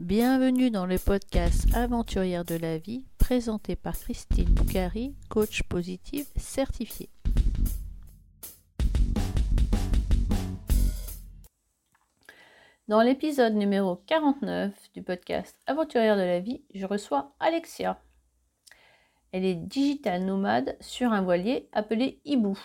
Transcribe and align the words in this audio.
Bienvenue 0.00 0.70
dans 0.70 0.86
le 0.86 0.98
podcast 0.98 1.66
Aventurière 1.74 2.46
de 2.46 2.54
la 2.54 2.78
vie 2.78 3.04
présenté 3.18 3.76
par 3.76 3.92
Christine 3.98 4.48
Boucari, 4.48 5.14
coach 5.28 5.62
positive 5.64 6.26
certifiée. 6.36 7.10
Dans 12.88 13.02
l'épisode 13.02 13.52
numéro 13.52 13.96
49 14.06 14.72
du 14.94 15.02
podcast 15.02 15.54
Aventurière 15.66 16.16
de 16.16 16.22
la 16.22 16.40
vie, 16.40 16.64
je 16.74 16.86
reçois 16.86 17.34
Alexia. 17.38 18.00
Elle 19.32 19.44
est 19.44 19.54
digital 19.54 20.24
nomade 20.24 20.78
sur 20.80 21.12
un 21.12 21.20
voilier 21.20 21.68
appelé 21.72 22.22
Hibou. 22.24 22.58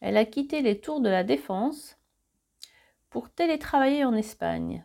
Elle 0.00 0.16
a 0.16 0.24
quitté 0.24 0.62
les 0.62 0.80
tours 0.80 1.00
de 1.00 1.08
la 1.08 1.24
Défense 1.24 1.98
pour 3.10 3.30
télétravailler 3.30 4.04
en 4.04 4.14
Espagne. 4.14 4.84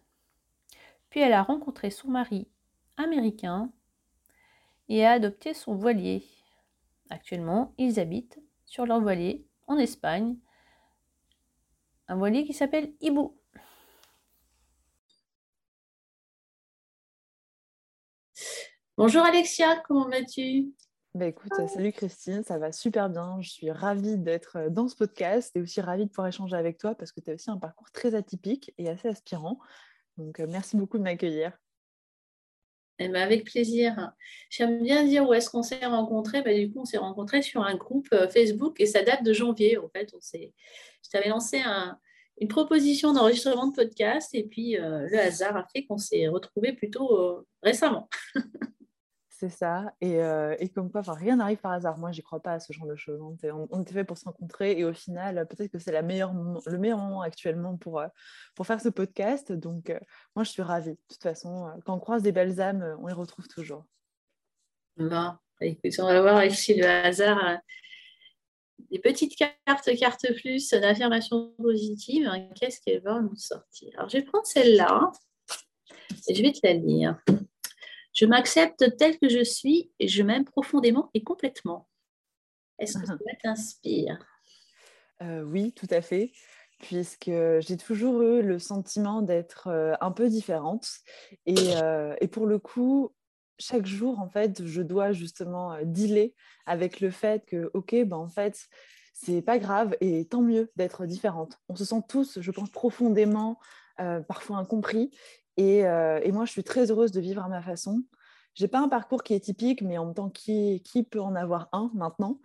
Puis 1.10 1.21
elle 1.21 1.34
a 1.34 1.44
rencontré 1.44 1.89
son 1.89 2.09
mari 2.09 2.48
américain 2.98 3.72
et 4.90 5.05
a 5.05 5.12
adopté 5.12 5.54
son 5.54 5.76
voilier. 5.76 6.23
Actuellement, 7.09 7.73
ils 7.77 8.00
habitent 8.00 8.40
sur 8.66 8.86
leur 8.86 9.02
voilier 9.02 9.48
en 9.67 9.77
Espagne, 9.77 10.38
un 12.08 12.16
voilier 12.16 12.45
qui 12.45 12.53
s'appelle 12.53 12.94
Hibou. 13.02 13.36
Bonjour 18.98 19.23
Alexia, 19.23 19.81
comment 19.88 20.09
vas-tu? 20.09 20.73
Bah 21.16 21.26
écoute, 21.26 21.53
salut 21.67 21.91
Christine, 21.91 22.44
ça 22.44 22.59
va 22.59 22.72
super 22.72 23.09
bien. 23.09 23.41
Je 23.41 23.50
suis 23.50 23.72
ravie 23.72 24.17
d'être 24.17 24.58
euh, 24.58 24.70
dans 24.70 24.88
ce 24.88 24.95
podcast 24.95 25.55
et 25.55 25.62
aussi 25.62 25.81
ravie 25.81 26.05
de 26.05 26.09
pouvoir 26.09 26.28
échanger 26.28 26.55
avec 26.55 26.78
toi 26.78 26.94
parce 26.94 27.12
que 27.12 27.20
tu 27.20 27.31
as 27.31 27.34
aussi 27.34 27.50
un 27.50 27.58
parcours 27.58 27.89
très 27.91 28.14
atypique 28.14 28.72
et 28.78 28.89
assez 28.89 29.08
aspirant. 29.08 29.58
Donc, 30.20 30.40
euh, 30.40 30.48
merci 30.48 30.76
beaucoup 30.76 30.98
de 30.98 31.04
m'accueillir. 31.04 31.58
Eh 33.00 33.08
ben, 33.08 33.22
avec 33.22 33.46
plaisir. 33.46 34.12
J'aime 34.50 34.84
bien 34.84 35.06
dire 35.06 35.28
où 35.28 35.34
est-ce 35.34 35.50
qu'on 35.50 35.64
s'est 35.64 35.86
rencontrés. 35.86 36.42
Ben, 36.42 36.59
du 36.59 36.72
coup, 36.72 36.81
on 36.81 36.86
s'est 36.86 36.98
rencontrés 36.98 37.42
sur 37.42 37.64
un 37.64 37.76
groupe 37.76 38.09
euh, 38.11 38.28
Facebook 38.28 38.80
et 38.81 38.86
ça 38.86 39.02
date 39.02 39.23
de 39.23 39.31
janvier. 39.31 39.78
En 39.78 39.88
fait, 39.88 40.14
on 40.14 40.20
je 40.22 41.09
t'avais 41.09 41.30
lancé 41.30 41.61
une 42.42 42.50
proposition 42.50 43.14
d'enregistrement 43.14 43.67
de 43.67 43.76
podcast 43.76 44.36
et 44.36 44.44
puis 44.44 44.78
euh, 44.78 45.08
le 45.09 45.17
hasard 45.17 45.56
a 45.56 45.66
fait 45.73 45.86
qu'on 45.86 45.98
s'est 45.98 46.28
retrouvés 46.28 46.73
plutôt 46.73 47.45
récemment. 47.64 48.09
c'est 49.40 49.50
ça. 49.50 49.94
Et, 50.02 50.22
euh, 50.22 50.54
et, 50.59 50.68
comme 50.68 50.92
quoi, 50.92 51.02
rien 51.02 51.38
n'arrive 51.38 51.59
par 51.59 51.72
hasard. 51.72 51.98
Moi, 51.98 52.12
j'y 52.12 52.22
crois 52.22 52.42
pas 52.42 52.54
à 52.54 52.59
ce 52.59 52.73
genre 52.73 52.88
de 52.88 52.98
choses. 52.98 53.22
On, 53.72 53.82
était 53.82 53.94
fait 53.94 54.04
pour 54.04 54.18
se 54.18 54.26
rencontrer 54.26 54.78
et 54.78 54.84
au 54.84 54.92
final, 54.92 55.48
peut-être 55.48 55.72
que 55.72 55.80
c'est 55.80 55.94
le 55.94 56.02
meilleur 56.02 56.34
moment 56.34 57.22
actuellement 57.22 57.78
pour, 57.78 58.02
euh, 58.02 58.08
pour 58.54 58.67
faire 58.67 58.82
ce 58.82 58.90
podcast. 58.90 59.54
Donc, 59.54 59.92
euh, 59.92 60.00
moi, 60.36 60.44
je 60.44 60.52
suis 60.52 60.62
ravie. 60.62 60.92
De 60.92 60.98
toute 61.10 61.23
façon, 61.23 61.72
quand 61.86 61.95
on 61.95 62.00
croise 62.00 62.22
des 62.22 62.34
belles 62.34 62.60
âmes, 62.60 62.98
on 63.02 63.08
les 63.08 63.14
retrouve 63.14 63.48
toujours. 63.48 63.86
Bon, 64.98 65.32
écoute, 65.62 65.94
on 66.00 66.08
va 66.08 66.22
voir 66.22 66.52
si 66.52 66.76
le 66.76 66.86
hasard. 66.86 67.60
Des 68.92 69.00
petites 69.00 69.38
cartes, 69.38 69.90
cartes 69.98 70.34
plus 70.42 70.70
d'affirmation 70.72 71.54
positive, 71.58 72.28
hein, 72.28 72.50
qu'est-ce 72.56 72.82
qu'elle 72.82 73.02
va 73.02 73.22
nous 73.22 73.38
sortir? 73.38 73.94
Alors, 73.98 74.10
je 74.10 74.17
vais 74.17 74.23
prendre 74.23 74.45
celle-là 74.45 75.12
et 76.28 76.36
je 76.36 76.42
vais 76.42 76.52
te 76.52 76.60
la 76.64 76.73
lire. 76.73 77.17
Je 78.20 78.25
m'accepte 78.25 78.98
tel 78.98 79.17
que 79.17 79.30
je 79.30 79.42
suis 79.42 79.94
et 79.98 80.09
je 80.09 80.23
m'aime 80.23 80.44
profondément 80.44 81.09
et 81.14 81.23
complètement. 81.23 81.88
Est-ce 82.78 82.98
que 82.98 83.06
ça 83.06 83.16
t'inspire? 83.42 84.20
Euh, 85.22 85.44
Oui, 85.44 85.72
tout 85.72 85.88
à 85.89 86.02
fait 86.02 86.34
puisque 86.80 87.31
j'ai 87.59 87.78
toujours 87.78 88.22
eu 88.22 88.42
le 88.42 88.59
sentiment 88.59 89.22
d'être 89.22 89.67
euh, 89.67 89.94
un 90.02 90.11
peu 90.11 90.28
différente. 90.28 90.89
Euh, 91.48 92.16
et, 92.20 92.28
pour 92.28 92.45
le 92.45 92.59
coup, 92.59 93.14
chaque 93.58 93.86
jour, 93.86 94.20
en 94.20 94.28
fait, 94.28 94.66
je 94.66 94.81
dois 94.81 95.14
justement 95.14 95.78
dealer 95.83 96.33
avec 96.66 97.00
le 97.00 97.11
fait 97.11 97.45
que, 97.45 97.72
OK, 97.73 97.95
ben, 98.05 98.17
en 98.17 98.30
fait, 98.30 98.67
c'est 99.14 99.42
pas 99.42 99.60
grave 99.60 99.95
et 100.02 100.26
tant 100.26 100.42
mieux 100.42 100.72
d'être 100.76 101.05
différente. 101.05 101.58
On 101.70 101.76
se 101.76 101.86
sent 101.86 102.02
tous, 102.10 102.39
je 102.42 102.52
pense, 102.52 102.70
profondément, 102.70 103.60
parfois 103.98 104.58
incompris. 104.58 105.11
Euh, 105.60 106.20
et, 106.23 106.32
moi, 106.32 106.45
je 106.45 106.52
suis 106.52 106.64
très 106.64 106.92
heureuse 106.92 107.11
de 107.11 107.20
vivre 107.20 107.43
à 107.43 107.49
ma 107.49 107.61
façon. 107.61 108.04
Je 108.59 108.65
n'ai 108.65 108.67
pas 108.67 108.80
un 108.80 108.89
parcours 108.89 109.23
qui 109.23 109.33
est 109.33 109.39
typique, 109.39 109.81
mais 109.81 109.97
en 109.97 110.08
même 110.08 110.14
temps, 110.14 110.30
qui, 110.30 110.81
peut 111.09 111.21
en 111.21 111.33
avoir 111.33 111.70
un 111.71 111.89
maintenant? 111.93 112.42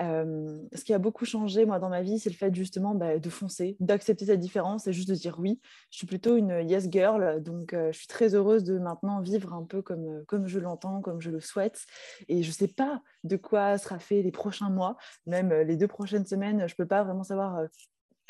Euh, 0.00 0.62
Ce 0.72 0.82
qui 0.82 0.94
a 0.94 0.98
beaucoup 0.98 1.26
changé, 1.26 1.66
moi, 1.66 1.78
dans 1.78 1.90
ma 1.90 2.00
vie, 2.00 2.18
c'est 2.18 2.30
le 2.30 2.36
fait 2.36 2.54
justement 2.54 2.94
bah, 2.94 3.18
de 3.18 3.28
foncer, 3.28 3.76
d'accepter 3.78 4.24
cette 4.24 4.40
différence 4.40 4.86
et 4.86 4.94
juste 4.94 5.10
de 5.10 5.14
dire 5.14 5.38
oui. 5.38 5.60
Je 5.90 5.98
suis 5.98 6.06
plutôt 6.06 6.36
une 6.36 6.66
yes 6.66 6.88
girl, 6.90 7.42
donc 7.42 7.74
euh, 7.74 7.92
je 7.92 7.98
suis 7.98 8.06
très 8.06 8.34
heureuse 8.34 8.64
de 8.64 8.78
maintenant 8.78 9.20
vivre 9.20 9.52
un 9.52 9.62
peu 9.62 9.82
comme, 9.82 10.24
comme 10.26 10.46
je 10.46 10.58
l'entends, 10.58 11.02
comme 11.02 11.20
je 11.20 11.30
le 11.30 11.40
souhaite. 11.40 11.84
Et 12.28 12.42
je 12.42 12.50
sais 12.50 12.68
pas 12.68 13.02
de 13.24 13.36
quoi 13.36 13.76
sera 13.76 13.98
fait 13.98 14.22
les 14.22 14.32
prochains 14.32 14.70
mois, 14.70 14.96
même 15.26 15.52
les 15.52 15.76
deux 15.76 15.88
prochaines 15.88 16.24
semaines, 16.24 16.66
je 16.66 16.76
peux 16.76 16.86
pas 16.86 17.04
vraiment 17.04 17.24
savoir 17.24 17.66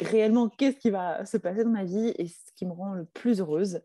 réellement 0.01 0.49
qu'est-ce 0.49 0.79
qui 0.79 0.91
va 0.91 1.25
se 1.25 1.37
passer 1.37 1.63
dans 1.63 1.71
ma 1.71 1.85
vie 1.85 2.13
et 2.19 2.27
ce 2.27 2.53
qui 2.57 2.67
me 2.67 2.73
rend 2.73 2.95
le 2.95 3.05
plus 3.05 3.39
heureuse. 3.39 3.81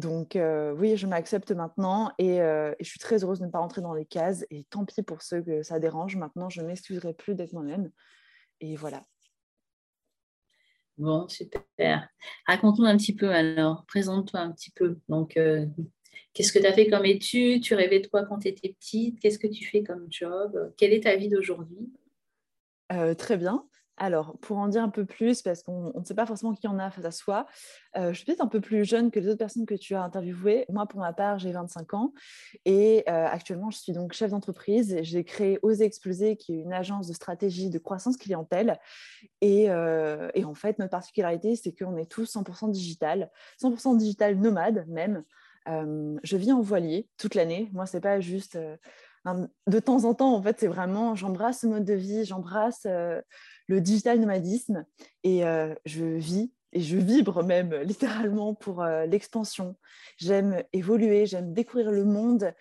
Donc 0.00 0.34
euh, 0.34 0.72
oui, 0.72 0.96
je 0.96 1.06
m'accepte 1.06 1.52
maintenant 1.52 2.10
euh, 2.20 2.74
et, 2.78 2.84
je 2.84 2.88
suis 2.88 2.98
très 2.98 3.22
heureuse 3.22 3.38
de 3.38 3.46
ne 3.46 3.50
pas 3.50 3.58
rentrer 3.58 3.82
dans 3.82 3.92
les 3.92 4.06
cases. 4.06 4.46
Et 4.50 4.64
tant 4.64 4.84
pis 4.84 5.02
pour 5.02 5.22
ceux 5.22 5.42
que 5.42 5.62
ça 5.62 5.78
dérange. 5.78 6.16
Maintenant, 6.16 6.48
je 6.48 6.62
ne 6.62 6.66
m'excuserai 6.66 7.12
plus 7.12 7.34
d'être 7.34 7.52
moi-même. 7.52 7.90
Et 8.60 8.76
voilà. 8.76 9.02
Bon, 10.96 11.28
super. 11.28 12.08
Raconte-nous 12.46 12.86
un 12.86 12.96
petit 12.96 13.14
peu 13.14 13.30
alors. 13.30 13.84
Présente-toi 13.86 14.40
un 14.40 14.52
petit 14.52 14.70
peu. 14.70 14.98
Donc, 15.08 15.36
euh, 15.36 15.66
qu'est-ce 16.32 16.52
que 16.52 16.58
tu 16.58 16.66
as 16.66 16.72
fait 16.72 16.88
comme 16.88 17.04
études? 17.04 17.62
Tu 17.62 17.74
rêvais 17.74 18.00
de 18.00 18.06
quoi 18.06 18.24
quand 18.24 18.38
tu 18.38 18.48
étais 18.48 18.70
petite? 18.70 19.20
Qu'est-ce 19.20 19.38
que 19.38 19.46
tu 19.46 19.66
fais 19.66 19.82
comme 19.82 20.06
job? 20.10 20.72
Quelle 20.76 20.92
est 20.92 21.04
ta 21.04 21.16
vie 21.16 21.28
d'aujourd'hui? 21.28 21.92
Très 23.18 23.36
bien. 23.36 23.69
Alors, 24.02 24.38
pour 24.40 24.56
en 24.56 24.68
dire 24.68 24.82
un 24.82 24.88
peu 24.88 25.04
plus, 25.04 25.42
parce 25.42 25.62
qu'on 25.62 25.92
ne 25.94 26.04
sait 26.06 26.14
pas 26.14 26.24
forcément 26.24 26.54
qui 26.54 26.66
en 26.66 26.78
a 26.78 26.90
face 26.90 27.04
à 27.04 27.10
soi, 27.10 27.46
euh, 27.98 28.12
je 28.12 28.16
suis 28.16 28.24
peut-être 28.24 28.40
un 28.40 28.46
peu 28.46 28.62
plus 28.62 28.86
jeune 28.86 29.10
que 29.10 29.20
les 29.20 29.28
autres 29.28 29.36
personnes 29.36 29.66
que 29.66 29.74
tu 29.74 29.94
as 29.94 30.02
interviewées. 30.02 30.64
Moi, 30.70 30.86
pour 30.86 31.00
ma 31.00 31.12
part, 31.12 31.38
j'ai 31.38 31.52
25 31.52 31.92
ans 31.92 32.14
et 32.64 33.04
euh, 33.10 33.26
actuellement, 33.26 33.70
je 33.70 33.76
suis 33.76 33.92
donc 33.92 34.14
chef 34.14 34.30
d'entreprise. 34.30 34.96
J'ai 35.02 35.22
créé 35.22 35.58
Oser 35.60 35.84
Exploser, 35.84 36.36
qui 36.36 36.54
est 36.54 36.62
une 36.62 36.72
agence 36.72 37.08
de 37.08 37.12
stratégie 37.12 37.68
de 37.68 37.78
croissance 37.78 38.16
clientèle. 38.16 38.78
Et, 39.42 39.68
euh, 39.68 40.30
en 40.42 40.54
fait, 40.54 40.78
notre 40.78 40.92
particularité, 40.92 41.54
c'est 41.54 41.72
qu'on 41.72 41.98
est 41.98 42.10
tous 42.10 42.34
100% 42.34 42.70
digital, 42.70 43.30
100% 43.62 43.98
digital 43.98 44.34
nomade 44.36 44.86
même. 44.88 45.24
je 45.66 46.36
vis 46.38 46.52
en 46.52 46.62
voilier 46.62 47.06
toute 47.18 47.34
l'année. 47.34 47.68
Moi, 47.74 47.84
ce 47.84 47.98
n'est 47.98 48.00
pas 48.00 48.18
juste 48.18 48.58
de 49.66 49.78
temps 49.78 50.04
en 50.04 50.14
temps, 50.14 50.34
en 50.34 50.42
fait, 50.42 50.58
c'est 50.58 50.66
vraiment, 50.66 51.14
j'embrasse 51.14 51.60
ce 51.60 51.66
mode 51.66 51.84
de 51.84 51.94
vie, 51.94 52.24
j'embrasse 52.24 52.86
le 53.70 53.80
digital 53.80 54.18
nomadisme 54.18 54.84
et 55.22 55.44
euh, 55.44 55.74
je 55.84 56.04
vis 56.04 56.52
et 56.72 56.80
je 56.80 56.96
vibre 56.96 57.42
même 57.42 57.74
littéralement 57.82 58.54
pour 58.54 58.82
euh, 58.82 59.06
l'expansion. 59.06 59.76
J'aime 60.18 60.62
évoluer, 60.72 61.26
j'aime 61.26 61.52
découvrir 61.52 61.90
le 61.90 62.04
monde 62.04 62.52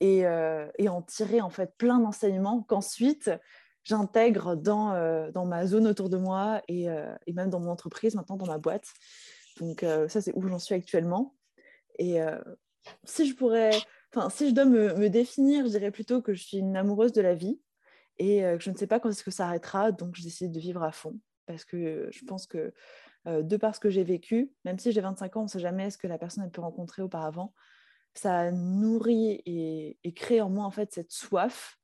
et, 0.00 0.26
en 0.26 1.02
tirer 1.02 1.40
en 1.40 1.50
fait 1.50 1.74
plein 1.76 1.98
d'enseignements 1.98 2.62
qu'ensuite 2.62 3.30
j'intègre 3.82 4.54
dans, 4.54 5.30
dans 5.32 5.46
ma 5.46 5.66
zone 5.66 5.88
autour 5.88 6.08
de 6.08 6.18
moi 6.18 6.62
et, 6.68 6.84
et, 7.26 7.32
même 7.32 7.50
dans 7.50 7.58
mon 7.58 7.70
entreprise, 7.70 8.14
maintenant 8.14 8.36
dans 8.36 8.46
ma 8.46 8.58
boîte. 8.58 8.86
Donc 9.58 9.84
ça, 10.08 10.20
c'est 10.20 10.32
où 10.36 10.46
j'en 10.46 10.58
suis 10.60 10.74
actuellement. 10.74 11.34
Et 11.98 12.18
si 13.04 13.26
je 13.26 13.34
pourrais 13.34 13.72
Enfin, 14.14 14.30
si 14.30 14.48
je 14.48 14.54
dois 14.54 14.64
me, 14.64 15.08
définir, 15.08 15.64
je 15.64 15.70
dirais 15.70 15.90
plutôt 15.90 16.22
que 16.22 16.32
je 16.32 16.42
suis 16.42 16.58
une 16.58 16.76
amoureuse 16.76 17.12
de 17.12 17.20
la 17.20 17.34
vie 17.34 17.60
et 18.18 18.42
je 18.58 18.70
ne 18.70 18.76
sais 18.76 18.86
pas 18.86 19.00
quand 19.00 19.10
est-ce 19.10 19.24
que 19.24 19.30
ça 19.30 19.46
arrêtera, 19.46 19.92
donc 19.92 20.14
je 20.16 20.22
décide 20.22 20.52
de 20.52 20.60
vivre 20.60 20.82
à 20.82 20.92
fond. 20.92 21.18
Parce 21.46 21.64
que 21.64 22.08
je 22.10 22.24
pense 22.24 22.46
que 22.46 22.72
de 23.26 23.56
par 23.56 23.74
ce 23.74 23.80
que 23.80 23.90
j'ai 23.90 24.04
vécu, 24.04 24.52
même 24.64 24.78
si 24.78 24.92
j'ai 24.92 25.00
25 25.00 25.36
ans, 25.36 25.40
on 25.40 25.44
ne 25.44 25.48
sait 25.48 25.60
jamais 25.60 25.90
ce 25.90 25.98
que 25.98 26.06
la 26.06 26.18
personne 26.18 26.44
a 26.44 26.48
pu 26.48 26.60
rencontrer 26.60 27.02
auparavant, 27.02 27.54
ça 28.14 28.50
nourrit 28.50 29.42
et, 29.46 30.12
crée 30.14 30.40
en 30.40 30.50
moi 30.50 30.64
en 30.64 30.70
fait 30.70 30.92
cette 30.92 31.12
soif, 31.12 31.78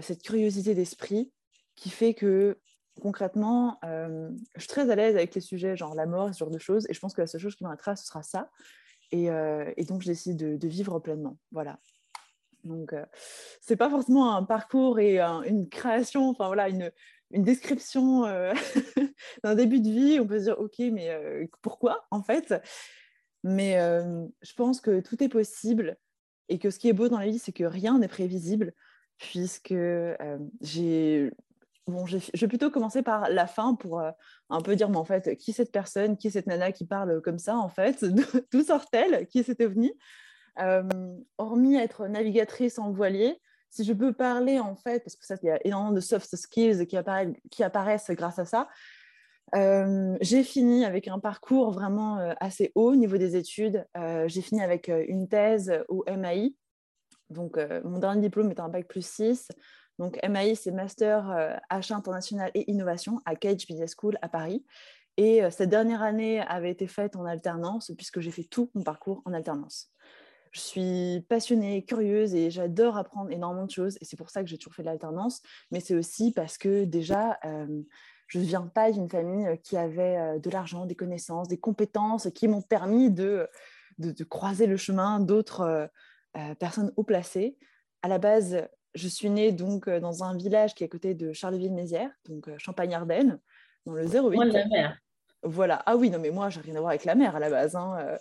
cette 0.00 0.22
curiosité 0.22 0.74
d'esprit 0.74 1.32
qui 1.76 1.90
fait 1.90 2.14
que 2.14 2.58
concrètement, 3.00 3.78
je 3.82 4.60
suis 4.60 4.68
très 4.68 4.90
à 4.90 4.96
l'aise 4.96 5.16
avec 5.16 5.34
les 5.34 5.40
sujets 5.40 5.76
genre 5.76 5.94
la 5.94 6.06
mort, 6.06 6.32
ce 6.34 6.38
genre 6.38 6.50
de 6.50 6.58
choses, 6.58 6.86
et 6.88 6.94
je 6.94 7.00
pense 7.00 7.14
que 7.14 7.20
la 7.20 7.26
seule 7.26 7.40
chose 7.40 7.54
qui 7.54 7.64
m'arrêtera, 7.64 7.96
ce 7.96 8.06
sera 8.06 8.22
ça. 8.22 8.50
Et, 9.10 9.28
donc, 9.88 10.02
je 10.02 10.08
décide 10.08 10.36
de, 10.36 10.68
vivre 10.68 10.98
pleinement. 10.98 11.38
Voilà. 11.52 11.78
Donc, 12.68 12.92
euh, 12.92 13.04
c'est 13.60 13.76
pas 13.76 13.90
forcément 13.90 14.34
un 14.34 14.44
parcours 14.44 14.98
et 14.98 15.20
une 15.20 15.68
création, 15.68 16.28
enfin 16.28 16.46
voilà, 16.46 16.68
une, 16.68 16.92
une 17.30 17.42
description 17.42 18.24
euh, 18.26 18.52
d'un 19.44 19.54
début 19.54 19.80
de 19.80 19.88
vie. 19.88 20.20
On 20.20 20.26
peut 20.26 20.38
se 20.38 20.44
dire, 20.44 20.60
OK, 20.60 20.78
mais 20.78 21.48
pourquoi 21.62 22.06
en 22.10 22.22
fait? 22.22 22.54
Mais 23.44 23.78
je 24.42 24.54
pense 24.54 24.80
que 24.80 25.00
tout 25.00 25.22
est 25.22 25.28
possible 25.28 25.96
et 26.48 26.58
que 26.58 26.70
ce 26.70 26.78
qui 26.78 26.88
est 26.88 26.92
beau 26.92 27.08
dans 27.08 27.18
la 27.18 27.26
vie, 27.26 27.38
c'est 27.38 27.52
que 27.52 27.64
rien 27.64 27.98
n'est 27.98 28.08
prévisible, 28.08 28.72
puisque 29.18 29.74
j'ai 30.60 31.30
bon, 31.86 32.04
je 32.06 32.18
vais 32.18 32.48
plutôt 32.48 32.70
commencer 32.70 33.02
par 33.02 33.30
la 33.30 33.46
fin 33.46 33.74
pour 33.74 34.02
un 34.50 34.60
peu 34.60 34.76
dire, 34.76 34.90
mais 34.90 34.96
en 34.96 35.04
fait, 35.04 35.36
qui 35.36 35.52
est 35.52 35.54
cette 35.54 35.72
personne, 35.72 36.16
qui 36.16 36.28
est 36.28 36.30
cette 36.30 36.46
nana 36.46 36.72
qui 36.72 36.84
parle 36.84 37.20
comme 37.22 37.38
ça, 37.38 37.56
en 37.56 37.68
fait, 37.68 38.04
d'où 38.52 38.62
sort-elle, 38.62 39.26
qui 39.26 39.38
est 39.38 39.44
cet 39.44 39.60
ovni? 39.60 39.92
Hormis 41.38 41.76
être 41.76 42.06
navigatrice 42.06 42.78
en 42.78 42.90
voilier, 42.90 43.40
si 43.70 43.84
je 43.84 43.92
peux 43.92 44.12
parler, 44.12 44.58
en 44.58 44.76
fait, 44.76 45.00
parce 45.00 45.16
que 45.16 45.26
ça, 45.26 45.36
il 45.42 45.46
y 45.46 45.50
a 45.50 45.58
énormément 45.66 45.92
de 45.92 46.00
soft 46.00 46.34
skills 46.34 46.86
qui, 46.86 46.96
apparaissent 47.62 48.10
grâce 48.10 48.38
à 48.38 48.44
ça, 48.44 48.68
j'ai 49.54 50.42
fini 50.42 50.84
avec 50.84 51.08
un 51.08 51.18
parcours 51.18 51.70
vraiment 51.72 52.16
assez 52.40 52.72
haut 52.74 52.92
au 52.92 52.96
niveau 52.96 53.18
des 53.18 53.36
études. 53.36 53.86
j'ai 54.26 54.40
fini 54.40 54.62
avec 54.62 54.88
une 54.88 55.28
thèse 55.28 55.84
au 55.88 56.04
MAI. 56.06 56.54
Donc, 57.30 57.58
mon 57.84 57.98
dernier 57.98 58.22
diplôme 58.22 58.50
est 58.50 58.60
un 58.60 58.68
bac 58.68 58.86
plus 58.88 59.06
6. 59.06 59.48
Donc, 59.98 60.18
MAI, 60.26 60.54
c'est 60.54 60.70
Master 60.70 61.60
Achat 61.68 61.96
international 61.96 62.50
et 62.54 62.70
innovation 62.70 63.20
à 63.26 63.36
Cage 63.36 63.66
Business 63.66 63.94
School 63.98 64.16
à 64.22 64.28
Paris. 64.28 64.64
Et 65.18 65.42
cette 65.50 65.68
dernière 65.68 66.02
année 66.02 66.40
avait 66.40 66.70
été 66.70 66.86
faite 66.86 67.16
en 67.16 67.26
alternance, 67.26 67.92
puisque 67.96 68.20
j'ai 68.20 68.30
fait 68.30 68.44
tout 68.44 68.70
mon 68.74 68.82
parcours 68.82 69.20
en 69.26 69.34
alternance. 69.34 69.92
Je 70.52 70.60
suis 70.60 71.26
passionnée, 71.28 71.84
curieuse 71.84 72.34
et 72.34 72.50
j'adore 72.50 72.96
apprendre 72.96 73.30
énormément 73.30 73.66
de 73.66 73.70
choses. 73.70 73.98
Et 74.00 74.04
c'est 74.04 74.16
pour 74.16 74.30
ça 74.30 74.42
que 74.42 74.48
j'ai 74.48 74.58
toujours 74.58 74.74
fait 74.74 74.82
de 74.82 74.88
l'alternance. 74.88 75.42
Mais 75.70 75.80
c'est 75.80 75.94
aussi 75.94 76.32
parce 76.32 76.58
que 76.58 76.84
déjà, 76.84 77.38
je 78.26 78.38
ne 78.38 78.44
viens 78.44 78.62
pas 78.62 78.90
d'une 78.90 79.08
famille 79.08 79.46
qui 79.62 79.76
avait 79.76 80.38
de 80.38 80.50
l'argent, 80.50 80.86
des 80.86 80.94
connaissances, 80.94 81.48
des 81.48 81.58
compétences 81.58 82.28
qui 82.34 82.48
m'ont 82.48 82.62
permis 82.62 83.10
de, 83.10 83.48
de, 83.98 84.24
croiser 84.24 84.66
le 84.66 84.76
chemin 84.76 85.20
d'autres 85.20 85.90
personnes 86.58 86.92
haut 86.96 87.04
placées. 87.04 87.58
À 88.02 88.08
la 88.08 88.18
base, 88.18 88.68
je 88.94 89.08
suis 89.08 89.30
née 89.30 89.52
donc 89.52 89.88
dans 89.88 90.24
un 90.24 90.36
village 90.36 90.74
qui 90.74 90.84
est 90.84 90.86
à 90.86 90.90
côté 90.90 91.14
de 91.14 91.32
Charleville-Mézières, 91.32 92.10
donc 92.28 92.48
Champagne-Ardenne, 92.58 93.38
dans 93.86 93.92
le 93.92 94.06
08. 94.06 94.34
Moi, 94.34 94.46
de 94.46 94.52
la 94.52 94.66
mer. 94.66 94.98
Voilà. 95.42 95.82
Ah 95.86 95.96
oui, 95.96 96.10
non, 96.10 96.18
mais 96.18 96.30
moi, 96.30 96.50
j'ai 96.50 96.60
rien 96.60 96.76
à 96.76 96.80
voir 96.80 96.90
avec 96.90 97.04
la 97.04 97.14
mer 97.14 97.36
à 97.36 97.38
la 97.38 97.50
base. 97.50 97.76
Hein. 97.76 98.18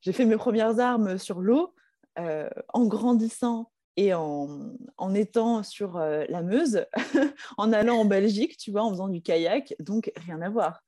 J'ai 0.00 0.12
fait 0.12 0.24
mes 0.24 0.36
premières 0.36 0.78
armes 0.80 1.18
sur 1.18 1.40
l'eau 1.40 1.74
en 2.16 2.86
grandissant 2.86 3.70
et 3.96 4.12
en, 4.12 4.74
en 4.98 5.14
étant 5.14 5.62
sur 5.62 5.98
la 5.98 6.42
Meuse, 6.42 6.86
en 7.58 7.72
allant 7.72 7.98
en 7.98 8.04
Belgique, 8.04 8.56
tu 8.56 8.70
vois, 8.70 8.82
en 8.82 8.90
faisant 8.90 9.08
du 9.08 9.22
kayak, 9.22 9.74
donc 9.78 10.12
rien 10.16 10.40
à 10.42 10.50
voir. 10.50 10.82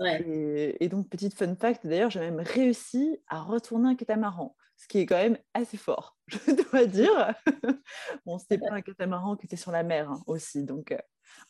Et, 0.00 0.88
donc, 0.88 1.08
petite 1.08 1.34
fun 1.34 1.54
fact, 1.54 1.86
d'ailleurs, 1.86 2.10
j'ai 2.10 2.20
même 2.20 2.40
réussi 2.40 3.20
à 3.28 3.40
retourner 3.40 3.90
un 3.90 3.94
catamaran, 3.94 4.56
ce 4.76 4.88
qui 4.88 4.98
est 4.98 5.06
quand 5.06 5.16
même 5.16 5.38
assez 5.54 5.76
fort, 5.76 6.16
je 6.26 6.70
dois 6.70 6.86
dire. 6.86 7.34
bon, 8.26 8.38
c'était 8.38 8.58
pas 8.58 8.72
un 8.72 8.82
catamaran 8.82 9.36
qui 9.36 9.46
était 9.46 9.56
sur 9.56 9.70
la 9.70 9.82
mer 9.82 10.10
hein, 10.10 10.22
aussi, 10.26 10.64
donc 10.64 10.94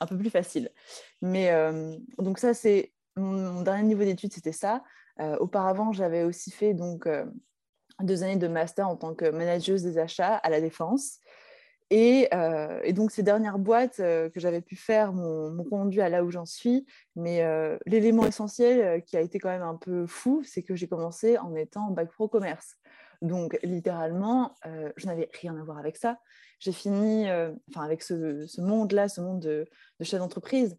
un 0.00 0.06
peu 0.06 0.16
plus 0.16 0.30
facile. 0.30 0.70
Mais 1.22 1.50
donc 2.18 2.38
ça, 2.38 2.54
c'est 2.54 2.92
mon, 3.16 3.62
dernier 3.62 3.84
niveau 3.84 4.04
d'études, 4.04 4.32
c'était 4.32 4.52
ça. 4.52 4.82
Auparavant, 5.18 5.92
j'avais 5.92 6.24
aussi 6.24 6.50
fait 6.50 6.74
donc 6.74 7.08
deux 8.00 8.22
années 8.22 8.36
de 8.36 8.48
master 8.48 8.88
en 8.88 8.96
tant 8.96 9.14
que 9.14 9.30
manageuse 9.30 9.82
des 9.82 9.98
achats 9.98 10.36
à 10.36 10.50
la 10.50 10.60
défense. 10.60 11.18
Et, 11.90 12.28
et 12.82 12.92
donc, 12.92 13.12
ces 13.12 13.22
dernières 13.22 13.58
boîtes 13.58 13.98
que 13.98 14.32
j'avais 14.36 14.62
pu 14.62 14.74
faire 14.74 15.12
m'ont 15.12 15.64
conduit 15.64 16.00
à 16.00 16.08
là 16.08 16.24
où 16.24 16.30
j'en 16.30 16.46
suis. 16.46 16.86
Mais 17.14 17.44
l'élément 17.86 18.26
essentiel 18.26 19.02
qui 19.04 19.16
a 19.16 19.20
été 19.20 19.38
quand 19.38 19.50
même 19.50 19.62
un 19.62 19.76
peu 19.76 20.06
fou, 20.06 20.42
c'est 20.44 20.62
que 20.62 20.74
j'ai 20.74 20.88
commencé 20.88 21.38
en 21.38 21.54
étant 21.54 21.90
bac 21.90 22.10
pro 22.10 22.26
commerce. 22.26 22.76
Donc, 23.22 23.58
littéralement, 23.62 24.54
je 24.96 25.06
n'avais 25.06 25.30
rien 25.40 25.56
à 25.56 25.62
voir 25.62 25.78
avec 25.78 25.96
ça. 25.96 26.18
J'ai 26.58 26.72
fini 26.72 27.26
enfin, 27.70 27.84
avec 27.84 28.02
ce, 28.02 28.46
ce 28.46 28.60
monde-là, 28.60 29.08
ce 29.08 29.20
monde 29.20 29.40
de, 29.40 29.66
de 30.00 30.04
chef 30.04 30.18
d'entreprise. 30.18 30.76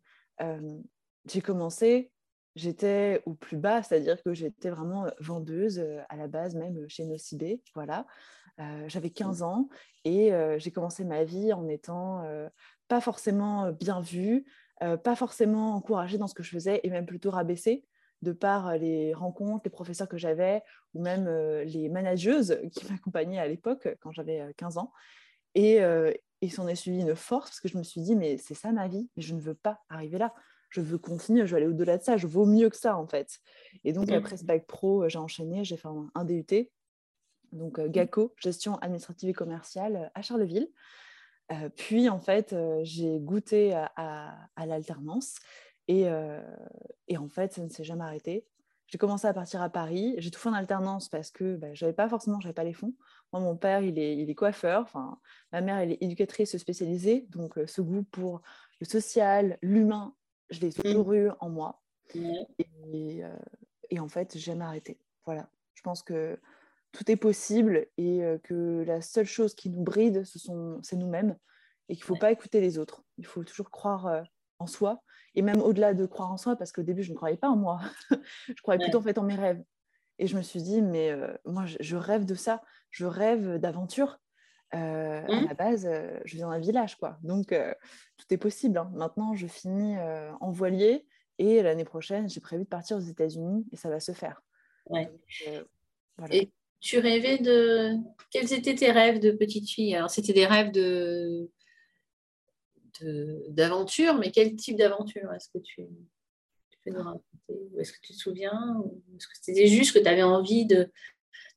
j'ai 1.28 1.42
commencé 1.42 2.12
j'étais 2.56 3.22
au 3.26 3.34
plus 3.34 3.58
bas, 3.58 3.84
c'est-à-dire 3.84 4.22
que 4.24 4.34
j'étais 4.34 4.70
vraiment 4.70 5.08
vendeuse 5.20 5.86
à 6.10 6.16
la 6.16 6.28
base, 6.28 6.56
même 6.56 6.88
chez 6.88 7.06
Nocibé. 7.06 7.62
Voilà. 7.74 8.06
J'avais 8.88 9.10
15 9.10 9.42
ans 9.42 9.68
et 10.06 10.32
j'ai 10.58 10.72
commencé 10.72 11.04
ma 11.04 11.24
vie 11.26 11.52
en 11.52 11.68
étant 11.68 12.24
pas 12.88 13.02
forcément 13.02 13.72
bien 13.72 14.00
vue, 14.00 14.46
pas 14.80 15.16
forcément 15.16 15.76
encouragée 15.76 16.18
dans 16.18 16.28
ce 16.28 16.34
que 16.34 16.44
je 16.44 16.52
faisais 16.52 16.80
et 16.84 16.90
même 16.90 17.06
plutôt 17.06 17.32
rabaissée 17.32 17.84
de 18.22 18.32
par 18.32 18.78
les 18.78 19.14
rencontres, 19.14 19.64
les 19.66 19.72
professeurs 19.72 20.08
que 20.08 20.18
j'avais 20.18 20.64
ou 20.94 21.02
même 21.02 21.28
les 21.66 21.90
manageuses 21.90 22.60
qui 22.72 22.86
m'accompagnaient 22.92 23.40
à 23.40 23.48
l'époque 23.48 23.90
quand 24.00 24.12
j'avais 24.12 24.54
15 24.56 24.78
ans. 24.78 24.94
Et 25.56 25.82
il 26.42 26.52
s'en 26.52 26.68
est 26.70 26.76
suivi 26.76 27.02
une 27.02 27.16
force 27.16 27.50
parce 27.50 27.60
que 27.60 27.68
je 27.68 27.78
me 27.78 27.84
suis 27.84 28.02
dit, 28.02 28.16
mais 28.16 28.38
c'est 28.38 28.54
ça 28.54 28.72
ma 28.72 28.88
vie, 28.88 29.10
mais 29.18 29.24
je 29.24 29.36
ne 29.36 29.42
veux 29.42 29.56
pas 29.56 29.82
arriver 29.90 30.18
là 30.18 30.34
je 30.70 30.82
veux 30.82 30.98
continuer, 30.98 31.46
je 31.46 31.52
veux 31.52 31.58
aller 31.58 31.68
au-delà 31.68 31.98
de 31.98 32.04
ça, 32.04 32.18
je 32.18 32.28
vaux 32.28 32.46
mieux 32.46 32.70
que 32.70 32.78
ça 32.78 32.98
en 32.98 33.08
fait. 33.08 33.40
Et 33.84 33.94
donc 33.94 34.10
mmh. 34.10 34.14
après 34.14 34.38
ce 34.38 34.46
bac 34.46 34.66
pro, 34.68 35.04
euh, 35.04 35.10
j'ai 35.10 35.20
enchaîné, 35.20 35.64
j'ai 35.64 35.78
fait 35.78 35.88
un, 36.14 36.26
DUT, 36.26 36.70
donc 37.52 37.80
euh, 37.80 37.88
GACO, 37.88 38.34
gestion 38.42 38.76
administrative 38.80 39.30
et 39.30 39.34
commerciale 39.34 39.96
euh, 39.96 40.08
à 40.16 40.22
Charleville. 40.22 40.70
puis 41.76 42.10
en 42.10 42.20
fait, 42.20 42.56
j'ai 42.82 43.20
goûté 43.20 43.74
à, 43.74 44.50
l'alternance 44.58 45.36
et, 45.88 46.10
en 46.10 47.28
fait, 47.30 47.54
ça 47.54 47.62
ne 47.62 47.70
s'est 47.70 47.84
jamais 47.84 48.04
arrêté. 48.04 48.46
J'ai 48.88 48.98
commencé 48.98 49.28
à 49.28 49.34
partir 49.34 49.62
à 49.62 49.70
Paris. 49.70 50.16
J'ai 50.18 50.30
tout 50.30 50.40
fait 50.40 50.50
en 50.50 50.54
alternance 50.54 51.10
parce 51.10 51.32
que 51.32 51.56
bah, 51.56 51.74
j'avais 51.74 51.94
pas 51.94 52.08
forcément, 52.08 52.40
j'avais 52.40 52.54
pas 52.54 52.64
les 52.64 52.74
fonds. 52.74 52.94
Moi, 53.32 53.42
mon 53.42 53.56
père, 53.56 53.82
il 53.82 53.98
est, 54.00 54.16
il 54.18 54.30
est 54.30 54.36
coiffeur. 54.36 54.92
Ma 55.52 55.62
mère, 55.62 55.78
elle 55.78 55.92
est 55.92 56.02
éducatrice 56.02 56.58
spécialisée. 56.58 57.28
Donc, 57.30 57.60
ce 57.68 57.82
goût 57.82 58.04
pour 58.04 58.42
le 58.80 58.86
social, 58.86 59.58
l'humain 59.62 60.16
je 60.50 60.60
l'ai 60.60 60.70
mmh. 60.70 60.82
toujours 60.84 61.14
eu 61.14 61.30
en 61.40 61.50
moi. 61.50 61.82
Et, 62.14 63.24
euh, 63.24 63.36
et, 63.90 64.00
en 64.00 64.08
fait, 64.08 64.34
j'ai 64.34 64.40
jamais 64.40 64.66
arrêté. 64.66 65.00
Voilà. 65.26 65.50
Je 65.74 65.82
pense 65.82 66.04
que 66.04 66.40
tout 66.92 67.10
est 67.12 67.16
possible 67.16 67.88
et 67.98 68.24
euh, 68.24 68.38
que 68.38 68.84
la 68.86 69.02
seule 69.02 69.26
chose 69.26 69.56
qui 69.56 69.70
nous 69.70 69.84
bride, 69.84 70.24
ce 70.24 70.40
sont, 70.40 70.80
c'est 70.84 70.96
nous-mêmes 70.96 71.38
et 71.90 71.96
qu'il 71.96 72.04
ne 72.04 72.08
faut 72.08 72.16
pas 72.16 72.32
écouter 72.32 72.62
les 72.62 72.78
autres. 72.78 73.04
Il 73.18 73.26
faut 73.26 73.44
toujours 73.44 73.70
croire 73.70 74.08
euh, 74.08 74.22
en 74.60 74.68
soi 74.68 75.02
et 75.36 75.42
même 75.42 75.62
au-delà 75.62 75.94
de 75.94 76.06
croire 76.06 76.32
en 76.32 76.38
soi, 76.38 76.56
parce 76.56 76.72
qu'au 76.72 76.84
début, 76.84 77.04
je 77.04 77.12
ne 77.12 77.16
croyais 77.16 77.38
pas 77.38 77.50
en 77.50 77.58
moi. 77.58 77.82
je 78.48 78.62
croyais 78.62 78.80
plutôt 78.80 79.00
en 79.00 79.04
fait 79.04 79.18
en 79.18 79.24
mes 79.24 79.36
rêves. 79.36 79.62
Et 80.18 80.28
je 80.28 80.38
me 80.38 80.42
suis 80.42 80.62
dit, 80.62 80.82
mais 80.82 81.14
moi, 81.44 81.66
je, 81.66 81.96
rêve 81.98 82.24
de 82.24 82.36
ça. 82.36 82.62
Je 82.90 83.06
rêve 83.06 83.58
d'aventure. 83.58 84.18
À 84.72 85.22
mmh. 85.22 85.48
la 85.48 85.54
base, 85.54 85.90
je 86.26 86.36
viens 86.36 86.50
d'un 86.50 86.60
village, 86.60 86.98
quoi. 86.98 87.18
Donc, 87.24 87.48
tout 87.50 88.26
est 88.30 88.38
possible. 88.38 88.78
Hein. 88.78 88.92
Maintenant, 88.94 89.34
je 89.34 89.48
finis 89.48 89.96
en 90.42 90.52
voilier 90.52 91.06
et 91.38 91.62
l'année 91.62 91.86
prochaine, 91.86 92.30
j'ai 92.30 92.42
prévu 92.42 92.64
de 92.64 92.70
partir 92.70 92.98
aux 92.98 93.02
États-Unis 93.02 93.66
et 93.72 93.76
ça 93.76 93.90
va 93.90 94.00
se 94.00 94.12
faire. 94.12 94.42
Et 96.32 96.52
tu 96.80 97.00
rêvais 97.00 97.38
de. 97.38 97.96
Quels 98.32 98.54
étaient 98.54 98.76
tes 98.76 98.92
rêves 98.92 99.20
de 99.20 99.32
petite 99.32 99.70
fille? 99.70 99.96
Alors, 99.96 100.10
c'était 100.10 100.34
des 100.34 100.46
rêves 100.46 100.72
de 100.72 101.50
d'aventure, 103.02 104.18
mais 104.18 104.32
quel 104.32 104.56
type 104.56 104.78
d'aventure 104.78 105.34
est-ce 105.34 105.50
que 105.50 105.58
tu, 105.58 105.86
peux 106.86 106.92
nous 106.92 107.04
raconter? 107.04 107.70
Est-ce 107.78 107.92
que 107.92 108.00
tu 108.02 108.14
te 108.14 108.18
souviens? 108.18 108.82
Est-ce 109.18 109.28
que 109.28 109.34
c'était 109.42 109.68
juste 109.68 109.94
que 109.94 110.00
tu 110.00 110.08
avais 110.08 110.24
envie 110.24 110.66
de, 110.66 110.90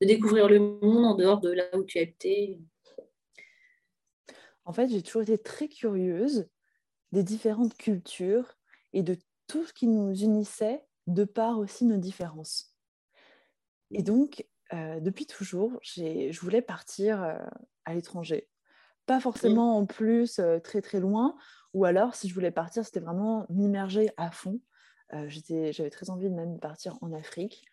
de, 0.01 0.07
découvrir 0.07 0.49
le 0.49 0.59
monde 0.59 1.05
en 1.05 1.15
dehors 1.15 1.39
de 1.39 1.51
là 1.51 1.63
où 1.77 1.83
tu 1.85 1.99
habitais? 1.99 2.59
En 4.69 4.71
fait, 4.71 4.87
j'ai 4.87 5.01
toujours 5.01 5.23
été 5.23 5.39
très 5.39 5.67
curieuse 5.67 6.47
des 7.11 7.23
différentes 7.23 7.75
cultures 7.75 8.53
et 8.93 9.01
de 9.01 9.17
tout 9.47 9.65
ce 9.65 9.73
qui 9.73 9.87
nous 9.87 10.13
unissait 10.13 10.85
de 11.07 11.23
par 11.23 11.57
aussi 11.57 11.85
nos 11.85 11.97
différences. 11.97 12.77
Et 13.89 14.03
donc, 14.03 14.45
euh, 14.71 14.99
depuis 14.99 15.25
toujours, 15.25 15.79
je 15.81 16.39
voulais 16.39 16.61
partir 16.61 17.23
euh, 17.23 17.39
à 17.85 17.95
l'étranger. 17.95 18.47
Pas 19.07 19.19
forcément 19.19 19.75
en 19.75 19.87
plus 19.87 20.37
euh, 20.37 20.59
très 20.59 20.83
très 20.83 20.99
loin, 20.99 21.35
ou 21.73 21.85
alors 21.85 22.13
si 22.13 22.29
je 22.29 22.35
voulais 22.35 22.51
partir, 22.51 22.85
c'était 22.85 22.99
vraiment 22.99 23.47
m'immerger 23.49 24.11
à 24.17 24.29
fond. 24.29 24.61
J'avais 25.11 25.89
très 25.89 26.11
envie 26.11 26.29
de 26.29 26.35
même 26.35 26.59
partir 26.59 26.95
en 27.01 27.11
Afrique, 27.13 27.65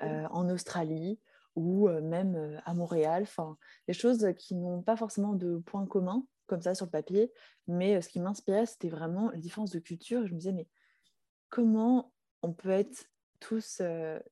en 0.00 0.48
Australie, 0.48 1.20
ou 1.56 1.90
même 1.90 2.58
à 2.64 2.72
Montréal. 2.72 3.24
Enfin, 3.24 3.58
des 3.86 3.92
choses 3.92 4.26
qui 4.38 4.54
n'ont 4.54 4.80
pas 4.80 4.96
forcément 4.96 5.34
de 5.34 5.58
points 5.58 5.84
communs, 5.84 6.24
comme 6.48 6.62
ça 6.62 6.74
sur 6.74 6.86
le 6.86 6.90
papier. 6.90 7.32
Mais 7.68 8.00
ce 8.00 8.08
qui 8.08 8.18
m'inspirait, 8.18 8.66
c'était 8.66 8.88
vraiment 8.88 9.30
les 9.30 9.38
différences 9.38 9.70
de 9.70 9.78
culture. 9.78 10.26
Je 10.26 10.32
me 10.32 10.38
disais, 10.38 10.52
mais 10.52 10.66
comment 11.50 12.12
on 12.42 12.52
peut 12.52 12.70
être 12.70 13.06
tous 13.38 13.80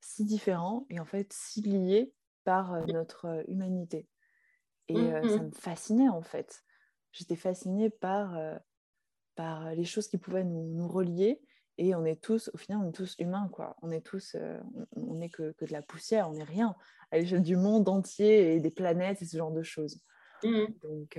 si 0.00 0.24
différents 0.24 0.86
et 0.90 0.98
en 0.98 1.04
fait 1.04 1.32
si 1.32 1.62
liés 1.62 2.12
par 2.44 2.84
notre 2.88 3.44
humanité? 3.48 4.08
Et 4.88 4.94
mmh 4.94 5.28
ça 5.28 5.42
me 5.42 5.50
fascinait 5.50 6.08
en 6.08 6.22
fait. 6.22 6.64
J'étais 7.12 7.36
fascinée 7.36 7.90
par, 7.90 8.38
par 9.34 9.74
les 9.74 9.84
choses 9.84 10.08
qui 10.08 10.18
pouvaient 10.18 10.44
nous, 10.44 10.88
relier. 10.88 11.40
Et 11.78 11.94
on 11.94 12.04
est 12.04 12.22
tous, 12.22 12.50
au 12.54 12.56
final, 12.56 12.80
on 12.82 12.88
est 12.88 12.92
tous 12.92 13.16
humains, 13.18 13.48
quoi. 13.52 13.76
On 13.82 13.90
est 13.90 14.00
tous, 14.00 14.36
on 14.92 15.14
n'est 15.14 15.28
que, 15.28 15.52
que, 15.52 15.64
de 15.64 15.72
la 15.72 15.82
poussière, 15.82 16.28
on 16.28 16.32
n'est 16.32 16.44
rien 16.44 16.74
à 17.10 17.18
l'échelle 17.18 17.42
du 17.42 17.56
monde 17.56 17.88
entier 17.88 18.54
et 18.54 18.60
des 18.60 18.70
planètes 18.70 19.20
et 19.22 19.26
ce 19.26 19.36
genre 19.36 19.52
de 19.52 19.62
choses. 19.62 20.00
Mmh. 20.42 20.66
Donc, 20.82 21.18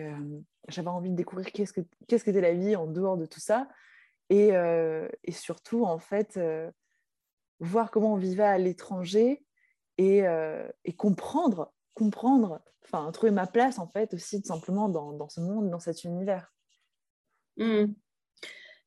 j'avais 0.68 0.88
envie 0.88 1.10
de 1.10 1.16
découvrir 1.16 1.52
qu'est-ce 1.52 1.74
que 1.74 1.82
qu'est-ce 2.08 2.24
qu'était 2.24 2.42
la 2.42 2.54
vie 2.54 2.76
en 2.76 2.88
dehors 2.88 3.18
de 3.18 3.26
tout 3.26 3.40
ça. 3.40 3.68
et, 4.30 4.50
et 5.24 5.32
surtout, 5.32 5.86
en 5.86 6.00
fait, 6.00 6.40
voir 7.60 7.92
comment 7.92 8.14
on 8.14 8.18
vivait 8.18 8.44
à 8.44 8.58
l'étranger 8.58 9.44
et, 9.98 10.24
et, 10.86 10.94
comprendre, 10.96 11.74
comprendre, 11.94 12.62
enfin, 12.86 13.12
trouver 13.12 13.32
ma 13.32 13.48
place, 13.48 13.80
en 13.80 13.88
fait, 13.88 14.14
aussi, 14.14 14.42
tout 14.42 14.48
simplement, 14.48 14.90
dans, 14.90 15.14
dans 15.14 15.30
ce 15.30 15.42
monde, 15.42 15.70
dans 15.70 15.80
cet 15.80 16.04
univers. 16.04 16.54
Mmh. 17.58 17.86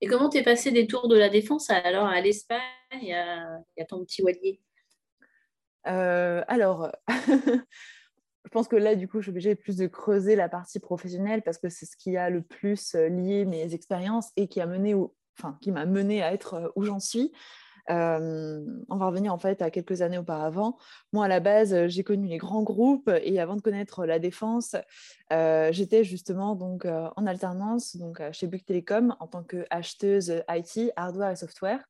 Et 0.01 0.07
comment 0.07 0.29
t'es 0.29 0.43
passé 0.43 0.71
des 0.71 0.87
tours 0.87 1.09
de 1.09 1.17
la 1.17 1.29
Défense 1.29 1.69
alors 1.69 2.07
à 2.07 2.21
l'Espagne, 2.21 2.61
il 2.93 3.13
à 3.13 3.85
ton 3.87 4.05
petit 4.05 4.23
Walier? 4.23 4.61
Alors, 5.85 6.91
je 8.51 8.59
pense 8.59 8.67
que 8.67 8.75
là, 8.75 8.97
du 8.97 9.07
coup, 9.07 9.19
je 9.19 9.27
suis 9.27 9.31
obligée 9.31 9.55
plus 9.55 9.77
de 9.77 9.87
creuser 9.87 10.35
la 10.35 10.49
partie 10.49 10.81
professionnelle 10.81 11.41
parce 11.43 11.57
que 11.57 11.69
c'est 11.69 11.87
ce 11.87 11.97
qui 11.97 12.17
a 12.17 12.31
le 12.31 12.43
plus 12.43 12.95
lié 12.95 13.45
mes 13.45 13.75
expériences 13.75 14.33
et 14.37 14.49
qui 14.49 14.61
a 14.61 14.67
mené, 14.67 14.93
enfin, 15.39 15.57
m'a 15.69 15.87
mené 15.87 16.21
à 16.21 16.33
être 16.33 16.73
où 16.75 16.83
j'en 16.83 16.99
suis. 16.99 17.31
on 17.89 18.97
va 18.97 19.07
revenir 19.07 19.33
en 19.33 19.39
fait 19.39 19.63
à 19.63 19.71
quelques 19.71 20.03
années 20.03 20.19
auparavant. 20.19 20.79
Moi, 21.13 21.27
à 21.27 21.29
la 21.29 21.39
base, 21.39 21.87
j'ai 21.87 22.03
connu 22.03 22.27
les 22.27 22.39
grands 22.39 22.65
groupes 22.65 23.09
et 23.23 23.39
avant 23.39 23.55
de 23.55 23.61
connaître 23.61 24.05
la 24.05 24.19
défense, 24.19 24.75
j'étais 25.31 26.03
justement 26.03 26.57
donc 26.57 26.87
en 26.87 27.27
alternance 27.27 27.97
donc 27.99 28.21
chez 28.33 28.49
Bouygues 28.49 28.65
Telecom 28.65 29.15
en 29.21 29.29
tant 29.29 29.45
qu'acheteuse 29.45 30.43
IT, 30.49 30.91
hardware 30.97 31.31
et 31.31 31.37
software. 31.37 31.85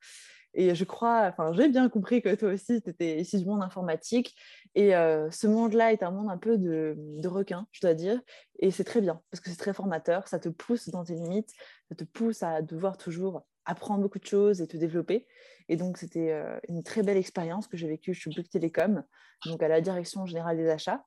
Et 0.54 0.74
je 0.74 0.84
crois, 0.84 1.26
enfin, 1.28 1.52
j'ai 1.52 1.68
bien 1.68 1.88
compris 1.88 2.22
que 2.22 2.34
toi 2.34 2.52
aussi, 2.52 2.82
tu 2.82 2.90
étais 2.90 3.20
ici 3.20 3.38
du 3.38 3.46
monde 3.46 3.62
informatique. 3.62 4.36
Et 4.74 4.90
ce 4.90 5.46
monde-là 5.46 5.92
est 5.92 6.02
un 6.02 6.10
monde 6.10 6.30
un 6.30 6.38
peu 6.38 6.58
de, 6.58 6.96
requin, 7.26 7.66
je 7.72 7.80
dois 7.80 7.94
dire. 7.94 8.20
Et 8.58 8.70
c'est 8.70 8.84
très 8.84 9.00
bien, 9.00 9.20
parce 9.30 9.40
que 9.40 9.50
c'est 9.50 9.56
très 9.56 9.72
formateur, 9.72 10.28
ça 10.28 10.38
te 10.38 10.48
pousse 10.48 10.88
dans 10.88 11.04
tes 11.04 11.14
limites, 11.14 11.52
ça 11.88 11.94
te 11.94 12.04
pousse 12.04 12.42
à 12.42 12.62
devoir 12.62 12.96
toujours 12.96 13.46
apprendre 13.64 14.02
beaucoup 14.02 14.18
de 14.18 14.26
choses 14.26 14.60
et 14.60 14.66
te 14.66 14.76
développer. 14.76 15.26
Et 15.68 15.76
donc, 15.76 15.98
c'était 15.98 16.34
une 16.68 16.82
très 16.82 17.02
belle 17.02 17.16
expérience 17.16 17.68
que 17.68 17.76
j'ai 17.76 17.88
vécue 17.88 18.14
chez 18.14 18.30
Bouygues 18.30 18.48
Télécom, 18.48 19.04
donc 19.46 19.62
à 19.62 19.68
la 19.68 19.80
direction 19.80 20.26
générale 20.26 20.56
des 20.56 20.68
achats. 20.68 21.04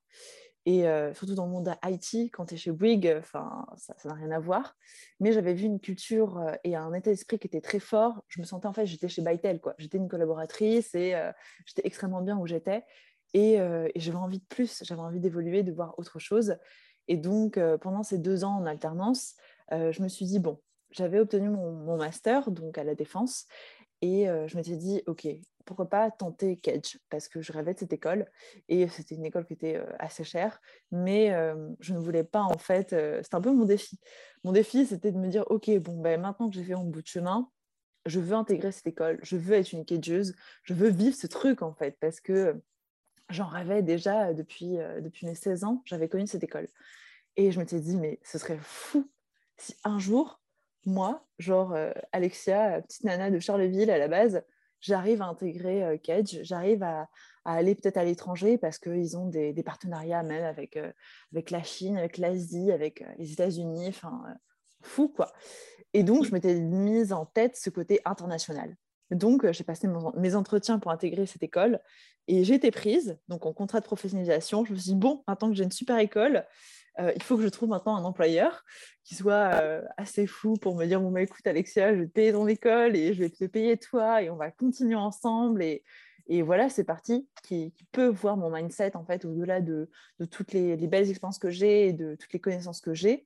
Et 0.66 0.86
surtout 1.14 1.36
dans 1.36 1.46
le 1.46 1.52
monde 1.52 1.76
IT, 1.84 2.32
quand 2.32 2.46
tu 2.46 2.54
es 2.54 2.58
chez 2.58 2.72
Bouygues, 2.72 3.22
ça 3.26 3.96
n'a 4.06 4.14
rien 4.14 4.32
à 4.32 4.40
voir. 4.40 4.78
Mais 5.20 5.34
j'avais 5.34 5.54
vu 5.54 5.66
une 5.66 5.80
culture 5.80 6.42
et 6.64 6.76
un 6.76 6.94
état 6.94 7.10
d'esprit 7.10 7.38
qui 7.38 7.48
était 7.48 7.60
très 7.60 7.80
fort. 7.80 8.24
Je 8.30 8.40
me 8.40 8.46
sentais 8.46 8.68
en 8.68 8.74
fait, 8.74 8.86
j'étais 8.86 9.10
chez 9.10 9.22
Bytel, 9.22 9.60
quoi. 9.60 9.76
J'étais 9.78 9.98
une 9.98 10.08
collaboratrice 10.08 10.96
et 10.96 11.16
j'étais 11.66 11.86
extrêmement 11.86 12.22
bien 12.22 12.38
où 12.38 12.48
j'étais. 12.48 12.86
Et, 13.34 13.56
et 13.56 14.00
j'avais 14.00 14.18
envie 14.18 14.40
de 14.40 14.46
plus, 14.46 14.84
j'avais 14.86 15.02
envie 15.02 15.20
d'évoluer, 15.20 15.64
de 15.64 15.74
voir 15.74 16.00
autre 16.00 16.20
chose. 16.20 16.56
Et 17.10 17.18
donc, 17.18 17.60
pendant 17.82 18.04
ces 18.04 18.18
deux 18.18 18.46
ans 18.46 18.56
en 18.56 18.66
alternance, 18.66 19.36
je 19.70 20.02
me 20.02 20.08
suis 20.08 20.26
dit, 20.26 20.40
bon, 20.40 20.62
j'avais 20.92 21.20
obtenu 21.20 21.50
mon, 21.50 21.74
mon, 21.74 21.98
master, 21.98 22.52
donc 22.52 22.78
à 22.78 22.86
la 22.86 22.96
Défense, 22.96 23.48
et 24.02 24.28
je 24.48 24.56
m'étais 24.56 24.78
dit, 24.78 25.02
OK, 25.08 25.28
pourquoi 25.66 25.90
pas 25.90 26.12
tenter 26.12 26.58
Kedge 26.58 26.98
Parce 27.10 27.28
que 27.28 27.42
je 27.42 27.52
rêvais 27.52 27.74
de 27.74 27.80
cette 27.80 27.94
école 27.94 28.26
et 28.70 28.88
c'était 28.88 29.16
une 29.16 29.26
école 29.26 29.46
qui 29.46 29.54
était 29.54 29.82
assez 30.00 30.24
chère, 30.24 30.62
mais 30.92 31.32
je 31.80 31.94
ne 31.94 32.00
voulais 32.00 32.24
pas 32.24 32.42
en 32.42 32.58
fait. 32.58 32.90
c'était 32.90 33.36
un 33.36 33.42
peu 33.42 33.52
mon 33.52 33.66
défi. 33.66 34.00
Mon 34.44 34.52
défi, 34.52 34.86
c'était 34.86 35.12
de 35.12 35.18
me 35.18 35.30
dire, 35.30 35.46
OK, 35.50 35.70
bon, 35.80 36.02
ben, 36.02 36.20
maintenant 36.20 36.50
que 36.50 36.56
j'ai 36.56 36.64
fait 36.64 36.76
mon 36.76 36.86
bout 36.86 37.02
de 37.02 37.08
chemin, 37.08 37.50
je 38.06 38.20
veux 38.20 38.36
intégrer 38.36 38.72
cette 38.72 38.88
école, 38.88 39.20
je 39.24 39.38
veux 39.38 39.56
être 39.56 39.72
une 39.72 39.86
kedgeuse, 39.86 40.36
je 40.64 40.74
veux 40.74 40.90
vivre 40.90 41.16
ce 41.16 41.28
truc 41.28 41.62
en 41.62 41.74
fait, 41.74 41.98
parce 42.00 42.20
que 42.20 42.62
j'en 43.30 43.48
rêvais 43.48 43.82
déjà 43.82 44.34
depuis, 44.34 44.78
depuis 45.02 45.26
mes 45.26 45.36
16 45.36 45.64
ans, 45.64 45.82
j'avais 45.86 46.10
connu 46.10 46.28
cette 46.28 46.44
école. 46.44 46.68
Et 47.36 47.52
je 47.52 47.60
m'étais 47.60 47.80
dit, 47.80 47.96
mais 47.96 48.20
ce 48.24 48.38
serait 48.38 48.60
fou 48.62 49.10
si 49.58 49.76
un 49.84 50.00
jour, 50.00 50.42
moi, 50.86 51.26
genre 51.40 51.74
euh, 51.74 51.92
Alexia, 52.12 52.82
petite 52.82 53.04
nana 53.04 53.32
de 53.32 53.40
Charleville 53.40 53.90
à 53.90 53.98
la 53.98 54.08
base, 54.08 54.44
j'arrive 54.84 55.22
à 55.22 55.26
intégrer 55.26 55.84
euh, 55.84 55.98
Cage, 55.98 56.40
j'arrive 56.44 56.84
à, 56.84 57.10
aller 57.46 57.74
peut-être 57.74 57.98
à 57.98 58.04
l'étranger 58.04 58.58
parce 58.58 58.78
qu'ils 58.78 59.18
ont 59.18 59.28
des, 59.28 59.54
partenariats 59.64 60.24
même 60.24 60.44
avec, 60.44 60.78
euh, 60.78 60.92
avec 61.32 61.50
la 61.50 61.64
Chine, 61.64 61.98
avec 61.98 62.18
l'Asie, 62.18 62.72
avec 62.72 63.04
les 63.18 63.34
États-Unis, 63.34 63.88
enfin, 63.88 64.24
fou 64.82 65.08
quoi. 65.10 65.34
Et 65.94 66.04
donc, 66.04 66.26
je 66.26 66.32
m'étais 66.32 66.56
mise 66.56 67.14
en 67.14 67.26
tête 67.26 67.56
ce 67.56 67.70
côté 67.70 68.00
international. 68.06 68.76
Donc, 69.12 69.50
j'ai 69.52 69.64
passé 69.64 69.88
mes 70.16 70.36
entretiens 70.36 70.80
pour 70.80 70.92
intégrer 70.92 71.26
cette 71.26 71.44
école 71.44 71.80
et 72.28 72.44
j'ai 72.44 72.56
été 72.56 72.72
prise, 72.72 73.20
donc 73.28 73.46
en 73.46 73.54
contrat 73.54 73.80
de 73.80 73.86
professionnalisation. 73.86 74.66
Je 74.66 74.74
me 74.74 74.78
suis 74.78 74.92
dit, 74.92 74.96
bon, 74.96 75.24
maintenant 75.28 75.50
que 75.50 75.56
j'ai 75.56 75.66
une 75.66 75.72
super 75.72 76.00
école, 76.00 76.46
euh, 77.00 77.12
il 77.16 77.24
faut 77.24 77.38
que 77.38 77.44
je 77.44 77.48
trouve 77.48 77.70
maintenant 77.70 77.96
un 77.96 78.04
employeur 78.04 78.64
qui 79.04 79.16
soit 79.16 79.56
euh, 79.56 79.82
assez 79.98 80.28
fou 80.28 80.58
pour 80.58 80.76
me 80.76 80.86
dire 80.86 81.02
bon 81.02 81.12
bah, 81.12 81.22
écoute 81.22 81.46
Alexia 81.48 81.94
je 81.96 82.02
vais 82.02 82.08
te 82.08 82.12
payer 82.12 82.32
ton 82.34 82.48
école 82.48 82.96
et 82.96 83.14
je 83.14 83.24
vais 83.24 83.30
te 83.32 83.46
payer 83.46 83.78
toi 83.78 84.22
et 84.22 84.30
on 84.30 84.36
va 84.36 84.52
continuer 84.52 84.96
ensemble 84.96 85.64
et, 85.64 85.84
et 86.28 86.44
voilà 86.44 86.70
c'est 86.70 86.84
parti 86.84 87.28
qui, 87.42 87.74
peut 87.92 88.08
voir 88.08 88.38
mon 88.38 88.52
mindset 88.52 88.96
en 88.96 89.06
fait 89.06 89.26
au-delà 89.26 89.60
de, 89.60 89.90
de, 90.20 90.26
toutes 90.26 90.54
les, 90.54 90.76
belles 90.88 91.10
expériences 91.10 91.40
que 91.40 91.50
j'ai 91.50 91.88
et 91.88 91.94
de 91.94 92.16
toutes 92.16 92.34
les 92.34 92.40
connaissances 92.40 92.82
que 92.82 92.94
j'ai 92.94 93.26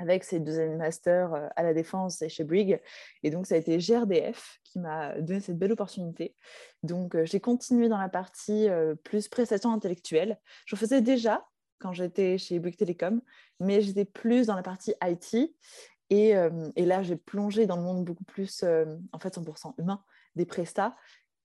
avec 0.00 0.24
ces 0.24 0.40
deux 0.40 0.58
années 0.58 0.72
de 0.72 0.78
master 0.78 1.34
euh, 1.34 1.46
à 1.56 1.62
la 1.62 1.74
défense 1.74 2.22
et 2.22 2.30
chez 2.30 2.42
Brig. 2.42 2.80
Et 3.22 3.28
donc, 3.28 3.46
ça 3.46 3.56
a 3.56 3.58
été 3.58 3.76
GRDF 3.76 4.58
qui 4.64 4.78
m'a 4.78 5.20
donné 5.20 5.40
cette 5.40 5.58
belle 5.58 5.72
opportunité. 5.72 6.34
Donc, 6.82 7.22
j'ai 7.24 7.38
continué 7.38 7.90
dans 7.90 7.98
la 7.98 8.08
partie 8.08 8.68
plus 9.04 9.28
prestation 9.28 9.74
intellectuelle. 9.74 10.40
Je 10.64 10.74
faisais 10.74 11.02
déjà, 11.02 11.49
quand 11.80 11.92
j'étais 11.92 12.38
chez 12.38 12.58
Bouygues 12.60 12.76
Telecom, 12.76 13.20
mais 13.58 13.80
j'étais 13.80 14.04
plus 14.04 14.46
dans 14.46 14.54
la 14.54 14.62
partie 14.62 14.94
IT. 15.02 15.54
Et, 16.10 16.36
euh, 16.36 16.70
et 16.76 16.84
là, 16.84 17.02
j'ai 17.02 17.16
plongé 17.16 17.66
dans 17.66 17.76
le 17.76 17.82
monde 17.82 18.04
beaucoup 18.04 18.24
plus, 18.24 18.62
euh, 18.62 18.84
en 19.12 19.18
fait, 19.18 19.36
100% 19.36 19.74
humain, 19.78 20.04
des 20.36 20.44
prestats 20.44 20.96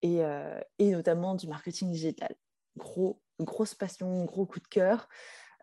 et, 0.02 0.24
euh, 0.24 0.60
et, 0.80 0.92
notamment 0.92 1.36
du 1.36 1.48
marketing 1.48 1.92
digital. 1.92 2.36
Gros, 2.76 3.22
grosse 3.40 3.76
passion, 3.76 4.26
gros 4.26 4.46
coup 4.46 4.60
de 4.60 4.68
cœur. 4.68 5.08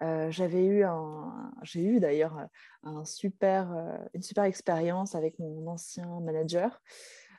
j'avais 0.00 0.64
eu 0.64 0.82
un, 0.82 1.52
j'ai 1.62 1.84
eu 1.84 2.00
d'ailleurs 2.00 2.48
un 2.82 3.04
super, 3.04 3.70
une 4.14 4.22
super 4.22 4.44
expérience 4.44 5.14
avec 5.14 5.38
mon 5.38 5.66
ancien 5.68 6.20
manager. 6.20 6.82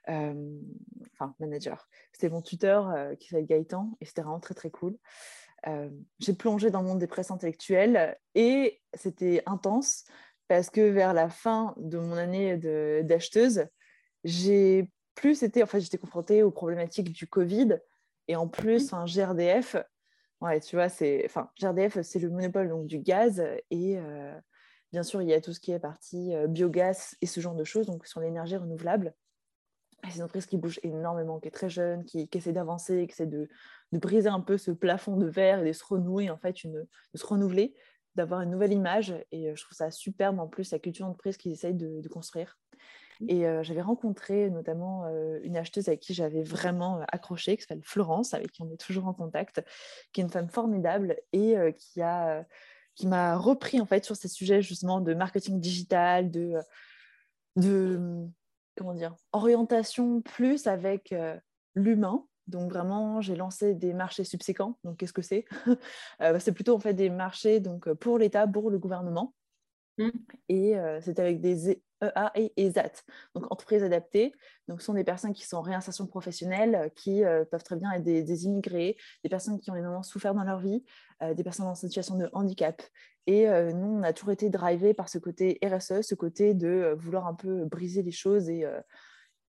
enfin, 0.08 1.36
manager. 1.40 1.90
C'était 2.14 2.30
mon 2.30 2.42
tuteur 2.42 3.18
qui 3.20 3.28
s'appelle 3.28 3.48
Gaëtan 3.48 3.98
et 4.00 4.06
c'était 4.06 4.22
vraiment 4.22 4.40
très 4.40 4.54
très 4.54 4.70
cool. 4.70 4.98
Euh, 5.68 5.90
j'ai 6.20 6.34
plongé 6.34 6.72
dans 6.72 6.82
le 6.82 6.88
monde 6.88 7.00
des 7.00 7.08
presses 7.08 7.32
intellectuelles 7.32 8.18
et 8.36 8.82
c'était 8.94 9.42
intense 9.46 10.04
parce 10.48 10.70
que 10.70 10.82
vers 10.82 11.14
la 11.14 11.30
fin 11.30 11.74
de 11.78 11.98
mon 11.98 12.18
année 12.18 12.58
d'acheteuse, 13.04 13.66
j'ai 14.24 14.90
plus 15.16 15.44
été, 15.44 15.64
en 15.64 15.66
fait, 15.66 15.80
j'étais 15.80 15.98
confrontée 15.98 16.44
aux 16.44 16.52
problématiques 16.52 17.12
du 17.14 17.28
Covid 17.28 17.80
et 18.28 18.36
en 18.36 18.48
plus, 18.48 18.94
un 18.94 19.06
GRDF, 19.06 19.78
ouais, 20.42 20.60
tu 20.60 20.76
vois, 20.76 20.90
c'est, 20.90 21.24
enfin, 21.26 21.50
GRDF, 21.60 22.02
c'est 22.02 22.20
le 22.20 22.30
monopole 22.30 22.70
donc 22.70 22.88
du 22.88 23.00
gaz 23.00 23.44
et 23.70 23.98
euh, 23.98 24.38
bien 24.92 25.04
sûr, 25.04 25.22
il 25.22 25.30
y 25.30 25.34
a 25.34 25.42
tout 25.42 25.54
ce 25.54 25.60
qui 25.60 25.72
est 25.72 25.80
partie 25.80 26.34
euh, 26.34 26.48
biogaz 26.48 27.16
et 27.22 27.26
ce 27.26 27.40
genre 27.40 27.56
de 27.56 27.64
choses, 27.64 27.88
donc 27.88 28.06
sur 28.06 28.20
l'énergie 28.20 28.58
renouvelable. 28.58 29.14
C'est 30.10 30.18
une 30.18 30.24
entreprise 30.24 30.46
qui 30.46 30.58
bouge 30.58 30.80
énormément, 30.84 31.40
qui 31.40 31.48
est 31.48 31.52
très 31.52 31.70
jeune, 31.70 32.04
qui, 32.04 32.30
essaie 32.34 32.52
d'avancer, 32.52 33.08
qui 33.08 33.14
essaie 33.14 33.26
de, 33.26 33.48
briser 34.00 34.30
un 34.30 34.40
peu 34.40 34.58
ce 34.58 34.72
plafond 34.72 35.18
de 35.18 35.28
verre 35.28 35.62
et 35.62 35.68
de 35.68 35.74
se 35.74 35.84
renouer, 35.86 36.30
en 36.30 36.38
fait, 36.38 36.64
une, 36.64 36.74
de 36.74 37.18
se 37.18 37.26
renouveler, 37.26 37.76
d'avoir 38.16 38.42
une 38.42 38.52
nouvelle 38.52 38.74
image. 38.74 39.14
Et 39.32 39.50
euh, 39.50 39.56
je 39.56 39.64
trouve 39.64 39.76
ça 39.76 39.92
superbe, 39.92 40.40
en 40.40 40.48
plus, 40.48 40.72
la 40.72 40.80
culture 40.80 41.06
d'entreprise 41.06 41.38
qu'ils 41.38 41.52
essayent 41.52 41.74
de, 41.74 42.08
construire. 42.08 42.58
Mmh. 43.22 43.26
Et 43.30 43.48
euh, 43.48 43.64
j'avais 43.64 43.82
rencontré 43.82 44.50
notamment 44.50 45.06
euh, 45.06 45.40
une 45.44 45.58
acheteuse 45.58 45.88
avec 45.88 46.00
qui 46.00 46.14
j'avais 46.14 46.44
vraiment 46.44 47.04
accroché, 47.12 47.58
qui 47.58 47.64
s'appelle 47.64 47.84
Florence, 47.84 48.34
avec 48.34 48.52
qui 48.52 48.62
on 48.62 48.72
est 48.72 48.80
toujours 48.80 49.08
en 49.08 49.14
contact, 49.14 49.64
qui 50.12 50.22
est 50.22 50.24
une 50.24 50.30
femme 50.30 50.50
formidable 50.50 51.16
et 51.32 51.56
qui 51.78 52.02
a 52.02 52.46
qui 52.96 53.08
m'a 53.08 53.38
repris 53.38 53.82
en 53.82 53.88
fait 53.88 54.06
sur 54.06 54.16
ces 54.16 54.28
sujets 54.28 54.62
justement 54.62 55.02
de 55.02 55.16
marketing 55.16 55.60
digital, 55.60 56.30
de, 56.30 56.60
de 57.56 58.28
comment 58.78 58.94
dire, 58.94 59.16
orientation 59.32 60.22
plus 60.22 60.68
avec 60.68 61.12
l'humain. 61.74 62.24
Donc 62.48 62.72
vraiment, 62.72 63.22
j'ai 63.22 63.36
lancé 63.36 63.74
des 63.74 63.94
marchés 63.94 64.24
subséquents. 64.24 64.78
Donc 64.84 64.98
qu'est-ce 64.98 65.14
que 65.14 65.22
c'est? 65.22 65.46
Euh, 66.22 66.38
C'est 66.40 66.52
plutôt 66.52 66.76
en 66.76 66.80
fait 66.80 66.94
des 66.94 67.10
marchés 67.10 67.60
donc 67.60 67.92
pour 67.94 68.18
l'État, 68.18 68.48
pour 68.48 68.70
le 68.70 68.78
gouvernement. 68.78 69.34
Mmh. 69.98 70.10
Et 70.50 70.78
euh, 70.78 71.00
c'est 71.02 71.20
avec 71.20 71.40
des 71.40 71.82
EA 72.02 72.32
et 72.36 72.52
ESAT, 72.58 73.04
donc 73.36 73.52
entreprises 73.52 73.84
adaptées. 73.84 74.34
Donc, 74.68 74.82
ce 74.82 74.88
sont 74.88 74.94
des 74.94 75.04
personnes 75.04 75.34
qui 75.34 75.46
sont 75.46 75.58
en 75.58 75.62
réinsertion 75.62 76.08
professionnelle, 76.08 76.92
qui 76.96 77.22
peuvent 77.52 77.64
très 77.64 77.76
bien 77.76 77.92
être 77.92 78.04
des, 78.04 78.46
immigrés, 78.46 78.98
des 79.24 79.30
personnes 79.30 79.60
qui 79.60 79.72
ont 79.72 79.76
énormément 79.76 80.04
souffert 80.04 80.34
dans 80.34 80.44
leur 80.44 80.60
vie, 80.60 80.84
des 81.22 81.44
personnes 81.44 81.68
en 81.68 81.76
situation 81.76 82.18
de 82.18 82.30
handicap. 82.34 82.82
Et 83.26 83.46
nous, 83.46 83.88
on 83.88 84.04
a 84.04 84.12
toujours 84.12 84.32
été 84.32 84.50
drivés 84.50 84.94
par 84.94 85.08
ce 85.08 85.18
côté 85.18 85.60
RSE, 85.64 86.02
ce 86.02 86.16
côté 86.16 86.54
de 86.54 86.94
vouloir 86.98 87.28
un 87.28 87.36
peu 87.36 87.66
briser 87.66 88.04
les 88.04 88.12
choses 88.12 88.50
et, 88.50 88.66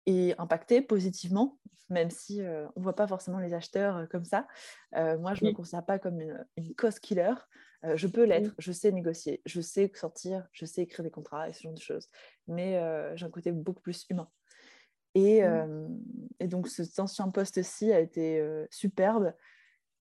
et 0.06 0.36
impacté 0.38 0.82
positivement, 0.82 1.60
même 1.90 2.10
si 2.10 2.42
on 2.42 2.80
ne 2.80 2.84
voit 2.84 2.96
pas 2.96 3.08
forcément 3.08 3.40
les 3.40 3.54
acheteurs 3.54 4.08
comme 4.10 4.26
ça. 4.26 4.48
moi, 4.94 5.34
je 5.34 5.44
ne 5.44 5.50
me 5.50 5.56
considère 5.56 5.86
pas 5.86 6.00
comme 6.00 6.20
une, 6.20 6.46
une 6.58 6.74
cost 6.76 7.00
killer. 7.00 7.34
je 7.96 8.08
peux 8.08 8.24
l'être, 8.24 8.54
je 8.58 8.72
sais 8.72 8.92
négocier, 8.92 9.42
je 9.46 9.62
sais 9.62 9.92
sortir, 9.94 10.48
je 10.52 10.66
sais 10.66 10.82
écrire 10.84 11.04
des 11.04 11.12
contrats 11.12 11.50
et 11.50 11.54
ce 11.54 11.64
genre 11.64 11.74
de 11.74 11.82
choses. 11.82 12.10
Mais 12.48 12.80
j'ai 13.16 13.26
un 13.26 13.30
côté 13.30 13.52
beaucoup 13.52 13.82
plus 13.82 14.06
humain. 14.10 14.30
Et, 15.16 15.42
et 16.40 16.48
donc, 16.48 16.68
cet 16.68 17.00
ancien 17.00 17.30
poste-ci 17.30 17.92
a 17.92 18.00
été 18.00 18.44
superbe. 18.72 19.34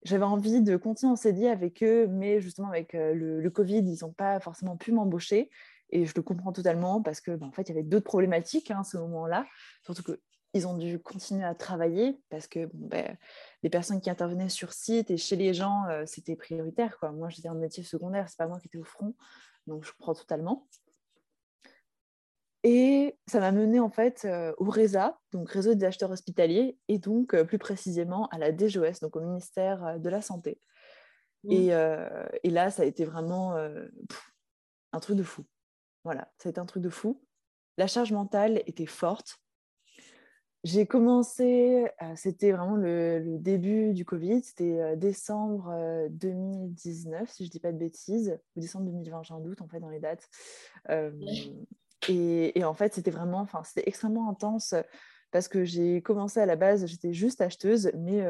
J'avais 0.04 0.24
envie 0.24 0.62
de 0.62 0.76
continuer 0.76 1.12
en 1.12 1.16
CDI 1.16 1.46
avec 1.46 1.82
eux, 1.82 2.08
mais 2.08 2.40
justement, 2.40 2.68
avec 2.68 2.92
le, 2.92 3.40
le 3.40 3.50
Covid, 3.50 3.78
ils 3.78 3.98
n'ont 4.02 4.12
pas 4.12 4.40
forcément 4.40 4.76
pu 4.76 4.92
m'embaucher. 4.92 5.50
Et 5.92 6.06
je 6.06 6.14
le 6.16 6.22
comprends 6.22 6.52
totalement 6.52 7.02
parce 7.02 7.20
que, 7.20 7.32
ben, 7.32 7.46
en 7.46 7.52
fait, 7.52 7.62
il 7.62 7.68
y 7.68 7.72
avait 7.72 7.82
d'autres 7.82 8.06
problématiques 8.06 8.70
hein, 8.70 8.80
à 8.80 8.84
ce 8.84 8.96
moment-là. 8.96 9.46
Surtout 9.84 10.02
qu'ils 10.02 10.66
ont 10.66 10.76
dû 10.76 10.98
continuer 10.98 11.44
à 11.44 11.54
travailler 11.54 12.18
parce 12.30 12.46
que 12.46 12.70
ben, 12.72 13.16
les 13.62 13.68
personnes 13.68 14.00
qui 14.00 14.08
intervenaient 14.08 14.48
sur 14.48 14.72
site 14.72 15.10
et 15.10 15.18
chez 15.18 15.36
les 15.36 15.52
gens, 15.52 15.86
euh, 15.88 16.04
c'était 16.06 16.34
prioritaire. 16.34 16.98
Quoi. 16.98 17.12
Moi, 17.12 17.28
j'étais 17.28 17.50
en 17.50 17.54
métier 17.54 17.84
secondaire, 17.84 18.26
c'est 18.30 18.38
pas 18.38 18.48
moi 18.48 18.58
qui 18.58 18.68
étais 18.68 18.78
au 18.78 18.84
front. 18.84 19.14
Donc, 19.66 19.84
je 19.84 19.92
comprends 19.92 20.14
totalement. 20.14 20.66
Et 22.64 23.18
ça 23.26 23.40
m'a 23.40 23.52
mené 23.52 23.80
en 23.80 23.90
fait 23.90 24.24
euh, 24.24 24.54
au 24.56 24.70
RESA, 24.70 25.18
donc 25.32 25.50
Réseau 25.50 25.74
des 25.74 25.84
acheteurs 25.84 26.12
hospitaliers, 26.12 26.78
et 26.86 26.98
donc 26.98 27.34
euh, 27.34 27.44
plus 27.44 27.58
précisément 27.58 28.28
à 28.28 28.38
la 28.38 28.52
DGOS, 28.52 29.00
donc 29.02 29.16
au 29.16 29.20
ministère 29.20 29.98
de 29.98 30.08
la 30.08 30.22
Santé. 30.22 30.60
Mmh. 31.44 31.52
Et, 31.52 31.66
et, 32.44 32.50
là, 32.50 32.70
ça 32.70 32.82
a 32.82 32.84
été 32.84 33.04
vraiment 33.04 33.56
un 34.92 35.00
truc 35.00 35.16
de 35.16 35.24
fou. 35.24 35.44
Voilà, 36.04 36.32
c'était 36.38 36.58
un 36.58 36.66
truc 36.66 36.82
de 36.82 36.90
fou. 36.90 37.22
La 37.78 37.86
charge 37.86 38.12
mentale 38.12 38.62
était 38.66 38.86
forte. 38.86 39.38
J'ai 40.64 40.86
commencé, 40.86 41.88
euh, 42.02 42.12
c'était 42.14 42.52
vraiment 42.52 42.76
le, 42.76 43.38
début 43.38 43.94
du 43.94 44.04
Covid, 44.04 44.44
c'était 44.44 44.80
euh, 44.80 44.94
décembre 44.94 45.74
2019, 46.10 47.22
euh, 47.22 47.26
si 47.26 47.44
je 47.44 47.48
ne 47.48 47.50
dis 47.50 47.58
pas 47.58 47.72
de 47.72 47.78
bêtises, 47.78 48.38
ou 48.54 48.60
décembre 48.60 48.86
2020, 48.86 49.24
j'ai 49.24 49.34
un 49.34 49.40
doute 49.40 49.60
en 49.60 49.66
fait 49.66 49.80
dans 49.80 49.88
les 49.88 49.98
dates. 49.98 50.28
Et, 52.08 52.64
en 52.64 52.74
fait, 52.74 52.94
c'était 52.94 53.10
vraiment, 53.10 53.40
enfin, 53.40 53.62
c'était 53.64 53.88
extrêmement 53.88 54.28
intense 54.28 54.74
parce 55.32 55.48
que 55.48 55.64
j'ai 55.64 56.00
commencé 56.00 56.38
à 56.38 56.46
la 56.46 56.56
base, 56.56 56.86
j'étais 56.86 57.12
juste 57.12 57.40
acheteuse, 57.40 57.90
mais 57.94 58.24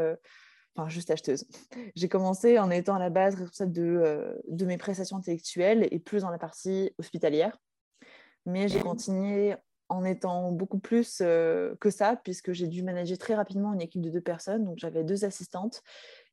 enfin 0.74 0.88
juste 0.88 1.10
acheteuse. 1.10 1.46
J'ai 1.94 2.08
commencé 2.08 2.58
en 2.58 2.70
étant 2.70 2.94
à 2.94 2.98
la 2.98 3.10
base 3.10 3.34
responsable 3.34 3.72
de, 3.72 3.82
euh, 3.82 4.34
de 4.48 4.64
mes 4.64 4.78
prestations 4.78 5.16
intellectuelles 5.16 5.88
et 5.90 5.98
plus 5.98 6.22
dans 6.22 6.30
la 6.30 6.38
partie 6.38 6.92
hospitalière. 6.98 7.58
Mais 8.46 8.68
j'ai 8.68 8.80
continué 8.80 9.54
en 9.88 10.04
étant 10.04 10.50
beaucoup 10.50 10.78
plus 10.78 11.18
euh, 11.20 11.74
que 11.80 11.90
ça, 11.90 12.16
puisque 12.16 12.52
j'ai 12.52 12.66
dû 12.66 12.82
manager 12.82 13.18
très 13.18 13.34
rapidement 13.34 13.72
une 13.72 13.82
équipe 13.82 14.00
de 14.00 14.10
deux 14.10 14.20
personnes. 14.20 14.64
Donc 14.64 14.78
j'avais 14.78 15.04
deux 15.04 15.24
assistantes 15.24 15.82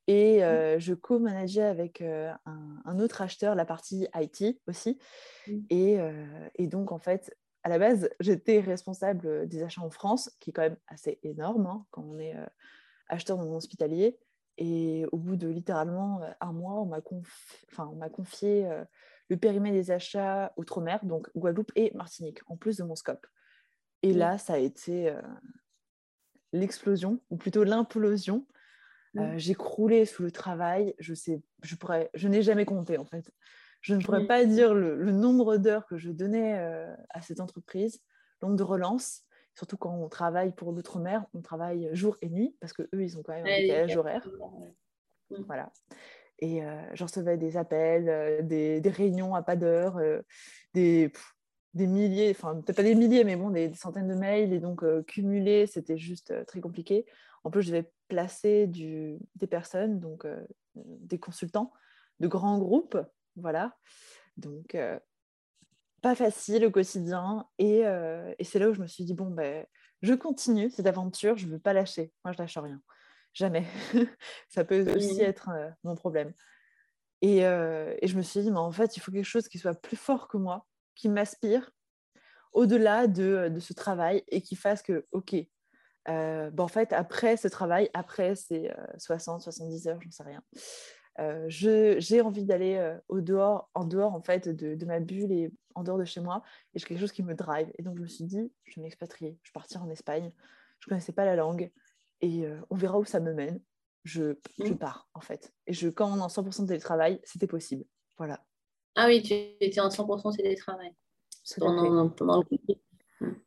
et 0.08 0.44
euh, 0.44 0.80
je 0.80 0.94
co-manageais 0.94 1.62
avec 1.62 2.02
un, 2.02 2.40
un, 2.46 3.00
autre 3.00 3.22
acheteur 3.22 3.54
la 3.54 3.66
partie 3.66 4.08
IT 4.16 4.60
aussi. 4.68 4.98
Et, 5.70 5.98
et, 6.56 6.68
donc 6.68 6.92
en 6.92 6.98
fait, 6.98 7.36
à 7.64 7.70
la 7.70 7.78
base, 7.78 8.10
j'étais 8.20 8.60
responsable 8.60 9.48
des 9.48 9.62
achats 9.62 9.82
en 9.82 9.92
France, 9.92 10.32
qui 10.40 10.50
est 10.50 10.54
quand 10.54 10.64
même 10.64 10.78
assez 10.88 11.20
énorme 11.22 11.68
hein, 11.68 11.86
quand 11.92 12.04
on 12.04 12.18
est 12.18 12.34
acheteur 13.08 13.38
dans 13.38 13.44
le 13.44 13.52
hospitalier. 13.52 14.18
Et 14.60 15.06
au 15.14 15.18
bout 15.18 15.38
de 15.38 15.48
littéralement 15.48 16.22
euh, 16.22 16.32
un 16.42 16.52
mois, 16.52 16.82
on 16.82 16.86
m'a 16.86 18.10
confié, 18.10 18.68
euh, 18.68 18.84
le 19.30 19.38
périmètre 19.38 19.76
des 19.76 19.90
achats 19.90 20.52
outre-mer, 20.58 21.00
donc 21.06 21.30
Guadeloupe 21.36 21.72
et 21.76 21.92
Martinique, 21.96 22.42
en 22.48 22.58
plus 22.58 22.76
de 22.78 22.84
mon 22.84 22.96
scope. 22.96 23.26
Et 24.04 24.12
là, 24.12 24.38
ça 24.38 24.54
a 24.54 24.58
été 24.58 25.10
euh, 25.10 25.22
l'explosion, 26.52 27.22
ou 27.30 27.38
plutôt 27.38 27.64
l'implosion. 27.64 28.46
j'ai 29.36 29.56
croulé 29.56 30.06
sous 30.06 30.24
le 30.24 30.32
travail. 30.32 30.94
Je 31.00 31.14
sais, 31.14 31.42
je 31.64 31.76
pourrais, 31.76 32.10
je 32.14 32.28
n'ai 32.28 32.42
jamais 32.42 32.66
compté 32.66 32.98
en 32.98 33.06
fait. 33.06 33.32
Je 33.82 33.96
ne 33.96 34.02
pourrais 34.02 34.28
pas 34.28 34.44
dire 34.44 34.74
le, 34.74 34.96
le 34.96 35.12
nombre 35.12 35.56
d'heures 35.56 35.86
que 35.86 35.98
je 35.98 36.12
donnais 36.12 36.54
à 37.10 37.22
cette 37.22 37.40
entreprise, 37.40 38.02
le 38.42 38.48
nombre 38.48 38.58
de 38.58 38.64
relances. 38.64 39.24
Surtout 39.60 39.76
quand 39.76 39.94
on 39.94 40.08
travaille 40.08 40.54
pour 40.54 40.72
l'outre-mer, 40.72 41.26
on 41.34 41.42
travaille 41.42 41.90
jour 41.92 42.16
et 42.22 42.30
nuit 42.30 42.56
parce 42.62 42.72
que 42.72 42.84
eux, 42.94 43.04
ils 43.04 43.18
ont 43.18 43.24
quand 43.24 43.34
même 43.34 43.46
un 43.46 43.60
décalage 43.60 43.98
horaire. 43.98 44.26
Mm. 45.32 45.44
Voilà. 45.48 45.70
Et 46.40 46.64
euh, 46.64 46.82
je 46.94 47.04
recevais 47.04 47.36
des 47.36 47.58
appels, 47.58 48.08
euh, 48.08 48.42
des, 48.42 48.82
réunions 48.90 49.36
à 49.36 49.42
pas 49.42 49.58
d'heure, 49.58 49.98
euh, 49.98 50.22
des, 50.74 51.12
des 51.74 51.88
milliers, 51.88 52.30
enfin 52.32 52.56
peut-être 52.62 52.78
pas 52.78 52.84
des 52.84 52.96
milliers, 52.96 53.26
mais 53.26 53.36
bon, 53.36 53.50
des, 53.50 53.74
centaines 53.74 54.08
de 54.08 54.16
mails. 54.16 54.54
Et 54.54 54.60
donc, 54.60 54.82
cumuler, 55.08 55.68
c'était 55.68 55.98
juste 55.98 56.46
très 56.46 56.62
compliqué. 56.62 57.06
En 57.44 57.52
plus, 57.52 57.64
je 57.64 57.68
devais 57.68 57.92
placer 58.08 58.66
du, 58.66 59.18
des 59.36 59.48
personnes, 59.48 60.00
donc 60.00 60.26
des 60.76 61.20
consultants 61.20 61.74
de 62.22 62.30
grands 62.30 62.60
groupes. 62.60 62.98
Voilà. 63.36 63.76
Donc, 64.38 64.78
pas 66.02 66.16
facile 66.16 66.66
au 66.66 66.72
quotidien. 66.72 67.46
Euh, 67.62 68.34
et, 68.38 68.44
c'est 68.44 68.60
là 68.60 68.70
où 68.70 68.74
je 68.74 68.82
me 68.82 68.88
suis 68.88 69.04
dit, 69.04 69.14
bon, 69.14 69.30
ben, 69.30 69.66
je 70.02 70.14
continue 70.14 70.70
cette 70.70 70.88
aventure, 70.88 71.38
je 71.38 71.46
ne 71.46 71.52
veux 71.52 71.60
pas 71.60 71.74
lâcher. 71.74 72.12
Moi, 72.24 72.34
je 72.34 72.42
lâche 72.42 72.58
rien. 72.58 72.82
Jamais. 73.34 73.66
ça 74.50 74.64
peut 74.64 74.96
aussi 74.96 75.22
être 75.22 75.50
euh, 75.50 75.70
mon 75.84 75.96
problème. 75.96 76.34
Euh, 77.24 77.96
et, 78.02 78.08
je 78.08 78.18
me 78.18 78.22
suis 78.22 78.42
dit, 78.42 78.52
mais 78.52 78.58
en 78.58 78.72
fait, 78.72 78.98
il 78.98 79.00
faut 79.00 79.12
quelque 79.12 79.24
chose 79.24 79.48
qui 79.48 79.60
soit 79.60 79.80
plus 79.80 79.98
fort 79.98 80.28
que 80.28 80.38
moi, 80.38 80.66
qui 80.96 81.10
m'aspire 81.10 81.72
au-delà 82.52 83.08
de, 83.08 83.52
ce 83.60 83.74
travail 83.74 84.24
et 84.28 84.42
qui 84.42 84.56
fasse 84.56 84.82
que, 84.82 85.06
OK, 85.12 85.36
ben, 86.06 86.52
en 86.58 86.68
fait, 86.68 86.92
après 86.94 87.38
ce 87.38 87.48
travail, 87.48 87.90
après 87.94 88.36
ces 88.36 88.72
60, 88.98 89.42
70 89.42 89.88
heures, 89.88 90.02
j'en 90.02 90.12
sais 90.12 90.24
rien, 90.24 90.42
euh, 91.20 91.46
j'ai 91.48 92.22
envie 92.22 92.46
d'aller 92.46 92.76
euh, 92.76 92.98
au 93.10 93.22
dehors, 93.22 93.70
en 93.74 93.84
dehors 93.84 94.14
en 94.14 94.22
fait 94.22 94.48
de, 94.48 94.86
ma 94.86 95.00
bulle 95.00 95.32
et 95.32 95.52
en 95.76 95.84
dehors 95.84 95.98
de 95.98 96.06
chez 96.06 96.22
moi. 96.22 96.44
Et 96.74 96.80
j'ai 96.80 96.86
quelque 96.86 97.00
chose 97.00 97.12
qui 97.12 97.24
me 97.24 97.36
drive. 97.36 97.70
Et 97.78 97.84
donc 97.84 97.98
je 97.98 98.04
me 98.04 98.08
suis 98.08 98.24
dit, 98.24 98.52
je 98.64 98.76
vais 98.76 98.84
m'expatrier, 98.84 99.38
je 99.44 99.50
vais 99.50 99.54
partir 99.54 99.84
en 99.84 99.90
Espagne. 99.90 100.32
Je 100.80 100.88
ne 100.88 100.90
connaissais 100.90 101.12
pas 101.12 101.26
la 101.26 101.36
langue 101.36 101.72
et 102.22 102.46
euh, 102.46 102.60
on 102.70 102.76
verra 102.76 103.00
où 103.00 103.06
ça 103.06 103.20
me 103.20 103.34
mène. 103.34 103.60
Je, 104.06 104.36
je, 104.58 104.72
mmh. 104.72 104.78
pars 104.78 105.10
en 105.14 105.20
fait. 105.20 105.54
Et 105.68 105.74
je, 105.74 105.90
quand 105.90 106.10
on 106.10 106.18
est 106.18 106.22
en 106.22 106.28
100% 106.28 106.62
de 106.62 106.68
télétravail, 106.68 107.20
c'était 107.24 107.48
possible. 107.48 107.84
Voilà. 108.18 108.44
Ah 108.96 109.08
oui, 109.08 109.22
tu 109.22 109.34
étais 109.34 109.82
en 109.82 109.90
100% 109.90 110.38
télétravail 110.38 110.94
pendant, 111.58 112.10
pendant 112.10 112.44
le. 112.50 112.58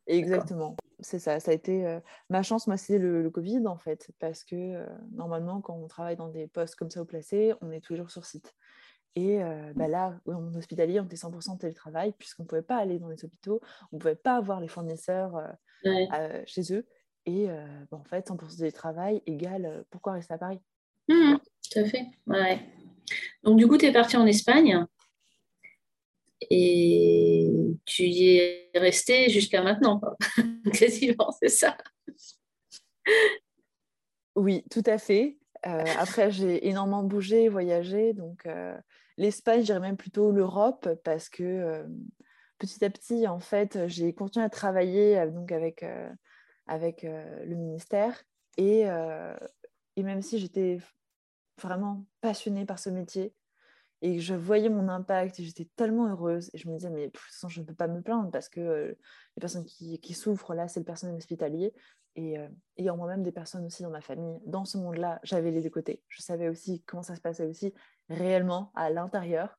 Exactement 0.05 0.75
c'est 1.03 1.19
ça, 1.19 1.39
ça 1.39 1.51
a 1.51 1.53
été 1.53 1.85
euh, 1.85 1.99
ma 2.29 2.43
chance, 2.43 2.67
moi, 2.67 2.77
c'est 2.77 2.97
le, 2.97 3.29
Covid 3.29 3.67
en 3.67 3.77
fait, 3.77 4.11
parce 4.19 4.43
que 4.43 4.55
euh, 4.55 4.85
normalement, 5.11 5.61
quand 5.61 5.75
on 5.75 5.87
travaille 5.87 6.15
dans 6.15 6.29
des 6.29 6.47
postes 6.47 6.75
comme 6.75 6.89
ça 6.89 7.01
au 7.01 7.05
placé, 7.05 7.53
on 7.61 7.71
est 7.71 7.81
toujours 7.81 8.09
sur 8.09 8.25
site. 8.25 8.53
Et 9.15 9.43
euh, 9.43 9.71
bah 9.75 9.87
là, 9.87 10.19
en 10.25 10.55
hospitalier, 10.55 10.99
on 10.99 11.05
était 11.05 11.15
100% 11.15 11.59
télétravail, 11.59 12.13
puisqu'on 12.17 12.43
ne 12.43 12.47
pouvait 12.47 12.63
pas 12.63 12.77
aller 12.77 12.97
dans 12.97 13.09
les 13.09 13.23
hôpitaux, 13.23 13.61
on 13.91 13.97
ne 13.97 14.01
pouvait 14.01 14.15
pas 14.15 14.37
avoir 14.37 14.59
les 14.59 14.67
fournisseurs 14.67 15.39
chez 16.47 16.73
eux. 16.73 16.87
Et 17.27 17.47
bah, 17.91 17.97
en 17.97 18.03
fait, 18.05 18.27
100% 18.27 18.57
télétravail 18.57 19.21
égale 19.27 19.85
pourquoi 19.91 20.13
rester 20.13 20.33
à 20.33 20.39
Paris? 20.39 20.59
Mmh 21.07 21.35
Tout 21.71 21.79
à 21.79 21.85
fait. 21.85 22.05
Ouais. 22.25 22.59
Donc, 23.43 23.57
du 23.57 23.67
coup, 23.67 23.77
tu 23.77 23.85
es 23.85 23.93
parti 23.93 24.17
en 24.17 24.25
Espagne. 24.25 24.83
Et 26.49 27.49
tu 27.85 28.03
y 28.03 28.37
es 28.37 28.71
resté 28.75 29.29
jusqu'à 29.29 29.61
maintenant, 29.61 30.01
quasiment, 30.73 31.31
c'est 31.39 31.49
ça. 31.49 31.77
Oui, 34.35 34.63
tout 34.71 34.83
à 34.85 34.97
fait. 34.97 35.37
Euh, 35.65 35.83
après, 35.97 36.31
j'ai 36.31 36.67
énormément 36.67 37.03
bougé, 37.03 37.49
voyagé. 37.49 38.13
Donc, 38.13 38.45
euh, 38.45 38.77
l'Espagne, 39.17 39.61
je 39.61 39.65
dirais 39.65 39.79
même 39.79 39.97
plutôt 39.97 40.31
l'Europe, 40.31 40.89
parce 41.03 41.29
que 41.29 41.43
euh, 41.43 41.83
petit 42.57 42.83
à 42.83 42.89
petit, 42.89 43.27
en 43.27 43.39
fait, 43.39 43.87
j'ai 43.87 44.13
continué 44.13 44.45
à 44.45 44.49
travailler 44.49 45.25
donc, 45.27 45.51
avec, 45.51 45.85
avec 46.67 47.03
le 47.03 47.55
ministère. 47.55 48.23
Et, 48.57 48.81
et 49.95 50.03
même 50.03 50.21
si 50.21 50.39
j'étais 50.39 50.77
vraiment 51.61 52.05
passionnée 52.21 52.65
par 52.65 52.79
ce 52.79 52.89
métier, 52.89 53.33
et 54.03 54.19
je 54.19 54.35
voyais 54.35 54.69
mon 54.69 54.89
impact 54.89 55.39
et 55.39 55.43
j'étais 55.43 55.67
tellement 55.77 56.09
heureuse 56.09 56.51
et 56.53 56.57
je 56.57 56.67
me 56.67 56.75
disais 56.75 56.89
mais 56.89 57.09
façon 57.15 57.47
je 57.47 57.61
ne 57.61 57.65
peux 57.65 57.73
pas 57.73 57.87
me 57.87 58.01
plaindre 58.01 58.29
parce 58.31 58.49
que 58.49 58.59
euh, 58.59 58.87
les 59.37 59.39
personnes 59.39 59.63
qui, 59.63 59.97
qui, 60.01 60.13
souffrent 60.13 60.53
là 60.53 60.67
c'est 60.67 60.81
le 60.81 60.85
personnel 60.85 61.15
hospitalier 61.15 61.73
et 62.17 62.37
euh, 62.37 62.47
ayant 62.77 62.97
moi-même 62.97 63.23
des 63.23 63.31
personnes 63.31 63.65
aussi 63.65 63.81
dans 63.81 63.89
ma 63.89 64.01
famille. 64.01 64.39
Dans 64.45 64.65
ce 64.65 64.77
monde-là 64.77 65.19
j'avais 65.23 65.51
les 65.51 65.61
deux 65.61 65.69
côtés. 65.69 66.03
Je 66.09 66.21
savais 66.21 66.49
aussi 66.49 66.83
comment 66.85 67.01
ça 67.01 67.15
se 67.15 67.21
passait 67.21 67.45
aussi 67.45 67.73
réellement 68.09 68.71
à 68.75 68.89
l'intérieur. 68.89 69.57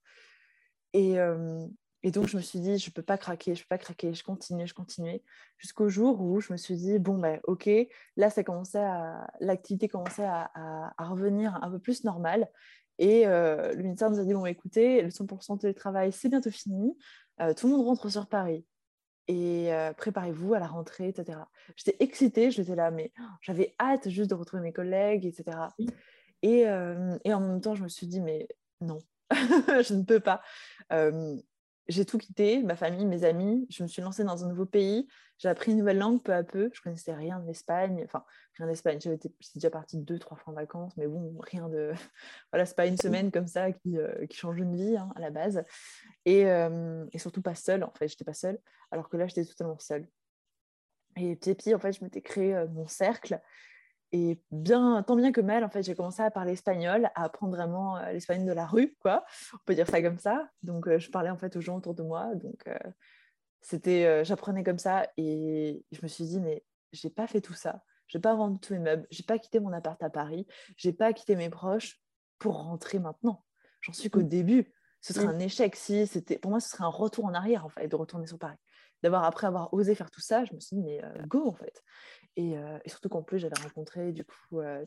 Et, 0.93 1.19
euh, 1.19 1.67
et 2.03 2.11
donc 2.11 2.29
je 2.29 2.37
me 2.37 2.43
suis 2.43 2.61
dit 2.61 2.79
je 2.79 2.91
ne 2.91 2.93
peux 2.93 3.03
pas 3.03 3.17
craquer 3.17 3.55
je 3.55 3.61
ne 3.61 3.65
peux 3.65 3.69
pas 3.71 3.79
craquer 3.79 4.13
je 4.13 4.23
continuais 4.23 4.67
je 4.67 4.75
continuais 4.75 5.25
jusqu'au 5.57 5.89
jour 5.89 6.21
où 6.21 6.39
je 6.41 6.53
me 6.53 6.59
suis 6.59 6.77
dit 6.77 6.99
bon 6.99 7.19
ben 7.19 7.41
ok 7.45 7.69
là 8.17 8.31
ça 8.31 8.45
commençait 8.45 8.85
à 8.85 9.27
l'activité 9.41 9.89
commençait 9.89 10.27
à, 10.27 10.51
à, 10.55 11.05
revenir 11.07 11.59
un 11.65 11.71
peu 11.71 11.79
plus 11.79 12.05
normale 12.05 12.49
et 12.99 13.27
euh, 13.27 13.75
le 13.75 13.83
ministère 13.83 14.11
nous 14.11 14.21
a 14.21 14.25
dit 14.25 14.35
bon, 14.35 14.47
écoutez, 14.47 15.03
le 15.03 15.09
100% 15.09 15.59
télétravail, 15.59 16.13
c'est 16.13 16.29
bientôt 16.29 16.51
fini. 16.51 16.97
Euh, 17.41 17.55
tout 17.55 17.67
le 17.67 17.75
monde 17.75 17.87
rentre 17.87 18.09
sur 18.09 18.27
Paris. 18.27 18.65
et 19.29 19.71
préparez-vous 19.97 20.55
à 20.55 20.59
la 20.59 20.67
rentrée, 20.67 21.09
etc. 21.09 21.39
J'étais 21.77 21.97
excitée, 22.01 22.51
j'étais 22.51 22.77
là, 22.77 22.91
mais 22.91 23.13
j'avais 23.41 23.75
hâte 23.81 24.09
juste 24.09 24.31
de 24.31 24.35
retrouver 24.35 24.63
mes 24.63 24.73
collègues, 24.73 25.25
etc. 25.27 25.59
Et, 26.43 26.61
et, 26.61 27.35
en 27.35 27.41
même 27.41 27.61
temps, 27.61 27.75
je 27.75 27.83
me 27.83 27.89
suis 27.89 28.07
dit, 28.07 28.21
mais 28.21 28.47
non, 28.81 28.99
je 29.31 29.95
ne 29.95 30.03
peux 30.03 30.21
pas 30.21 30.43
j'ai 31.89 32.05
tout 32.05 32.19
quitté, 32.19 32.63
ma 32.63 32.77
famille, 32.77 33.05
mes 33.05 33.25
amis. 33.25 33.67
Je 33.71 33.83
me 33.83 33.89
suis 33.89 34.01
lancée 34.01 34.25
dans 34.25 34.45
un 34.45 34.49
nouveau 34.49 34.65
pays. 34.65 35.07
J'ai 35.39 35.49
appris 35.49 35.73
une 35.73 35.79
nouvelle 35.79 35.99
langue 35.99 36.23
peu 36.23 36.33
à 36.33 36.43
peu. 36.43 36.71
Je 36.73 36.81
connaissais 36.81 37.15
rien 37.15 37.41
de. 37.41 37.51
Enfin, 38.05 38.25
rien 38.57 38.67
d'Espagne. 38.67 38.99
J'étais 39.01 39.31
déjà 39.55 39.71
partie 39.71 39.99
deux, 39.99 40.19
trois 40.19 40.37
fois 40.37 40.53
en 40.53 40.57
vacances. 40.57 40.97
Mais 40.97 41.07
bon, 41.07 41.37
rien 41.41 41.69
de. 41.69 41.93
voilà, 42.53 42.65
c'est 42.65 42.77
pas 42.77 42.87
une 42.87 42.97
semaine 42.97 43.31
comme 43.31 43.47
ça 43.47 43.73
qui, 43.73 43.99
euh, 43.99 44.27
change 44.31 44.59
une 44.59 44.75
vie 44.75 44.97
hein, 44.97 45.13
à 45.17 45.21
la 45.21 45.31
base. 45.31 45.63
Et, 46.25 46.47
euh, 46.47 47.05
et, 47.13 47.19
surtout 47.19 47.43
pas 47.43 47.55
seule, 47.55 47.85
en 47.85 47.93
fait. 47.99 48.09
J'étais 48.09 48.25
pas 48.25 48.35
seule. 48.35 48.59
Alors 48.91 49.09
que 49.09 49.17
là, 49.17 49.27
j'étais 49.27 49.45
totalement 49.45 49.79
seule. 49.79 50.09
Et 51.17 51.37
petit 51.37 51.51
à 51.51 51.55
petit, 51.55 51.75
en 51.75 51.79
fait, 51.79 51.93
je 51.93 52.03
m'étais 52.03 52.23
créé 52.23 52.55
euh, 52.55 52.67
mon 52.69 52.87
cercle. 52.87 53.41
Et 54.17 54.41
bien, 54.53 55.03
tant 55.03 55.17
bien 55.17 55.33
que 55.33 55.41
mal, 55.41 55.65
en 55.65 55.69
fait, 55.69 55.83
j'ai 55.83 55.97
commencé 55.97 56.23
à 56.23 56.31
parler 56.31 56.53
espagnol, 56.53 57.11
à 57.17 57.25
apprendre 57.25 57.57
vraiment 57.57 57.97
euh, 57.97 58.13
l'espagnol 58.13 58.47
de 58.47 58.53
la 58.53 58.65
rue, 58.65 58.97
quoi. 59.01 59.25
On 59.55 59.59
peut 59.65 59.75
dire 59.75 59.89
ça 59.89 60.01
comme 60.01 60.19
ça. 60.19 60.49
Donc, 60.63 60.87
euh, 60.87 61.01
je 61.01 61.11
parlais 61.11 61.31
en 61.31 61.37
fait 61.37 61.57
aux 61.57 61.61
gens 61.61 61.79
autour 61.79 61.95
de 61.95 62.05
moi. 62.05 62.33
Donc, 62.37 62.63
euh, 62.69 62.79
c'était, 63.61 64.25
j'apprenais 64.25 64.63
comme 64.63 64.79
ça. 64.79 65.09
Et 65.17 65.85
je 65.91 65.99
me 66.01 66.07
suis 66.07 66.27
dit, 66.27 66.39
mais 66.39 66.65
j'ai 66.93 67.11
pas 67.11 67.27
fait 67.27 67.41
tout 67.41 67.55
ça. 67.55 67.83
J'ai 68.07 68.21
pas 68.21 68.37
vendu 68.37 68.61
tous 68.61 68.75
mes 68.75 68.79
meubles. 68.79 69.05
J'ai 69.11 69.25
pas 69.25 69.41
quitté 69.41 69.59
mon 69.59 69.73
appart 69.73 70.01
à 70.01 70.11
Paris. 70.11 70.47
J'ai 70.77 70.93
pas 70.93 71.13
quitté 71.13 71.35
mes 71.35 71.51
proches 71.51 72.01
pour 72.39 72.63
rentrer 72.63 73.01
maintenant. 73.01 73.45
J'en 73.81 73.95
suis 73.95 74.11
qu'au 74.11 74.21
mmh. 74.21 74.29
début. 74.29 74.73
Ce 75.01 75.13
serait 75.13 75.27
mmh. 75.27 75.31
un 75.31 75.39
échec 75.41 75.75
si 75.75 76.07
c'était. 76.07 76.39
Pour 76.39 76.53
moi, 76.53 76.61
ce 76.61 76.69
serait 76.69 76.85
un 76.85 76.89
retour 76.89 77.25
en 77.25 77.35
arrière, 77.35 77.65
en 77.65 77.69
fait, 77.69 77.89
de 77.89 77.97
retourner 77.97 78.29
sur 78.29 78.39
Paris 78.39 78.59
d'avoir 79.05 79.23
après 79.23 79.47
avoir 79.47 79.73
osé 79.73 79.95
faire 79.95 80.11
tout 80.11 80.21
ça, 80.21 80.45
je 80.45 80.53
me 80.53 80.59
suis 80.59 80.75
dit 80.75 80.83
mais 80.83 81.01
go 81.29 81.47
en 81.47 81.55
fait. 81.55 81.85
Euh, 82.39 82.79
et, 82.85 82.89
surtout 82.89 83.09
qu'en 83.09 83.23
plus, 83.23 83.39
j'avais 83.39 83.61
rencontré 83.63 84.13
du 84.13 84.25
coup 84.25 84.61
euh, 84.61 84.85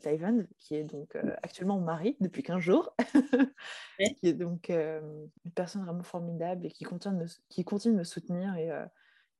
qui 0.58 0.74
est 0.74 0.84
donc 0.84 1.16
euh, 1.16 1.34
actuellement 1.42 1.78
mon 1.78 1.84
mari 1.84 2.16
depuis 2.20 2.42
15 2.42 2.60
jours, 2.60 2.94
qui 3.98 4.28
est 4.28 4.34
donc 4.34 4.70
euh, 4.70 5.00
une 5.44 5.52
personne 5.52 5.84
vraiment 5.84 6.02
formidable 6.02 6.66
et 6.66 6.70
qui 6.70 6.84
continue 6.84 7.16
de 7.16 7.22
me, 7.22 7.28
qui 7.48 7.64
continue 7.64 7.94
de 7.94 7.98
me 8.00 8.04
soutenir 8.04 8.54
et 8.56 8.70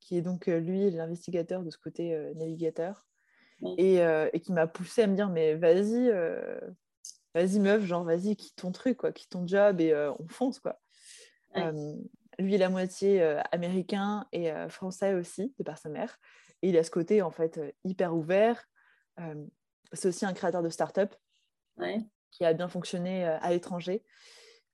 qui 0.00 0.16
est 0.16 0.22
donc 0.22 0.46
lui 0.46 0.90
l'investigateur 0.90 1.62
de 1.62 1.70
ce 1.70 1.78
côté 1.78 2.16
navigateur. 2.36 3.06
Et, 3.76 3.96
et, 3.96 4.40
qui 4.40 4.52
m'a 4.52 4.68
poussé 4.68 5.02
à 5.02 5.06
me 5.08 5.16
dire 5.16 5.28
mais 5.28 5.56
vas-y, 5.56 6.10
vas-y 7.34 7.58
meuf, 7.58 7.84
genre 7.84 8.04
vas-y, 8.04 8.36
quitte 8.36 8.56
ton 8.56 8.70
truc, 8.70 8.98
quoi, 8.98 9.12
quitte 9.12 9.30
ton 9.30 9.46
job 9.46 9.80
et 9.80 9.94
on 10.18 10.28
fonce 10.28 10.60
quoi. 10.60 10.80
Lui, 12.38 12.54
il 12.54 12.62
est 12.62 12.64
à 12.64 12.70
moitié 12.70 13.22
américain 13.52 14.26
et 14.32 14.50
français 14.68 15.14
aussi, 15.14 15.54
de 15.58 15.64
par 15.64 15.78
sa 15.78 15.88
mère. 15.88 16.18
Et 16.62 16.70
il 16.70 16.76
a 16.76 16.84
ce 16.84 16.90
côté 16.90 17.22
en 17.22 17.30
fait 17.30 17.58
euh, 17.58 17.70
hyper 17.84 18.14
ouvert. 18.14 18.64
Euh, 19.20 19.44
c'est 19.92 20.08
aussi 20.08 20.26
un 20.26 20.32
créateur 20.32 20.62
de 20.62 20.68
start-up 20.68 21.14
qui 22.30 22.44
a 22.44 22.52
bien 22.52 22.68
fonctionné 22.68 23.26
euh, 23.26 23.38
à 23.40 23.50
l'étranger, 23.50 24.04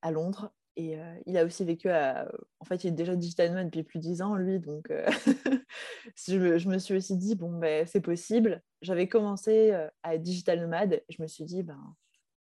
à 0.02 0.10
Londres. 0.10 0.52
Et 0.76 0.98
il 1.26 1.38
a 1.38 1.44
aussi 1.44 1.64
vécu 1.64 1.88
à... 1.88 2.28
En 2.58 2.64
fait, 2.64 2.82
il 2.82 2.88
est 2.88 2.90
déjà 2.90 3.14
digital 3.14 3.50
nomade 3.50 3.66
depuis 3.66 3.84
plus 3.84 4.00
de 4.00 4.02
10 4.02 4.22
ans, 4.22 4.34
lui. 4.34 4.58
Donc, 4.58 4.88
je, 6.26 6.68
me, 6.68 6.78
suis 6.78 6.96
aussi 6.96 7.16
dit, 7.16 7.36
bon, 7.36 7.52
ben, 7.60 7.86
c'est 7.86 8.00
possible. 8.00 8.60
J'avais 8.82 9.06
commencé 9.06 9.70
à 10.02 10.16
être 10.16 10.22
digital 10.22 10.58
nomade. 10.58 10.94
Et 10.94 11.12
je 11.12 11.22
me 11.22 11.28
suis 11.28 11.44
dit, 11.44 11.62
ben, 11.62 11.78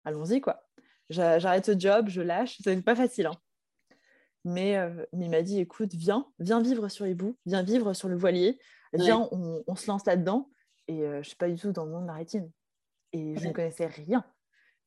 allons-y, 0.06 0.41
quoi. 0.41 0.65
J'arrête 1.12 1.67
ce 1.67 1.78
job, 1.78 2.10
je 2.10 2.21
lâche. 2.21 2.58
Ce 2.63 2.71
n'est 2.71 2.82
pas 2.82 2.95
facile. 2.95 3.28
Hein. 3.28 3.36
Mais, 4.45 4.77
mais, 5.12 5.25
il 5.25 5.29
m'a 5.31 5.41
dit, 5.41 5.60
écoute, 5.60 5.93
viens, 5.93 6.27
viens 6.39 6.62
vivre 6.62 6.88
sur 6.88 7.08
Hibou, 7.08 7.36
viens 7.45 7.63
vivre 7.63 7.93
sur 7.93 8.08
le 8.08 8.15
voilier 8.15 8.60
viens, 8.97 9.27
on, 9.31 9.75
se 9.75 9.88
lance 9.88 10.05
là-dedans. 10.05 10.49
Et 10.88 11.01
euh, 11.01 11.13
je 11.13 11.17
ne 11.17 11.23
suis 11.23 11.36
pas 11.36 11.49
du 11.49 11.55
tout 11.55 11.71
dans 11.71 11.86
le 11.86 11.91
monde 11.91 12.05
maritime. 12.05 12.49
Et 13.13 13.38
je 13.38 13.47
ne 13.47 13.53
connaissais 13.53 13.88
rien. 13.88 14.23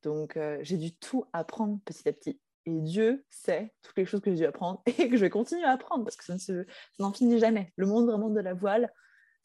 Donc, 0.03 0.37
euh, 0.37 0.59
j'ai 0.61 0.77
dû 0.77 0.95
tout 0.95 1.25
apprendre 1.33 1.79
petit 1.85 2.07
à 2.07 2.13
petit. 2.13 2.39
Et 2.65 2.81
Dieu 2.81 3.25
sait 3.29 3.73
toutes 3.81 3.97
les 3.97 4.05
choses 4.05 4.21
que 4.21 4.29
j'ai 4.29 4.37
dû 4.37 4.45
apprendre 4.45 4.81
et 4.85 5.09
que 5.09 5.15
je 5.15 5.21
vais 5.21 5.29
continuer 5.29 5.63
à 5.63 5.71
apprendre 5.71 6.03
parce 6.03 6.15
que 6.15 6.23
ça, 6.23 6.53
ne 6.53 6.63
n'en 6.99 7.11
finit 7.11 7.39
jamais. 7.39 7.73
Le 7.75 7.87
monde 7.87 8.05
vraiment 8.05 8.29
de 8.29 8.39
la 8.39 8.53
voile, 8.53 8.91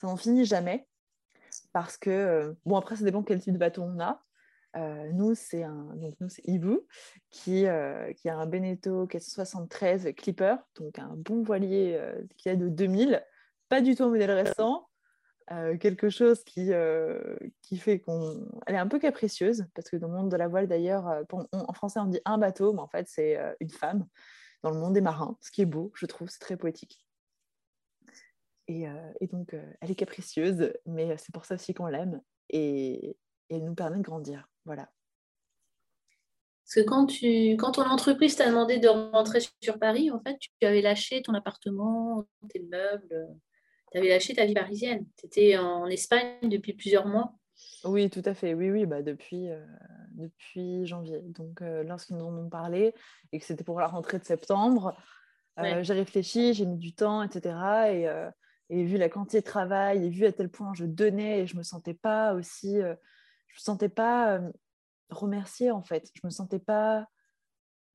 ça 0.00 0.06
n'en 0.06 0.16
finit 0.16 0.44
jamais. 0.44 0.86
Parce 1.72 1.96
que, 1.96 2.10
euh, 2.10 2.52
bon, 2.66 2.76
après, 2.76 2.96
ça 2.96 3.04
dépend 3.04 3.22
quel 3.22 3.40
type 3.40 3.54
de 3.54 3.58
bateau 3.58 3.82
on 3.82 4.00
a. 4.00 4.22
nous, 5.12 5.34
c'est 5.34 5.62
un, 5.62 5.94
Ibu 6.44 6.80
qui, 7.30 7.64
qui 8.16 8.28
a 8.28 8.36
un 8.36 8.46
Beneteau 8.46 9.06
473 9.06 10.12
Clipper, 10.16 10.56
donc 10.76 10.98
un 10.98 11.14
bon 11.16 11.42
voilier 11.42 12.00
qui 12.36 12.48
est 12.48 12.56
de 12.56 12.68
2000 12.68 13.22
pas 13.68 13.80
du 13.80 13.94
tout 13.94 14.04
un 14.04 14.08
modèle 14.08 14.30
récent. 14.30 14.88
Euh, 15.50 15.76
quelque 15.76 16.08
chose 16.08 16.42
qui, 16.44 16.72
euh, 16.72 17.36
fait 17.76 18.00
qu'on... 18.00 18.48
Elle 18.66 18.76
est 18.76 18.78
un 18.78 18.86
peu 18.86 18.98
capricieuse, 18.98 19.66
parce 19.74 19.90
que 19.90 19.96
dans 19.96 20.08
le 20.08 20.14
monde 20.14 20.30
de 20.30 20.36
la 20.36 20.48
voile, 20.48 20.68
d'ailleurs, 20.68 21.08
euh, 21.08 21.22
en 21.52 21.72
français, 21.72 22.00
on 22.00 22.06
dit 22.06 22.20
un 22.24 22.38
bateau, 22.38 22.72
mais 22.72 22.80
en 22.80 22.88
fait, 22.88 23.08
c'est 23.08 23.38
une 23.60 23.70
femme 23.70 24.06
dans 24.62 24.70
le 24.70 24.78
monde 24.78 24.94
des 24.94 25.02
marins, 25.02 25.36
ce 25.40 25.50
qui 25.50 25.60
est 25.62 25.66
beau, 25.66 25.92
je 25.96 26.06
trouve, 26.06 26.28
c'est 26.28 26.38
très 26.38 26.56
poétique. 26.56 27.04
Et, 28.68 28.86
donc, 29.32 29.54
elle 29.80 29.90
est 29.90 29.94
capricieuse, 29.94 30.72
mais 30.86 31.14
c'est 31.18 31.34
pour 31.34 31.44
ça 31.44 31.56
aussi 31.56 31.74
qu'on 31.74 31.86
l'aime, 31.86 32.22
et, 32.48 33.18
elle 33.50 33.64
nous 33.64 33.74
permet 33.74 33.98
de 33.98 34.02
grandir. 34.02 34.48
Voilà. 34.64 34.88
Parce 36.64 36.74
que 36.76 36.88
quand, 36.88 37.06
tu, 37.06 37.56
quand 37.58 37.72
ton 37.72 37.82
entreprise 37.82 38.36
t'a 38.36 38.48
demandé 38.48 38.78
de 38.78 38.88
rentrer 38.88 39.40
sur 39.60 39.78
Paris, 39.78 40.10
en 40.10 40.20
fait, 40.20 40.36
tu 40.38 40.66
avais 40.66 40.80
lâché 40.80 41.22
ton 41.22 41.34
appartement, 41.34 42.24
tes 42.48 42.60
meubles 42.60 43.28
tu 43.94 43.98
avais 43.98 44.08
lâché 44.08 44.34
ta 44.34 44.44
vie 44.44 44.54
parisienne. 44.54 45.06
Tu 45.16 45.26
étais 45.26 45.56
en 45.56 45.86
Espagne 45.86 46.48
depuis 46.48 46.72
plusieurs 46.72 47.06
mois. 47.06 47.32
Oui, 47.84 48.10
tout 48.10 48.22
à 48.24 48.34
fait. 48.34 48.52
Oui, 48.52 48.70
oui, 48.70 48.86
bah 48.86 49.02
depuis, 49.02 49.48
euh, 49.48 49.64
depuis 50.10 50.84
janvier. 50.84 51.20
Donc, 51.22 51.62
euh, 51.62 51.84
lorsqu'ils 51.84 52.16
nous 52.16 52.24
en 52.24 52.36
ont 52.36 52.48
parlé 52.48 52.92
et 53.32 53.38
que 53.38 53.44
c'était 53.44 53.62
pour 53.62 53.78
la 53.78 53.86
rentrée 53.86 54.18
de 54.18 54.24
septembre, 54.24 54.96
euh, 55.60 55.84
j'ai 55.84 55.94
réfléchi, 55.94 56.54
j'ai 56.54 56.66
mis 56.66 56.78
du 56.78 56.92
temps, 56.92 57.22
etc. 57.22 57.54
Et, 57.92 58.76
et, 58.76 58.84
vu 58.84 58.96
la 58.96 59.08
quantité 59.08 59.38
de 59.38 59.46
travail 59.46 60.04
et 60.04 60.10
vu 60.10 60.26
à 60.26 60.32
tel 60.32 60.48
point 60.48 60.74
je 60.74 60.86
donnais 60.86 61.42
et 61.42 61.46
je 61.46 61.56
me 61.56 61.62
sentais 61.62 61.94
pas 61.94 62.34
aussi, 62.34 62.78
je 63.54 63.60
me 63.60 63.62
sentais 63.62 63.88
pas 63.88 64.40
remerciée 65.10 65.70
en 65.70 65.82
fait. 65.82 66.10
Je 66.14 66.20
me 66.24 66.30
sentais 66.30 66.58
pas, 66.58 67.06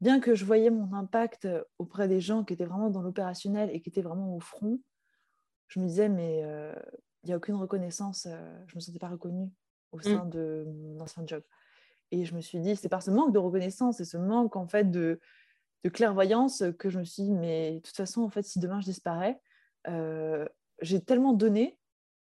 bien 0.01 0.19
que 0.19 0.35
je 0.35 0.45
voyais 0.45 0.69
mon 0.69 0.93
impact 0.93 1.47
auprès 1.77 2.07
des 2.07 2.21
gens 2.21 2.43
qui 2.43 2.53
étaient 2.53 2.65
vraiment 2.65 2.89
dans 2.89 3.01
l'opérationnel 3.01 3.69
et 3.73 3.81
qui 3.81 3.89
étaient 3.89 4.01
vraiment 4.01 4.35
au 4.35 4.39
front, 4.39 4.79
je 5.67 5.79
me 5.79 5.85
disais, 5.85 6.09
mais 6.09 6.41
euh, 6.43 6.73
il 7.23 7.27
n'y 7.27 7.33
a 7.33 7.37
aucune 7.37 7.55
reconnaissance, 7.55 8.25
euh, 8.25 8.63
je 8.67 8.73
ne 8.73 8.77
me 8.77 8.79
sentais 8.79 8.99
pas 8.99 9.09
reconnue 9.09 9.49
au 9.91 9.97
mmh. 9.97 10.03
sein 10.03 10.25
de 10.25 10.65
mon 10.67 10.99
ancien 11.01 11.23
job. 11.25 11.43
Et 12.11 12.25
je 12.25 12.33
me 12.33 12.41
suis 12.41 12.59
dit, 12.59 12.75
c'est 12.75 12.89
par 12.89 13.03
ce 13.03 13.11
manque 13.11 13.33
de 13.33 13.39
reconnaissance 13.39 13.99
et 13.99 14.05
ce 14.05 14.17
manque 14.17 14.55
en 14.55 14.67
fait 14.67 14.89
de, 14.89 15.19
de 15.83 15.89
clairvoyance 15.89 16.63
que 16.79 16.89
je 16.89 16.97
me 16.97 17.03
suis 17.03 17.23
dit, 17.23 17.33
mais 17.33 17.75
de 17.75 17.79
toute 17.79 17.95
façon, 17.95 18.21
en 18.21 18.29
fait, 18.29 18.43
si 18.43 18.59
demain 18.59 18.79
je 18.79 18.85
disparais, 18.85 19.39
euh, 19.87 20.47
j'ai 20.81 21.03
tellement 21.03 21.33
donné, 21.33 21.77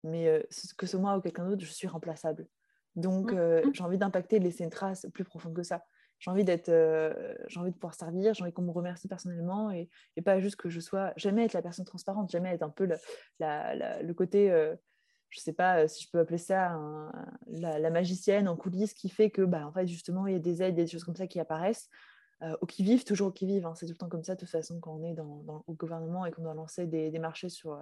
mais 0.05 0.47
que 0.77 0.87
ce 0.87 0.97
moi 0.97 1.17
ou 1.17 1.21
quelqu'un 1.21 1.49
d'autre, 1.49 1.65
je 1.65 1.73
suis 1.73 1.89
remplaçable. 1.89 2.47
Donc, 2.97 3.33
mmh. 3.33 3.73
j'ai 3.73 3.83
envie 3.83 3.99
d'impacter, 3.99 4.39
de 4.39 4.45
laisser 4.45 4.65
une 4.65 4.71
trace 4.71 5.07
plus 5.13 5.25
profonde 5.25 5.55
que 5.55 5.63
ça 5.63 5.83
j'ai 6.23 6.31
envie 6.31 6.45
d'être, 6.45 6.69
euh, 6.69 7.35
j'ai 7.49 7.59
envie 7.59 7.73
de 7.73 7.75
pouvoir 7.75 7.95
servir, 7.95 8.33
j'ai 8.33 8.45
envie 8.45 8.53
qu'on 8.53 8.63
me 8.63 8.71
remercie 8.71 9.09
personnellement 9.09 9.73
et, 9.73 9.89
pas 10.25 10.39
juste 10.39 10.55
que 10.55 10.69
je 10.69 10.79
sois, 10.79 11.13
jamais 11.17 11.45
être 11.45 11.53
la 11.53 11.63
personne 11.63 11.85
transparente, 11.85 12.31
jamais 12.31 12.51
être 12.51 12.63
un 12.63 12.69
peu 12.69 12.87
le, 12.87 12.97
le 13.41 14.13
côté, 14.13 14.53
euh, 14.53 14.77
je 15.31 15.41
sais 15.41 15.53
pas 15.53 15.81
euh, 15.81 15.89
si 15.89 16.05
je 16.05 16.11
peux 16.13 16.21
appeler 16.21 16.39
ça 16.39 16.79
la, 17.49 17.91
magicienne 17.91 18.47
en 18.47 18.57
coulisses 18.57 18.95
qui 18.95 19.09
fait 19.09 19.31
que, 19.31 19.43
bah, 19.43 19.67
en 19.67 19.73
fait, 19.73 19.89
justement, 19.89 20.29
il 20.29 20.35
y 20.35 20.37
a 20.37 20.39
des 20.39 20.63
aides, 20.63 20.77
des 20.77 20.87
choses 20.87 21.03
comme 21.03 21.17
ça 21.17 21.27
qui 21.27 21.41
apparaissent. 21.41 21.91
au 22.61 22.67
qui 22.67 22.85
vivent, 22.85 23.05
toujours 23.05 23.29
au 23.29 23.33
qui 23.33 23.47
vivent. 23.47 23.67
Hein. 23.67 23.75
C'est 23.75 23.87
tout 23.87 23.93
le 23.93 23.99
temps 23.99 24.09
comme 24.09 24.23
ça, 24.23 24.37
de 24.37 24.41
toute 24.41 24.49
façon, 24.49 24.79
quand 24.79 24.95
on 24.95 25.03
est 25.03 25.15
dans, 25.15 25.43
dans 25.43 25.65
au 25.67 25.75
gouvernement 25.75 26.25
et 26.25 26.31
qu'on 26.31 26.43
doit 26.43 26.55
lancer 26.55 26.87
des, 26.87 27.11
des 27.11 27.19
marchés 27.19 27.49
sur, 27.49 27.81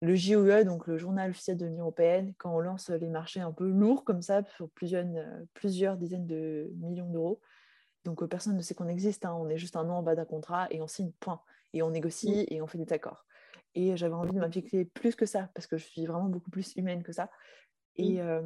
le 0.00 0.14
JOE, 0.14 0.64
donc 0.64 0.86
le 0.86 0.96
journal 0.96 1.30
officiel 1.30 1.56
de 1.56 1.66
l'Union 1.66 1.82
européenne, 1.82 2.32
quand 2.38 2.54
on 2.54 2.60
lance 2.60 2.90
les 2.90 3.08
marchés 3.08 3.40
un 3.40 3.52
peu 3.52 3.68
lourds 3.68 4.04
comme 4.04 4.22
ça, 4.22 4.44
sur 4.56 4.70
plusieurs, 4.70 5.04
euh, 5.06 5.44
plusieurs 5.54 5.96
dizaines 5.96 6.26
de 6.26 6.70
millions 6.76 7.10
d'euros. 7.10 7.40
Donc 8.04 8.22
euh, 8.22 8.28
personne 8.28 8.56
ne 8.56 8.62
sait 8.62 8.74
qu'on 8.74 8.88
existe, 8.88 9.24
hein. 9.24 9.34
on 9.34 9.48
est 9.48 9.58
juste 9.58 9.76
un 9.76 9.84
nom 9.84 9.94
en 9.94 10.02
bas 10.02 10.14
d'un 10.14 10.24
contrat 10.24 10.68
et 10.70 10.80
on 10.80 10.86
signe, 10.86 11.10
point. 11.18 11.40
Et 11.74 11.82
on 11.82 11.90
négocie 11.90 12.46
et 12.48 12.62
on 12.62 12.66
fait 12.66 12.78
des 12.78 12.92
accords. 12.92 13.26
Et 13.74 13.96
j'avais 13.96 14.14
envie 14.14 14.32
de 14.32 14.38
m'impliquer 14.38 14.84
plus 14.86 15.14
que 15.14 15.26
ça, 15.26 15.50
parce 15.54 15.66
que 15.66 15.76
je 15.76 15.84
suis 15.84 16.06
vraiment 16.06 16.28
beaucoup 16.28 16.50
plus 16.50 16.74
humaine 16.76 17.02
que 17.02 17.12
ça. 17.12 17.28
Et 17.96 18.22
euh, 18.22 18.40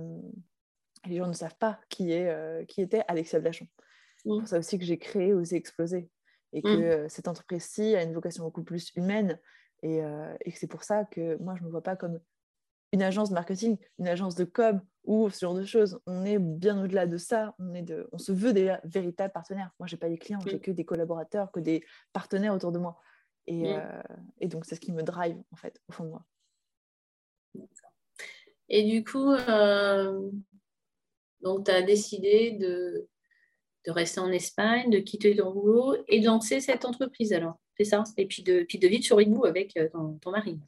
les 1.06 1.18
gens 1.18 1.28
ne 1.28 1.32
savent 1.32 1.56
pas 1.56 1.78
qui, 1.88 2.12
est, 2.12 2.66
qui 2.66 2.80
était 2.80 3.04
Alexia 3.06 3.38
Blachon. 3.38 3.68
C'est 4.16 4.28
pour 4.28 4.48
ça 4.48 4.58
aussi 4.58 4.78
que 4.78 4.84
j'ai 4.84 4.98
créé 4.98 5.32
Oser 5.34 5.56
Exploser. 5.56 6.10
Et 6.52 6.62
que 6.62 7.06
cette 7.08 7.28
entreprise-ci 7.28 7.94
a 7.94 8.02
une 8.02 8.12
vocation 8.12 8.44
beaucoup 8.44 8.64
plus 8.64 8.90
humaine 8.96 9.38
euh, 9.84 10.36
et, 10.44 10.50
c'est 10.52 10.66
pour 10.66 10.84
ça 10.84 11.04
que 11.04 11.36
moi, 11.38 11.54
je 11.56 11.62
ne 11.62 11.66
me 11.66 11.70
vois 11.70 11.82
pas 11.82 11.96
comme 11.96 12.20
une 12.92 13.02
agence 13.02 13.30
de 13.30 13.34
marketing, 13.34 13.78
une 13.98 14.08
agence 14.08 14.34
de 14.34 14.44
com 14.44 14.80
ou 15.04 15.30
ce 15.30 15.40
genre 15.40 15.54
de 15.54 15.64
choses. 15.64 15.98
On 16.06 16.24
est 16.24 16.38
bien 16.38 16.82
au-delà 16.82 17.06
de 17.06 17.16
ça. 17.16 17.54
On, 17.58 17.74
est 17.74 17.82
de, 17.82 18.08
on 18.12 18.18
se 18.18 18.32
veut 18.32 18.52
des 18.52 18.76
véritables 18.84 19.32
partenaires. 19.32 19.72
Moi, 19.78 19.86
je 19.86 19.94
n'ai 19.94 19.98
pas 19.98 20.08
des 20.08 20.18
clients, 20.18 20.40
j'ai 20.46 20.60
que 20.60 20.70
des 20.70 20.84
collaborateurs, 20.84 21.50
que 21.50 21.60
des 21.60 21.84
partenaires 22.12 22.54
autour 22.54 22.72
de 22.72 22.78
moi. 22.78 23.00
Et, 23.46 23.74
et 24.40 24.46
donc, 24.46 24.64
c'est 24.66 24.76
ce 24.76 24.80
qui 24.80 24.92
me 24.92 25.02
drive, 25.02 25.36
en 25.50 25.56
fait, 25.56 25.80
au 25.88 25.92
fond 25.92 26.04
de 26.04 26.10
moi. 26.10 26.24
Et 28.68 28.84
du 28.84 29.02
coup, 29.02 29.34
donc, 31.40 31.64
tu 31.66 31.70
as 31.72 31.82
décidé 31.82 32.52
de, 32.52 33.08
de 33.86 33.90
rester 33.90 34.20
en 34.20 34.30
Espagne, 34.30 34.90
de 34.90 34.98
quitter 34.98 35.36
ton 35.36 35.52
boulot 35.52 35.96
et 36.08 36.20
de 36.20 36.26
lancer 36.26 36.60
cette 36.60 36.84
entreprise 36.84 37.32
alors, 37.32 37.58
c'est 37.76 37.84
ça 37.84 38.04
Et 38.16 38.26
puis 38.26 38.42
de, 38.42 38.62
puis 38.62 38.78
de 38.78 38.88
vivre 38.88 39.04
sur 39.04 39.20
Ibou 39.20 39.44
avec 39.44 39.76
euh, 39.76 39.88
ton, 39.88 40.30
mari. 40.30 40.58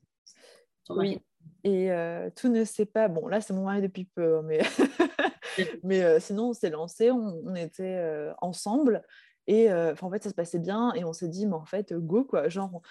Oui, 0.91 1.21
et 1.63 1.91
euh, 1.91 2.29
tout 2.35 2.49
ne 2.49 2.65
sait 2.65 2.85
pas, 2.85 3.09
bon 3.09 3.27
là 3.27 3.41
c'est 3.41 3.55
mon 3.55 3.65
mari 3.65 3.81
depuis 3.81 4.05
peu, 4.05 4.39
hein, 4.39 4.43
mais, 4.45 4.61
mais 5.83 6.03
euh, 6.03 6.21
sinon 6.21 6.51
on 6.51 6.53
s'est 6.53 6.71
lancé, 6.71 7.11
on, 7.11 7.55
était 7.55 8.33
ensemble 8.41 9.03
et 9.47 9.73
en 9.73 10.11
fait 10.11 10.23
ça 10.23 10.31
se 10.31 10.35
passait 10.35 10.59
bien 10.59 10.93
et 10.95 11.05
on 11.05 11.13
s'est 11.13 11.29
dit, 11.29 11.47
mais 11.47 11.55
en 11.55 11.65
fait, 11.65 11.95
go 11.95 12.25
quoi, 12.25 12.49
genre 12.49 12.83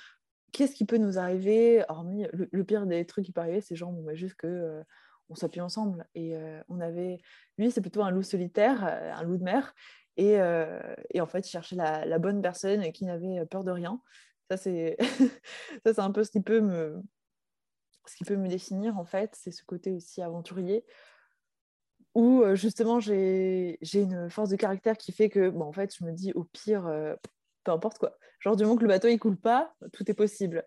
qu'est-ce 0.52 0.76
qui 0.76 0.86
peut 0.86 0.98
nous 0.98 1.18
arriver, 1.18 1.84
hormis 1.88 2.26
le, 2.32 2.64
pire 2.64 2.86
des 2.86 3.06
trucs 3.06 3.26
qui 3.26 3.32
peut 3.32 3.42
arriver, 3.42 3.62
c'est 3.62 3.76
genre 3.76 3.92
bah, 3.92 4.16
juste 4.16 4.36
que 4.36 4.84
on 5.30 5.36
s'appuie 5.36 5.62
ensemble. 5.62 6.06
Et 6.14 6.36
on 6.68 6.80
avait, 6.80 7.20
lui, 7.58 7.72
c'est 7.72 7.82
plutôt 7.82 8.04
un 8.04 8.12
loup 8.12 8.22
solitaire, 8.22 8.84
un 8.84 9.24
loup 9.24 9.38
de 9.38 9.44
mer. 9.44 9.74
Et, 10.18 10.38
et 11.10 11.22
en 11.22 11.26
fait, 11.26 11.48
il 11.48 11.52
cherchait 11.52 11.76
la, 11.76 12.06
la, 12.06 12.20
bonne 12.20 12.42
personne 12.42 12.92
qui 12.92 13.06
n'avait 13.06 13.46
peur 13.48 13.64
de 13.64 13.72
rien. 13.72 14.00
Ça, 14.52 14.58
c'est 14.58 14.98
un 15.98 16.12
peu 16.12 16.24
ce 16.24 16.30
qui 16.30 16.42
peut 16.42 16.62
me, 16.62 17.02
ce 18.06 18.16
qui 18.16 18.24
peut 18.24 18.36
me 18.36 18.48
définir 18.48 19.00
en 19.00 19.06
fait, 19.06 19.32
c'est 19.34 19.50
ce 19.50 19.64
côté 19.64 19.92
aussi 19.92 20.22
aventurier 20.22 20.86
où 22.14 22.44
justement 22.54 23.00
j'ai 23.00 23.80
une 23.94 24.30
force 24.30 24.50
de 24.50 24.56
caractère 24.56 24.98
qui 24.98 25.12
fait 25.12 25.30
que, 25.30 25.50
bon, 25.50 25.66
en 25.66 25.72
fait, 25.72 25.96
je 25.98 26.04
me 26.04 26.12
dis 26.12 26.32
au 26.34 26.44
pire, 26.44 26.84
peu 27.64 27.72
importe 27.72 27.98
quoi. 27.98 28.16
Genre 28.40 28.56
du 28.56 28.64
moment 28.64 28.76
que 28.76 28.84
le 28.84 28.90
bateau 28.90 29.08
il 29.08 29.18
coule 29.18 29.38
pas, 29.38 29.74
tout 29.94 30.12
est 30.12 30.14
possible. 30.14 30.64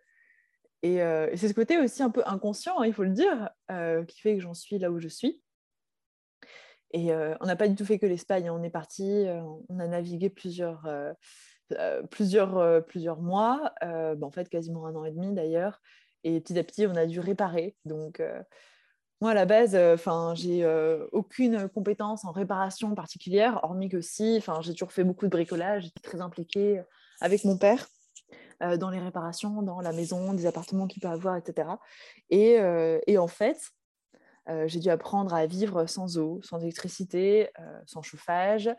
Euh, 0.85 1.29
et, 1.31 1.37
c'est 1.37 1.49
ce 1.49 1.55
côté 1.55 1.79
aussi 1.79 2.03
un 2.03 2.11
peu 2.11 2.23
inconscient, 2.27 2.81
hein, 2.81 2.87
il 2.87 2.93
faut 2.93 3.03
le 3.03 3.11
dire, 3.11 3.51
euh, 3.71 4.05
qui 4.05 4.21
fait 4.21 4.37
que 4.37 4.43
j'en 4.43 4.55
suis 4.55 4.79
là 4.79 4.91
où 4.91 5.01
je 5.01 5.09
suis. 5.09 5.43
Et 6.93 7.13
euh, 7.13 7.35
on 7.41 7.47
n'a 7.47 7.57
pas 7.57 7.69
du 7.69 7.75
tout 7.75 7.85
fait 7.85 7.99
que 7.99 8.07
l'Espagne. 8.07 8.51
On 8.51 8.63
est 8.63 8.71
parti, 8.71 9.27
on 9.69 9.79
a 9.79 9.87
navigué 9.87 10.31
plusieurs, 10.31 10.89
plusieurs, 12.11 12.85
plusieurs 12.87 13.21
mois, 13.21 13.73
bah, 13.83 14.17
en 14.23 14.31
fait 14.31 14.49
quasiment 14.49 14.87
un 14.87 14.95
an 14.95 15.05
et 15.05 15.11
demi 15.11 15.33
d'ailleurs. 15.35 15.81
Et 16.25 16.41
petit 16.41 16.59
à 16.59 16.65
petit, 16.65 16.87
on 16.87 16.97
a 16.97 17.07
dû 17.07 17.21
réparer. 17.21 17.77
Donc, 17.85 18.23
moi, 19.21 19.31
à 19.31 19.35
la 19.35 19.47
base, 19.47 19.77
enfin, 19.77 20.35
j'ai 20.37 20.67
aucune 21.13 21.69
compétence 21.69 22.25
en 22.25 22.33
réparation 22.33 22.95
particulière, 22.95 23.61
hormis 23.63 23.89
que 23.89 24.01
si, 24.01 24.43
j'ai 24.61 24.73
toujours 24.73 24.93
fait 24.93 25.05
beaucoup 25.05 25.27
de 25.27 25.31
bricolage, 25.31 25.85
j'étais 25.85 26.01
très 26.01 26.21
impliquée 26.21 26.83
avec 27.21 27.45
mon 27.45 27.59
père. 27.59 27.87
Euh, 28.63 28.79
dans 28.79 28.89
les 28.89 28.99
réparations, 28.99 29.63
dans 29.63 29.81
la 29.81 29.93
maison, 29.93 30.33
des 30.33 30.47
appartements 30.47 30.87
qu'il 30.87 31.03
peut 31.03 31.09
avoir, 31.09 31.37
etc. 31.37 31.69
Euh, 32.33 32.99
et, 33.07 33.19
en 33.19 33.27
fait, 33.27 33.59
euh, 34.49 34.67
j'ai 34.69 34.81
dû 34.81 34.89
apprendre 34.89 35.35
à 35.35 35.47
vivre 35.47 35.87
sans 35.87 36.19
eau, 36.19 36.41
sans 36.43 36.61
électricité, 36.61 37.49
sans 37.87 38.03
chauffage. 38.03 38.71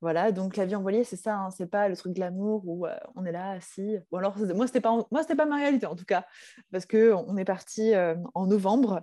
Voilà, 0.00 0.32
donc 0.32 0.56
la 0.56 0.66
vie 0.66 0.74
en 0.74 0.82
voilier, 0.82 1.04
c'est 1.04 1.16
ça, 1.16 1.36
hein, 1.36 1.50
c'est 1.50 1.66
pas 1.66 1.88
le 1.88 1.96
truc 1.96 2.12
de 2.14 2.20
l'amour 2.20 2.62
où 2.66 2.86
on 3.14 3.24
est 3.24 3.30
là 3.30 3.52
assis. 3.52 3.98
Bon, 4.10 4.18
alors, 4.18 4.36
moi, 4.38 4.66
c'était 4.66 4.80
pas, 4.80 4.98
pas 5.36 5.46
ma 5.46 5.56
réalité 5.56 5.86
en 5.86 5.94
tout 5.94 6.04
cas, 6.04 6.26
parce 6.72 6.86
que 6.86 7.12
on 7.12 7.36
est 7.36 7.44
parti 7.44 7.92
en 8.34 8.46
novembre. 8.46 9.02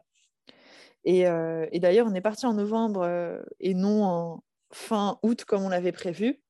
Et, 1.05 1.21
et 1.21 1.79
d'ailleurs, 1.79 2.07
on 2.07 2.13
est 2.13 2.21
parti 2.21 2.45
en 2.45 2.53
novembre 2.53 3.41
et 3.61 3.73
non 3.73 4.03
en 4.03 4.43
fin 4.71 5.19
août 5.23 5.45
comme 5.45 5.63
on 5.63 5.69
l'avait 5.69 5.93
prévu, 5.93 6.41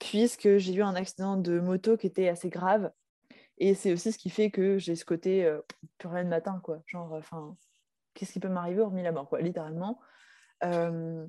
puisque 0.00 0.56
j'ai 0.56 0.74
eu 0.74 0.82
un 0.82 0.96
accident 0.96 1.36
de 1.36 1.60
moto 1.60 1.96
qui 1.96 2.08
était 2.08 2.28
assez 2.28 2.48
grave. 2.48 2.90
Et 3.58 3.74
c'est 3.74 3.92
aussi 3.92 4.12
ce 4.12 4.18
qui 4.18 4.30
fait 4.30 4.50
que 4.50 4.78
j'ai 4.78 4.96
ce 4.96 5.04
côté 5.04 5.44
euh, 5.44 5.60
plus 5.98 6.08
rien 6.08 6.24
de 6.24 6.28
matin, 6.28 6.60
quoi. 6.62 6.82
Genre, 6.86 7.12
enfin, 7.12 7.56
qu'est-ce 8.14 8.32
qui 8.32 8.40
peut 8.40 8.48
m'arriver 8.48 8.80
hormis 8.80 9.02
la 9.02 9.12
mort, 9.12 9.28
quoi, 9.28 9.40
littéralement. 9.40 10.00
Euh, 10.64 11.26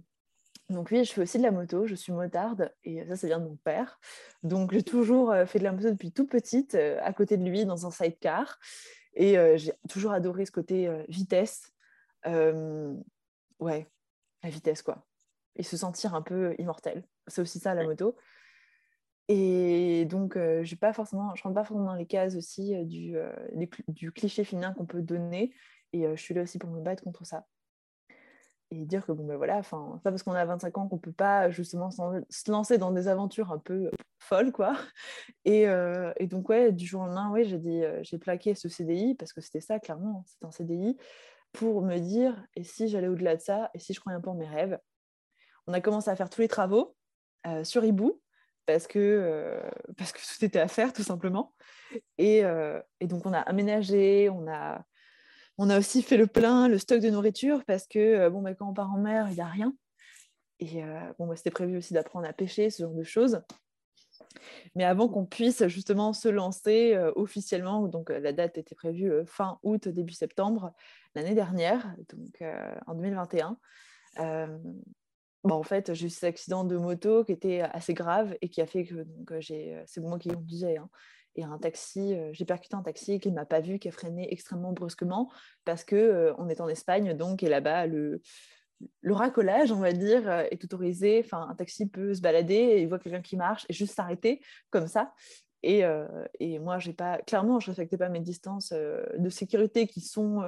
donc 0.69 0.89
oui, 0.91 1.03
je 1.03 1.13
fais 1.13 1.21
aussi 1.21 1.37
de 1.37 1.43
la 1.43 1.51
moto, 1.51 1.85
je 1.85 1.95
suis 1.95 2.11
motarde, 2.11 2.73
et 2.83 3.05
ça, 3.07 3.15
ça 3.15 3.27
vient 3.27 3.39
de 3.39 3.45
mon 3.45 3.57
père. 3.57 3.99
Donc 4.43 4.71
j'ai 4.71 4.83
toujours 4.83 5.31
euh, 5.31 5.45
fait 5.45 5.59
de 5.59 5.63
la 5.63 5.71
moto 5.71 5.89
depuis 5.89 6.11
tout 6.11 6.25
petite, 6.25 6.75
à 6.75 7.13
côté 7.13 7.37
de 7.37 7.43
lui, 7.43 7.65
dans 7.65 7.85
un 7.85 7.91
sidecar. 7.91 8.59
Et 9.13 9.37
j'ai 9.57 9.71
toujours 9.87 10.11
adoré 10.11 10.45
ce 10.45 10.51
côté 10.51 10.89
vitesse. 11.07 11.71
ouais, 12.25 13.87
la 14.43 14.49
vitesse, 14.49 14.81
quoi. 14.81 15.05
Et 15.55 15.63
se 15.63 15.77
sentir 15.77 16.15
un 16.15 16.21
peu 16.21 16.53
immortel. 16.59 17.05
C'est 17.27 17.41
aussi 17.41 17.59
ça, 17.59 17.73
la 17.73 17.85
moto. 17.85 18.17
Et 19.27 20.05
donc, 20.05 20.37
euh, 20.37 20.63
je 20.63 20.75
ne 20.75 20.79
rentre 20.79 21.53
pas 21.53 21.63
forcément 21.63 21.85
dans 21.85 21.95
les 21.95 22.05
cases 22.05 22.35
aussi 22.35 22.75
euh, 22.75 22.83
du, 22.83 23.17
euh, 23.17 23.31
du, 23.87 24.11
cliché 24.11 24.43
féminin 24.43 24.73
qu'on 24.73 24.85
peut 24.85 25.01
donner. 25.01 25.51
Et 25.95 26.05
je 26.15 26.21
suis 26.21 26.33
là 26.33 26.41
aussi 26.41 26.59
pour 26.59 26.69
me 26.69 26.81
battre 26.81 27.03
contre 27.03 27.25
ça. 27.25 27.45
Et 28.71 28.85
dire 28.85 29.05
que, 29.05 29.11
bon, 29.11 29.23
ben 29.25 29.37
voilà, 29.37 29.57
enfin, 29.57 30.01
pas 30.03 30.09
parce 30.09 30.23
qu'on 30.23 30.33
a 30.33 30.43
25 30.43 30.77
ans 30.77 30.87
qu'on 30.87 30.97
peut 30.97 31.13
pas 31.13 31.49
justement 31.49 31.89
se 31.91 32.51
lancer 32.51 32.77
dans 32.77 32.91
des 32.91 33.07
aventures 33.07 33.51
un 33.51 33.59
peu 33.59 33.89
folles, 34.19 34.51
quoi. 34.51 34.75
Et, 35.45 35.67
et 36.17 36.27
donc, 36.27 36.49
ouais, 36.49 36.71
du 36.71 36.85
jour 36.85 37.03
au 37.03 37.05
lendemain, 37.05 37.31
ouais, 37.31 37.45
j'ai 37.45 37.59
dit, 37.59 37.83
j'ai 38.01 38.17
plaqué 38.17 38.55
ce 38.55 38.67
CDI, 38.67 39.15
parce 39.15 39.31
que 39.31 39.39
c'était 39.39 39.61
ça, 39.61 39.79
clairement, 39.79 40.23
c'était 40.25 40.45
un 40.45 40.51
CDI, 40.51 40.97
pour 41.53 41.81
me 41.83 41.97
dire, 41.99 42.35
et 42.55 42.63
si 42.63 42.87
j'allais 42.89 43.07
au-delà 43.07 43.37
de 43.37 43.41
ça, 43.41 43.69
et 43.73 43.79
si 43.79 43.93
je 43.93 43.99
croyais 44.01 44.17
un 44.17 44.21
peu 44.21 44.31
en 44.31 44.35
mes 44.35 44.47
rêves? 44.47 44.77
On 45.67 45.73
a 45.73 45.79
commencé 45.79 46.09
à 46.09 46.15
faire 46.15 46.29
tous 46.29 46.41
les 46.41 46.49
travaux 46.49 46.95
sur 47.63 47.85
Hibou, 47.85 48.19
parce 48.65 48.87
que, 48.87 48.99
euh, 48.99 49.69
parce 49.97 50.11
que 50.11 50.19
tout 50.19 50.45
était 50.45 50.59
à 50.59 50.67
faire, 50.67 50.93
tout 50.93 51.03
simplement. 51.03 51.53
Et, 52.17 52.43
euh, 52.43 52.81
et, 52.99 53.07
donc, 53.07 53.25
on 53.25 53.33
a 53.33 53.39
aménagé, 53.39 54.29
on 54.29 54.47
a, 54.47 54.83
on 55.57 55.69
a 55.69 55.77
aussi 55.77 56.01
fait 56.01 56.17
le 56.17 56.27
plein, 56.27 56.67
le 56.67 56.77
stock 56.77 56.99
de 56.99 57.09
nourriture, 57.09 57.63
parce 57.65 57.87
que 57.87 57.99
euh, 57.99 58.29
bon, 58.29 58.41
bah, 58.41 58.53
quand 58.53 58.69
on 58.69 58.73
part 58.73 58.91
en 58.91 58.97
mer, 58.97 59.27
il 59.29 59.35
n'y 59.35 59.41
a 59.41 59.45
rien. 59.45 59.73
Et 60.59 60.83
bon, 61.19 61.27
bah, 61.27 61.35
c'était 61.35 61.51
prévu 61.51 61.77
aussi 61.77 61.93
d'apprendre 61.93 62.27
à 62.27 62.31
pêcher, 62.31 62.69
ce 62.69 62.83
genre 62.83 62.93
de 62.93 63.03
choses. 63.03 63.41
Mais 64.75 64.85
avant 64.85 65.09
qu'on 65.09 65.25
puisse 65.25 65.67
justement 65.67 66.13
se 66.13 66.29
lancer 66.29 66.97
officiellement, 67.15 67.87
donc 67.89 68.09
la 68.09 68.31
date 68.31 68.57
était 68.57 68.75
prévue 68.75 69.11
fin 69.25 69.59
août, 69.63 69.89
début 69.89 70.13
septembre 70.13 70.73
l'année 71.13 71.35
dernière, 71.35 71.93
donc 72.09 72.41
en 72.87 72.95
2021, 72.95 73.57
bah, 75.45 75.53
en 75.53 75.63
fait, 75.63 75.93
j'ai 75.93 76.07
eu 76.07 76.09
cet 76.09 76.23
accident 76.23 76.63
de 76.63 76.75
moto 76.75 77.23
qui 77.23 77.31
était 77.31 77.61
assez 77.61 77.93
grave 77.93 78.35
et 78.41 78.49
qui 78.49 78.61
a 78.61 78.65
fait 78.65 78.83
que 79.27 79.39
j'ai, 79.41 79.79
c'est 79.85 80.01
moi 80.01 80.17
qui 80.17 80.29
conduisais. 80.29 80.77
Hein, 80.77 80.89
et 81.35 81.43
un 81.43 81.57
taxi, 81.57 82.15
j'ai 82.31 82.45
percuté 82.45 82.75
un 82.75 82.81
taxi 82.81 83.19
qui 83.19 83.29
ne 83.29 83.35
m'a 83.35 83.45
pas 83.45 83.59
vu, 83.59 83.79
qui 83.79 83.87
a 83.87 83.91
freiné 83.91 84.31
extrêmement 84.31 84.71
brusquement 84.71 85.31
parce 85.65 85.83
que 85.83 86.33
on 86.37 86.49
est 86.49 86.61
en 86.61 86.67
Espagne, 86.67 87.13
donc 87.13 87.43
et 87.43 87.49
là-bas 87.49 87.87
le, 87.87 88.21
le 89.01 89.13
racolage, 89.13 89.71
on 89.71 89.79
va 89.79 89.91
dire, 89.91 90.29
est 90.29 90.63
autorisé. 90.63 91.21
Enfin, 91.23 91.47
un 91.49 91.55
taxi 91.55 91.87
peut 91.87 92.13
se 92.13 92.21
balader 92.21 92.53
et 92.53 92.81
il 92.81 92.87
voit 92.87 92.99
quelqu'un 92.99 93.21
qui 93.21 93.37
marche 93.37 93.65
et 93.69 93.73
juste 93.73 93.95
s'arrêter 93.95 94.41
comme 94.69 94.87
ça. 94.87 95.13
Et, 95.63 95.83
et 96.39 96.59
moi, 96.59 96.77
j'ai 96.77 96.93
pas, 96.93 97.17
clairement, 97.19 97.59
je 97.59 97.67
respectais 97.71 97.97
pas 97.97 98.09
mes 98.09 98.19
distances 98.19 98.71
de 98.71 99.29
sécurité 99.29 99.87
qui 99.87 100.01
sont 100.01 100.43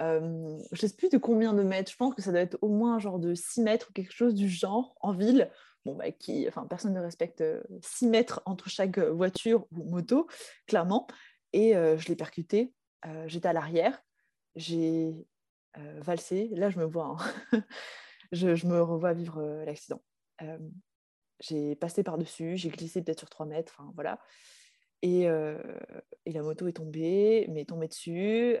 euh, 0.00 0.58
je 0.72 0.86
sais 0.86 0.94
plus 0.94 1.08
de 1.08 1.18
combien 1.18 1.52
de 1.52 1.62
mètres, 1.62 1.90
je 1.90 1.96
pense 1.96 2.14
que 2.14 2.22
ça 2.22 2.30
doit 2.30 2.40
être 2.40 2.58
au 2.60 2.68
moins 2.68 2.98
genre 2.98 3.18
de 3.18 3.34
6 3.34 3.62
mètres 3.62 3.88
ou 3.90 3.92
quelque 3.92 4.12
chose 4.12 4.34
du 4.34 4.48
genre 4.48 4.94
en 5.00 5.12
ville. 5.12 5.50
Bah, 5.94 6.10
qui, 6.12 6.46
enfin, 6.48 6.66
personne 6.66 6.94
ne 6.94 7.00
respecte 7.00 7.42
6 7.82 8.06
euh, 8.06 8.10
mètres 8.10 8.42
entre 8.44 8.68
chaque 8.68 8.98
euh, 8.98 9.10
voiture 9.10 9.66
ou 9.72 9.84
moto, 9.84 10.26
clairement. 10.66 11.06
Et 11.52 11.72
je 11.72 12.08
l'ai 12.08 12.14
percuté. 12.14 12.74
J'étais 13.24 13.48
à 13.48 13.54
l'arrière. 13.54 14.02
J'ai 14.54 15.14
valsé. 15.74 16.50
Là, 16.52 16.68
je 16.68 16.78
me 16.78 16.84
vois. 16.84 17.16
Hein. 17.52 17.62
je, 18.32 18.66
me 18.66 18.82
revois 18.82 19.14
vivre 19.14 19.64
l'accident. 19.64 20.02
j'ai 21.40 21.74
passé 21.74 22.02
par-dessus. 22.02 22.58
J'ai 22.58 22.68
glissé 22.68 23.00
peut-être 23.02 23.20
sur 23.20 23.30
3 23.30 23.46
mètres. 23.46 23.74
Enfin, 23.78 23.90
voilà. 23.94 24.20
Et, 25.00 25.22
et, 25.22 26.32
la 26.32 26.42
moto 26.42 26.68
est 26.68 26.74
tombée, 26.74 27.46
mais 27.48 27.64
tombée 27.64 27.88
dessus. 27.88 28.58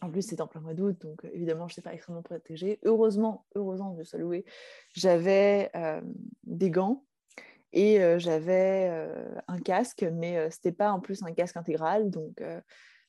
En 0.00 0.10
plus, 0.10 0.22
c'était 0.22 0.42
en 0.42 0.46
plein 0.46 0.60
mois 0.60 0.74
d'août, 0.74 0.96
donc 1.00 1.24
euh, 1.24 1.30
évidemment, 1.32 1.68
je 1.68 1.74
n'étais 1.74 1.82
pas 1.82 1.94
extrêmement 1.94 2.22
protégée. 2.22 2.78
Heureusement, 2.84 3.46
heureusement, 3.54 3.94
je 3.98 4.04
suis 4.04 4.18
louer, 4.18 4.44
j'avais 4.94 5.70
des 6.44 6.70
gants 6.70 7.04
et 7.72 8.00
j'avais 8.18 8.88
un 9.48 9.58
casque, 9.58 10.06
mais 10.12 10.50
ce 10.50 10.56
n'était 10.56 10.72
pas 10.72 10.92
en 10.92 11.00
plus 11.00 11.22
un 11.22 11.32
casque 11.32 11.56
intégral. 11.56 12.10
Donc, 12.10 12.40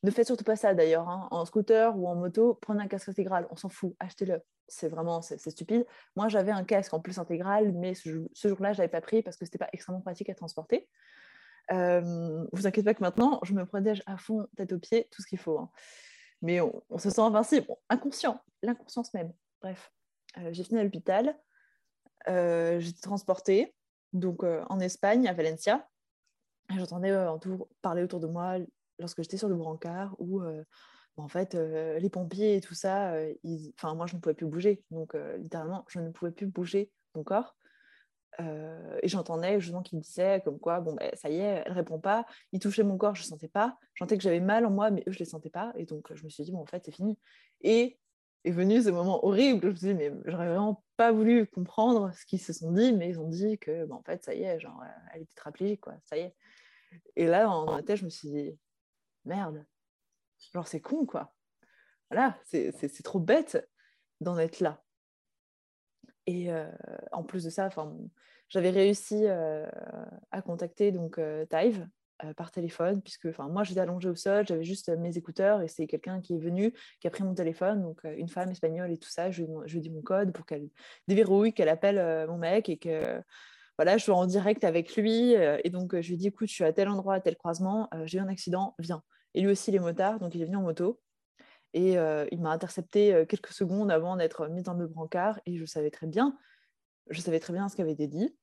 ne 0.03 0.11
faites 0.11 0.27
surtout 0.27 0.43
pas 0.43 0.55
ça 0.55 0.73
d'ailleurs. 0.73 1.09
Hein. 1.09 1.27
En 1.31 1.45
scooter 1.45 1.97
ou 1.97 2.07
en 2.07 2.15
moto, 2.15 2.57
prenez 2.61 2.81
un 2.81 2.87
casque 2.87 3.09
intégral, 3.09 3.47
on 3.51 3.55
s'en 3.55 3.69
fout, 3.69 3.95
achetez-le. 3.99 4.41
C'est 4.67 4.87
vraiment, 4.87 5.21
c'est 5.21 5.49
stupide. 5.49 5.85
Moi, 6.15 6.27
j'avais 6.27 6.51
un 6.51 6.63
casque 6.63 6.93
en 6.93 6.99
plus 6.99 7.17
intégral, 7.17 7.71
mais 7.73 7.95
ce, 7.95 8.09
jour-là, 8.35 8.73
je 8.73 8.77
n'avais 8.77 8.87
pas 8.87 9.01
pris 9.01 9.23
parce 9.23 9.35
que 9.35 9.45
ce 9.45 9.49
n'était 9.49 9.57
pas 9.57 9.69
extrêmement 9.73 10.01
pratique 10.01 10.29
à 10.29 10.35
transporter. 10.35 10.87
vous 11.71 12.67
inquiétez 12.67 12.83
pas 12.83 12.93
que 12.93 13.03
maintenant, 13.03 13.39
je 13.43 13.53
me 13.53 13.65
protège 13.65 14.03
à 14.05 14.17
fond, 14.17 14.47
tête 14.55 14.71
aux 14.71 14.79
pieds, 14.79 15.07
tout 15.11 15.23
ce 15.23 15.27
qu'il 15.27 15.39
faut. 15.39 15.57
Hein 15.57 15.71
mais 16.41 16.61
on, 16.61 16.97
se 16.97 17.09
sent 17.09 17.21
invincible, 17.21 17.67
inconscient, 17.89 18.41
l'inconscience 18.61 19.13
même. 19.13 19.33
Bref, 19.61 19.91
euh, 20.37 20.49
j'ai 20.51 20.63
fini 20.63 20.79
à 20.79 20.83
l'hôpital, 20.83 21.37
euh, 22.27 22.79
été 22.79 23.01
transportée 23.01 23.75
donc, 24.13 24.43
euh, 24.43 24.63
en 24.69 24.79
Espagne, 24.79 25.27
à 25.27 25.33
Valencia. 25.33 25.87
J'entendais 26.69 27.13
parler 27.81 28.03
autour 28.03 28.19
de 28.19 28.27
moi 28.27 28.57
lorsque 28.99 29.21
j'étais 29.23 29.37
sur 29.37 29.49
le 29.49 29.55
brancard 29.55 30.15
où 30.19 30.43
en 31.17 31.27
fait, 31.27 31.55
les 31.55 32.09
pompiers 32.11 32.57
et 32.57 32.61
tout 32.61 32.75
ça, 32.75 33.15
enfin, 33.73 33.95
moi, 33.95 34.05
je 34.05 34.15
ne 34.15 34.21
pouvais 34.21 34.35
plus 34.35 34.45
bouger. 34.45 34.83
Donc, 34.91 35.15
littéralement, 35.39 35.83
je 35.87 35.99
ne 35.99 36.11
pouvais 36.11 36.31
plus 36.31 36.45
bouger 36.45 36.91
mon 37.15 37.23
corps. 37.23 37.55
Et 38.37 39.07
j'entendais 39.07 39.59
justement 39.59 39.81
qu'il 39.81 39.97
me 39.97 40.03
disait 40.03 40.41
comme 40.45 40.59
quoi, 40.59 40.79
bon, 40.79 40.93
ben, 40.93 41.09
ça 41.15 41.29
y 41.29 41.37
est, 41.37 41.63
elle 41.65 41.73
répond 41.73 41.99
pas. 41.99 42.25
Il 42.51 42.59
touchait 42.59 42.83
mon 42.83 42.97
corps, 42.97 43.15
je 43.15 43.23
sentais 43.23 43.47
pas. 43.47 43.77
J'entendais 43.95 44.17
que 44.17 44.23
j'avais 44.23 44.39
mal 44.39 44.65
en 44.65 44.71
moi, 44.71 44.91
mais 44.91 45.03
eux, 45.07 45.11
je 45.11 45.19
les 45.19 45.25
sentais 45.25 45.49
pas. 45.49 45.73
Et 45.75 45.85
donc, 45.85 46.13
je 46.13 46.23
me 46.23 46.29
suis 46.29 46.43
dit, 46.43 46.51
bon, 46.51 46.59
en 46.59 46.65
fait, 46.65 46.83
c'est 46.85 46.91
fini. 46.91 47.17
Et 47.61 47.99
est 48.45 48.51
venu 48.51 48.81
ce 48.81 48.89
moment 48.89 49.25
horrible. 49.25 49.61
Je 49.61 49.67
me 49.67 49.75
suis 49.75 49.87
dit, 49.87 49.93
mais 49.93 50.13
j'aurais 50.25 50.47
vraiment 50.47 50.83
pas 50.95 51.11
voulu 51.11 51.47
comprendre 51.47 52.13
ce 52.13 52.25
qu'ils 52.25 52.39
se 52.39 52.53
sont 52.53 52.71
dit, 52.71 52.93
mais 52.93 53.09
ils 53.09 53.19
ont 53.19 53.27
dit 53.27 53.57
que, 53.57 53.85
ben, 53.85 53.95
en 53.95 54.03
fait, 54.03 54.23
ça 54.23 54.33
y 54.33 54.43
est, 54.43 54.59
genre, 54.59 54.81
elle 55.13 55.23
était 55.23 55.33
tétraplégique, 55.33 55.81
quoi, 55.81 55.95
ça 56.05 56.17
y 56.17 56.21
est. 56.21 56.35
Et 57.17 57.27
là, 57.27 57.43
dans 57.43 57.71
ma 57.71 57.83
tête, 57.83 57.97
je 57.97 58.05
me 58.05 58.09
suis 58.09 58.29
dit, 58.29 58.57
merde, 59.25 59.65
Genre, 60.53 60.67
c'est 60.67 60.81
con, 60.81 61.05
quoi. 61.05 61.33
Voilà, 62.09 62.37
c'est 62.45 63.03
trop 63.03 63.19
bête 63.19 63.69
d'en 64.19 64.37
être 64.37 64.61
là. 64.61 64.83
Et 66.29 66.51
euh, 66.51 66.63
en 67.11 67.23
plus 67.23 67.43
de 67.43 67.49
ça, 67.49 67.69
j'avais 68.49 68.69
réussi 68.69 69.23
euh, 69.25 69.65
à 70.29 70.43
contacter 70.43 70.91
donc 70.91 71.17
euh, 71.17 71.43
par 72.37 72.51
téléphone, 72.51 73.01
puisque 73.01 73.25
moi 73.39 73.63
j'étais 73.63 73.79
allongée 73.79 74.09
au 74.09 74.15
sol, 74.15 74.45
j'avais 74.47 74.63
juste 74.63 74.89
mes 74.89 75.17
écouteurs 75.17 75.63
et 75.63 75.67
c'est 75.67 75.87
quelqu'un 75.87 76.21
qui 76.21 76.35
est 76.35 76.39
venu, 76.39 76.71
qui 76.99 77.07
a 77.07 77.09
pris 77.09 77.23
mon 77.23 77.33
téléphone, 77.33 77.81
donc 77.81 78.03
une 78.03 78.29
femme 78.29 78.51
espagnole 78.51 78.91
et 78.91 78.99
tout 78.99 79.09
ça. 79.09 79.31
Je, 79.31 79.41
lui 79.41 79.77
ai 79.77 79.79
dit 79.79 79.89
mon 79.89 80.03
code 80.03 80.31
pour 80.31 80.45
qu'elle 80.45 80.69
déverrouille, 81.07 81.51
qu'elle 81.51 81.69
appelle 81.69 82.27
mon 82.27 82.37
mec 82.37 82.69
et 82.69 82.77
que 82.77 83.23
voilà, 83.79 83.97
je 83.97 84.03
suis 84.03 84.11
en 84.11 84.27
direct 84.27 84.63
avec 84.63 84.95
lui. 84.97 85.31
et 85.31 85.69
donc 85.71 85.99
je 85.99 86.07
lui 86.09 86.13
ai 86.13 86.17
dit 86.17 86.27
écoute, 86.27 86.49
je 86.49 86.53
suis 86.53 86.63
à 86.63 86.73
tel 86.73 86.89
endroit, 86.89 87.15
à 87.15 87.21
tel 87.21 87.37
croisement, 87.37 87.89
j'ai 88.03 88.19
eu 88.19 88.21
un 88.21 88.27
accident, 88.27 88.75
viens 88.77 89.01
et 89.33 89.41
lui 89.41 89.47
aussi 89.49 89.71
les 89.71 89.79
motards, 89.79 90.19
donc 90.19 90.35
il 90.35 90.41
est 90.41 90.45
venu 90.45 90.57
en 90.57 90.61
moto. 90.61 90.99
Et 91.73 91.97
euh, 91.97 92.25
il 92.31 92.41
m'a 92.41 92.51
intercepté 92.51 93.13
euh, 93.13 93.25
quelques 93.25 93.51
secondes 93.51 93.91
avant 93.91 94.15
d'être 94.15 94.47
mis 94.47 94.63
dans 94.63 94.73
le 94.73 94.87
brancard 94.87 95.39
et 95.45 95.57
je 95.57 95.65
savais 95.65 95.91
très 95.91 96.07
bien, 96.07 96.37
je 97.09 97.21
savais 97.21 97.39
très 97.39 97.53
bien 97.53 97.69
ce 97.69 97.75
qu'avait 97.75 97.91
été 97.91 98.07
dit, 98.07 98.35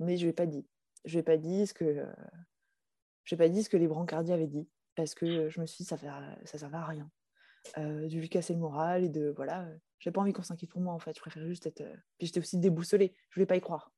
mais 0.00 0.16
je 0.16 0.22
ne 0.22 0.28
l'ai 0.28 0.32
pas 0.32 0.46
dit. 0.46 0.66
Je 1.04 1.12
lui 1.12 1.18
ai 1.18 1.22
pas 1.22 1.36
dit 1.36 1.66
ce 1.66 1.74
que 1.74 1.84
euh, 1.84 3.36
pas 3.36 3.48
dit 3.48 3.62
ce 3.62 3.68
que 3.68 3.76
les 3.76 3.88
brancardiers 3.88 4.32
avaient 4.32 4.46
dit 4.46 4.68
parce 4.94 5.14
que 5.14 5.50
je 5.50 5.60
me 5.60 5.66
suis 5.66 5.84
dit 5.84 5.88
ça 5.88 5.96
ne 5.96 6.46
ça 6.46 6.58
servait 6.58 6.76
à 6.76 6.86
rien. 6.86 7.10
de 7.76 8.18
lui 8.18 8.28
casser 8.28 8.54
le 8.54 8.60
moral 8.60 9.04
et 9.04 9.08
de 9.10 9.32
voilà, 9.36 9.68
j'ai 9.98 10.10
pas 10.10 10.20
envie 10.20 10.32
qu'on 10.32 10.42
s'inquiète 10.42 10.70
pour 10.70 10.80
moi 10.80 10.94
en 10.94 10.98
fait. 10.98 11.14
Je 11.14 11.20
préférais 11.20 11.46
juste 11.46 11.66
être. 11.66 11.82
Puis 12.16 12.28
j'étais 12.28 12.40
aussi 12.40 12.58
déboussolée. 12.58 13.14
Je 13.28 13.34
voulais 13.34 13.46
pas 13.46 13.56
y 13.56 13.60
croire. 13.60 13.92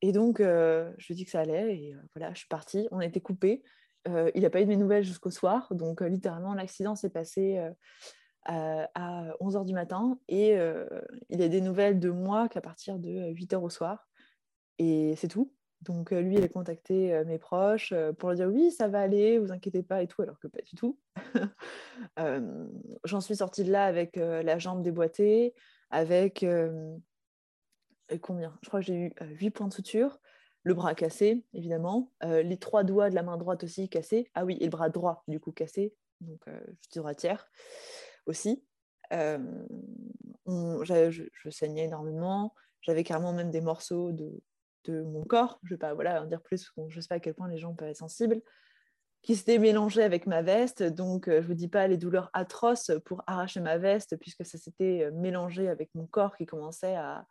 Et 0.00 0.12
donc, 0.12 0.38
je 0.40 1.06
lui 1.06 1.12
ai 1.12 1.14
dit 1.14 1.24
que 1.24 1.30
ça 1.30 1.40
allait, 1.40 1.74
et 1.74 1.96
voilà, 2.14 2.32
je 2.34 2.40
suis 2.40 2.48
partie. 2.48 2.86
On 2.90 2.98
a 2.98 3.06
été 3.06 3.20
coupés. 3.20 3.62
Euh, 4.08 4.30
il 4.34 4.42
n'a 4.42 4.50
pas 4.50 4.60
eu 4.60 4.64
de 4.64 4.68
mes 4.68 4.76
nouvelles 4.76 5.04
jusqu'au 5.04 5.30
soir. 5.30 5.72
Donc, 5.72 6.02
euh, 6.02 6.08
littéralement, 6.08 6.54
l'accident 6.54 6.94
s'est 6.94 7.10
passé 7.10 7.58
euh, 7.58 8.86
à, 8.94 9.32
11h 9.40 9.64
du 9.64 9.74
matin. 9.74 10.18
Et 10.28 10.56
il 11.28 11.42
a 11.42 11.48
des 11.48 11.60
nouvelles 11.60 11.98
de 11.98 12.10
moi 12.10 12.48
qu'à 12.48 12.60
partir 12.60 12.98
de 12.98 13.32
8h 13.32 13.56
au 13.56 13.70
soir. 13.70 14.08
Et 14.78 15.14
c'est 15.16 15.28
tout. 15.28 15.52
Donc, 15.82 16.10
lui, 16.10 16.36
il 16.36 16.44
a 16.44 16.48
contacté 16.48 17.22
mes 17.26 17.38
proches 17.38 17.92
pour 18.18 18.30
leur 18.30 18.36
dire 18.36 18.48
oui, 18.48 18.70
ça 18.70 18.88
va 18.88 19.00
aller, 19.00 19.38
vous 19.38 19.52
inquiétez 19.52 19.82
pas 19.82 20.02
et 20.02 20.06
tout, 20.06 20.22
alors 20.22 20.38
que 20.38 20.48
pas 20.48 20.62
du 20.62 20.74
tout. 20.74 20.98
J'en 23.04 23.20
suis 23.20 23.36
sortie 23.36 23.64
de 23.64 23.70
là 23.70 23.84
avec 23.84 24.16
la 24.16 24.58
jambe 24.58 24.82
déboîtée, 24.82 25.54
avec 25.90 26.44
combien? 28.22 28.58
Je 28.62 28.68
crois 28.68 28.80
que 28.80 28.86
j'ai 28.86 28.94
eu 28.94 29.12
8 29.20 29.50
points 29.50 29.68
de 29.68 29.74
suture 29.74 30.18
le 30.66 30.74
bras 30.74 30.96
cassé, 30.96 31.44
évidemment, 31.54 32.10
euh, 32.24 32.42
les 32.42 32.56
trois 32.56 32.82
doigts 32.82 33.08
de 33.08 33.14
la 33.14 33.22
main 33.22 33.36
droite 33.36 33.62
aussi 33.62 33.88
cassés, 33.88 34.28
ah 34.34 34.44
oui, 34.44 34.58
et 34.60 34.64
le 34.64 34.70
bras 34.70 34.88
droit, 34.88 35.22
du 35.28 35.38
coup, 35.38 35.52
cassé, 35.52 35.94
donc 36.20 36.40
euh, 36.48 36.60
je 36.92 36.98
droitière 36.98 37.48
aussi. 38.26 38.64
Euh, 39.12 39.38
je, 40.44 41.50
saignais 41.50 41.84
énormément, 41.84 42.52
j'avais 42.80 43.04
carrément 43.04 43.32
même 43.32 43.52
des 43.52 43.60
morceaux 43.60 44.10
de, 44.10 44.42
mon 44.88 45.22
corps, 45.22 45.60
je 45.62 45.74
ne 45.74 45.76
vais 45.76 45.78
pas 45.78 45.94
voilà, 45.94 46.20
en 46.20 46.26
dire 46.26 46.42
plus, 46.42 46.68
je 46.88 46.96
ne 46.96 47.00
sais 47.00 47.06
pas 47.06 47.14
à 47.16 47.20
quel 47.20 47.34
point 47.34 47.48
les 47.48 47.58
gens 47.58 47.72
peuvent 47.72 47.88
être 47.88 47.96
sensibles, 47.96 48.42
qui 49.22 49.36
s'étaient 49.36 49.58
mélangés 49.58 50.02
avec 50.02 50.26
ma 50.26 50.42
veste, 50.42 50.82
donc 50.82 51.26
je 51.28 51.36
ne 51.36 51.40
vous 51.42 51.54
dis 51.54 51.68
pas 51.68 51.86
les 51.86 51.96
douleurs 51.96 52.28
atroces 52.32 52.90
pour 53.04 53.22
arracher 53.28 53.60
ma 53.60 53.78
veste, 53.78 54.16
puisque 54.16 54.44
ça 54.44 54.58
s'était 54.58 55.12
mélangé 55.12 55.68
avec 55.68 55.94
mon 55.94 56.06
corps 56.06 56.36
qui 56.36 56.44
commençait 56.44 56.96
à, 56.96 57.24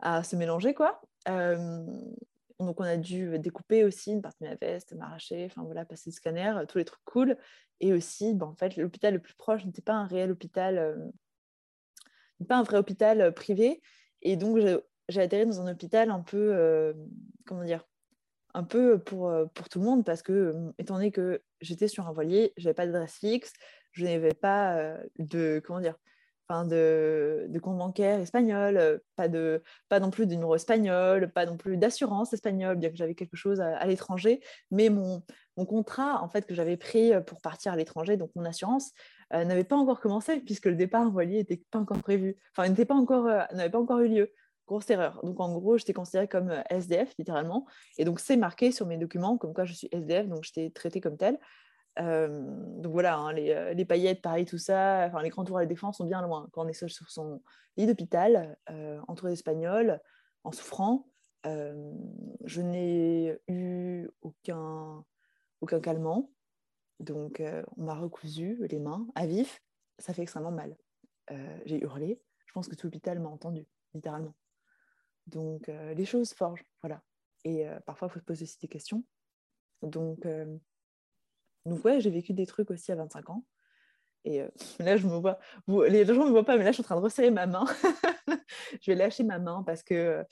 à 0.00 0.22
se 0.22 0.36
mélanger, 0.36 0.74
quoi. 0.74 1.00
donc, 1.26 2.80
on 2.80 2.84
a 2.84 2.96
dû 2.96 3.38
découper 3.38 3.84
aussi 3.84 4.12
une 4.12 4.22
partie 4.22 4.42
de 4.44 4.48
ma 4.48 4.54
veste, 4.56 4.92
m'arracher, 4.94 5.46
enfin 5.46 5.62
voilà, 5.64 5.84
passer 5.84 6.10
le 6.10 6.14
scanner, 6.14 6.52
tous 6.68 6.78
les 6.78 6.84
trucs 6.84 7.04
cool. 7.04 7.36
Et 7.80 7.92
aussi, 7.92 8.34
ben, 8.34 8.46
en 8.46 8.54
fait, 8.54 8.76
l'hôpital 8.76 9.14
le 9.14 9.20
plus 9.20 9.34
proche 9.34 9.64
n'était 9.64 9.82
pas 9.82 9.94
un 9.94 10.06
réel 10.06 10.30
hôpital, 10.30 11.10
pas 12.48 12.56
un 12.56 12.62
vrai 12.62 12.78
hôpital 12.78 13.32
privé. 13.34 13.80
Et 14.22 14.36
donc, 14.36 14.58
j'ai 15.08 15.20
atterri 15.20 15.46
dans 15.46 15.60
un 15.60 15.72
hôpital 15.72 16.10
un 16.10 16.20
peu, 16.20 16.94
comment 17.46 17.64
dire, 17.64 17.84
un 18.54 18.64
peu 18.64 18.98
pour, 18.98 19.32
pour 19.54 19.68
tout 19.68 19.78
le 19.78 19.84
monde 19.84 20.04
parce 20.04 20.22
que, 20.22 20.54
étant 20.78 20.94
donné 20.94 21.12
que 21.12 21.42
j'étais 21.60 21.88
sur 21.88 22.08
un 22.08 22.12
voilier, 22.12 22.52
je 22.56 22.64
n'avais 22.64 22.74
pas 22.74 22.86
d'adresse 22.86 23.16
fixe, 23.16 23.52
je 23.92 24.04
n'avais 24.04 24.34
pas 24.34 24.96
de, 25.18 25.62
comment 25.64 25.80
dire, 25.80 25.96
de, 26.64 27.46
de, 27.48 27.58
compte 27.58 27.78
bancaire 27.78 28.20
espagnol, 28.20 28.76
euh, 28.76 28.98
pas, 29.16 29.28
de, 29.28 29.62
pas 29.88 30.00
non 30.00 30.10
plus 30.10 30.26
de 30.26 30.32
numéro 30.32 30.54
espagnol, 30.54 31.30
pas 31.32 31.46
non 31.46 31.56
plus 31.56 31.76
d'assurance 31.76 32.32
espagnole, 32.32 32.76
bien 32.76 32.90
que 32.90 32.96
j'avais 32.96 33.14
quelque 33.14 33.36
chose 33.36 33.60
à, 33.60 33.86
l'étranger. 33.86 34.40
Mais 34.70 34.88
mon, 34.88 35.22
mon, 35.56 35.64
contrat 35.64 36.22
en 36.22 36.28
fait, 36.28 36.46
que 36.46 36.54
j'avais 36.54 36.76
pris 36.76 37.12
euh, 37.12 37.20
pour 37.20 37.40
partir 37.40 37.72
à 37.72 37.76
l'étranger, 37.76 38.16
donc 38.16 38.30
mon 38.34 38.44
assurance, 38.44 38.90
euh, 39.32 39.44
n'avait 39.44 39.64
pas 39.64 39.76
encore 39.76 40.00
commencé 40.00 40.40
puisque 40.40 40.66
le 40.66 40.74
départ 40.74 41.02
en 41.02 41.10
voilier 41.10 41.38
n'était 41.38 41.62
pas 41.70 41.78
encore 41.78 41.98
prévu, 41.98 42.36
enfin, 42.56 42.68
n'était 42.68 42.84
pas 42.84 42.96
encore, 42.96 43.26
n'avait 43.52 43.70
pas 43.70 43.80
encore 43.80 44.00
eu 44.00 44.08
lieu. 44.08 44.32
Grosse 44.66 44.90
erreur. 44.90 45.20
Donc 45.24 45.40
en 45.40 45.52
gros, 45.58 45.78
j'étais 45.78 45.92
considérée 45.92 46.28
comme 46.28 46.52
SDF 46.70 47.14
littéralement. 47.18 47.66
Et 47.98 48.04
donc 48.04 48.20
c'est 48.20 48.36
marqué 48.36 48.70
sur 48.70 48.86
mes 48.86 48.98
documents 48.98 49.36
comme 49.36 49.52
quoi 49.52 49.64
je 49.64 49.72
suis 49.72 49.88
SDF, 49.90 50.28
donc 50.28 50.44
j'étais 50.44 50.70
traitée 50.70 51.00
comme 51.00 51.16
telle. 51.16 51.38
Euh, 52.00 52.28
donc 52.78 52.92
voilà, 52.92 53.18
hein, 53.18 53.36
euh, 53.36 53.74
les, 53.74 53.84
paillettes, 53.84 54.22
pareil, 54.22 54.44
tout 54.46 54.58
ça, 54.58 55.06
enfin, 55.06 55.22
les 55.22 55.28
grands 55.28 55.44
tours 55.44 55.58
à 55.58 55.60
la 55.60 55.66
défense 55.66 55.98
sont 55.98 56.06
bien 56.06 56.22
loin. 56.22 56.48
Quand 56.52 56.64
on 56.64 56.68
est 56.68 56.72
seul 56.72 56.90
sur 56.90 57.10
son 57.10 57.42
lit 57.76 57.86
d'hôpital, 57.86 58.56
euh, 58.70 59.00
entouré 59.08 59.32
d'Espagnols, 59.32 60.00
en 60.44 60.52
souffrant, 60.52 61.06
je 61.44 62.60
n'ai 62.60 63.38
eu 63.48 64.08
aucun, 64.22 65.04
aucun 65.60 65.80
calmant. 65.80 66.30
Donc 66.98 67.42
on 67.76 67.84
m'a 67.84 67.94
recousu 67.94 68.66
les 68.68 68.78
mains 68.78 69.06
à 69.14 69.26
vif. 69.26 69.62
Ça 69.98 70.12
fait 70.12 70.22
extrêmement 70.22 70.50
mal. 70.50 70.76
J'ai 71.64 71.80
hurlé. 71.82 72.20
Je 72.46 72.52
pense 72.52 72.68
que 72.68 72.74
tout 72.74 72.86
l'hôpital 72.86 73.20
m'a 73.20 73.28
entendu, 73.28 73.66
littéralement. 73.94 74.34
Donc 75.26 75.68
les 75.68 76.04
choses 76.04 76.32
forgent, 76.32 76.64
voilà. 76.82 77.02
Et 77.44 77.66
parfois, 77.86 78.08
il 78.08 78.12
faut 78.12 78.20
se 78.20 78.24
poser 78.24 78.44
aussi 78.44 78.58
des 78.58 78.68
questions. 78.68 79.02
Donc, 79.82 80.26
donc 81.70 81.84
ouais, 81.84 82.00
j'ai 82.00 82.10
vécu 82.10 82.34
des 82.34 82.46
trucs 82.46 82.70
aussi 82.70 82.92
à 82.92 82.96
25 82.96 83.30
ans. 83.30 83.44
Et 84.24 84.42
euh, 84.42 84.48
là, 84.78 84.96
je 84.96 85.06
me 85.06 85.16
vois, 85.16 85.38
les 85.88 86.04
gens 86.04 86.14
ne 86.14 86.26
me 86.26 86.30
voient 86.30 86.44
pas, 86.44 86.56
mais 86.56 86.64
là, 86.64 86.70
je 86.70 86.74
suis 86.74 86.82
en 86.82 86.84
train 86.84 86.96
de 86.96 87.00
resserrer 87.00 87.30
ma 87.30 87.46
main. 87.46 87.64
je 88.80 88.90
vais 88.90 88.94
lâcher 88.96 89.24
ma 89.24 89.38
main 89.38 89.62
parce 89.64 89.82
que 89.82 90.24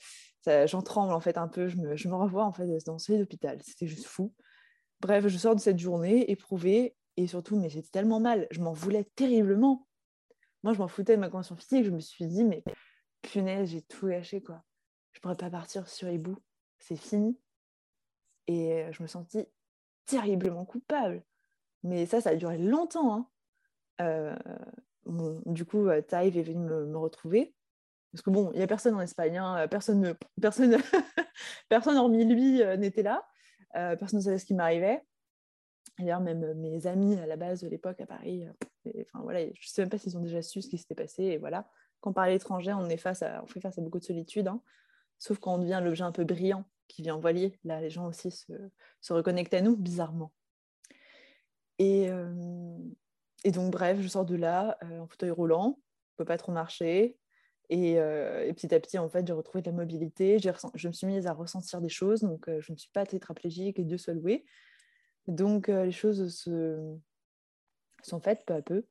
j'en 0.45 0.81
tremble 0.81 1.13
en 1.13 1.19
fait 1.19 1.37
un 1.37 1.47
peu. 1.47 1.67
Je 1.67 1.77
me, 1.77 2.15
revois 2.15 2.45
en 2.45 2.53
fait 2.53 2.67
dans 2.85 2.99
ce 2.99 3.11
lit 3.11 3.19
d'hôpital. 3.19 3.59
C'était 3.63 3.87
juste 3.87 4.05
fou. 4.05 4.33
Bref, 4.99 5.27
je 5.27 5.37
sors 5.37 5.55
de 5.55 5.61
cette 5.61 5.79
journée 5.79 6.29
éprouvée 6.29 6.95
et 7.17 7.27
surtout, 7.27 7.57
mais 7.57 7.69
j'étais 7.69 7.89
tellement 7.89 8.19
mal. 8.19 8.47
Je 8.51 8.61
m'en 8.61 8.73
voulais 8.73 9.05
terriblement. 9.15 9.87
Moi, 10.63 10.73
je 10.73 10.79
m'en 10.79 10.87
foutais 10.87 11.15
de 11.15 11.21
ma 11.21 11.29
condition 11.29 11.55
physique. 11.55 11.85
Je 11.85 11.91
me 11.91 11.99
suis 11.99 12.27
dit, 12.27 12.43
mais 12.43 12.63
punaise, 13.21 13.69
j'ai 13.69 13.81
tout 13.81 14.07
lâché 14.07 14.41
quoi. 14.41 14.63
Je 15.13 15.19
pourrais 15.19 15.37
pas 15.37 15.49
partir 15.49 15.87
sur 15.87 16.07
les. 16.07 16.21
C'est 16.79 16.95
fini. 16.95 17.37
Et 18.47 18.73
euh, 18.73 18.91
je 18.91 19.03
me 19.03 19.07
sentis 19.07 19.45
terriblement 20.05 20.65
coupable. 20.65 21.23
Mais 21.83 22.05
ça, 22.05 22.21
ça 22.21 22.31
a 22.31 22.35
duré 22.35 22.57
longtemps. 22.57 23.13
Hein. 23.13 23.27
Euh, 24.01 24.35
du 25.45 25.65
coup, 25.65 25.87
euh, 25.87 26.01
Taïv 26.01 26.37
est 26.37 26.43
venu 26.43 26.59
me, 26.59 26.97
retrouver. 26.97 27.55
Parce 28.11 28.21
que 28.21 28.29
bon, 28.29 28.51
il 28.53 28.57
n'y 28.57 28.63
a 28.63 28.67
personne 28.67 28.95
en 28.95 29.01
Espagne, 29.01 29.37
hein. 29.37 29.67
personne, 29.67 30.15
personne, 30.41 30.77
personne 31.69 31.97
hormis 31.97 32.25
lui 32.25 32.63
euh, 32.63 32.75
n'était 32.75 33.03
là, 33.03 33.23
personne 33.71 34.19
ne 34.19 34.23
savait 34.23 34.39
ce 34.39 34.45
qui 34.45 34.55
m'arrivait. 34.55 35.03
D'ailleurs, 35.99 36.19
même 36.19 36.53
mes 36.55 36.87
amis 36.87 37.15
à 37.17 37.27
la 37.27 37.35
base 37.35 37.61
de 37.61 37.67
l'époque 37.67 38.01
à 38.01 38.07
Paris, 38.07 38.47
voilà, 39.13 39.41
je 39.41 39.49
ne 39.49 39.53
sais 39.61 39.81
même 39.83 39.89
pas 39.89 39.97
s'ils 39.97 40.17
ont 40.17 40.21
déjà 40.21 40.41
su 40.41 40.61
ce 40.61 40.69
qui 40.69 40.77
s'était 40.77 40.95
passé. 40.95 41.23
Et 41.23 41.37
voilà, 41.37 41.69
quand 41.99 42.11
on 42.11 42.13
parle 42.13 42.31
étranger, 42.31 42.73
on, 42.73 42.89
est 42.89 42.97
face 42.97 43.21
à, 43.21 43.43
on 43.43 43.47
fait 43.47 43.59
face 43.59 43.77
à 43.77 43.81
beaucoup 43.81 43.99
de 43.99 44.05
solitude, 44.05 44.47
hein. 44.47 44.61
sauf 45.19 45.37
quand 45.37 45.53
on 45.55 45.57
devient 45.59 45.81
l'objet 45.83 46.03
un 46.03 46.11
peu 46.11 46.23
brillant 46.23 46.65
qui 46.87 47.03
vient 47.03 47.17
voilier. 47.17 47.59
Là, 47.63 47.79
les 47.79 47.91
gens 47.91 48.07
aussi 48.07 48.31
se 48.31 49.13
reconnectent 49.13 49.53
à 49.53 49.61
nous, 49.61 49.77
bizarrement. 49.77 50.31
Et, 51.79 52.09
euh, 52.09 52.77
et 53.43 53.51
donc, 53.51 53.71
bref, 53.71 53.99
je 54.01 54.07
sors 54.07 54.25
de 54.25 54.35
là 54.35 54.77
euh, 54.83 54.99
en 54.99 55.07
fauteuil 55.07 55.31
roulant, 55.31 55.79
je 56.11 56.17
peux 56.17 56.25
pas 56.25 56.37
trop 56.37 56.51
marcher. 56.51 57.17
Et, 57.71 57.95
petit 58.55 58.73
à 58.73 58.79
petit, 58.79 58.97
en 58.97 59.09
fait, 59.09 59.27
j'ai 59.27 59.33
retrouvé 59.33 59.61
de 59.61 59.69
la 59.69 59.77
mobilité. 59.77 60.39
Je 60.39 60.87
me 60.87 60.91
suis 60.91 61.05
mise 61.05 61.27
à 61.27 61.33
ressentir 61.33 61.81
des 61.81 61.89
choses. 61.89 62.21
Donc, 62.21 62.49
je 62.49 62.71
ne 62.71 62.77
suis 62.77 62.89
pas 62.89 63.05
tétraplégique 63.05 63.77
et 63.77 63.83
Dieu 63.83 63.99
soit 63.99 64.15
loué. 64.15 64.43
Donc, 65.27 65.67
les 65.67 65.91
choses 65.91 66.35
se... 66.35 66.97
sont 68.01 68.19
faites 68.21 68.43
peu 68.47 68.55
à 68.55 68.63
peu. 68.63 68.87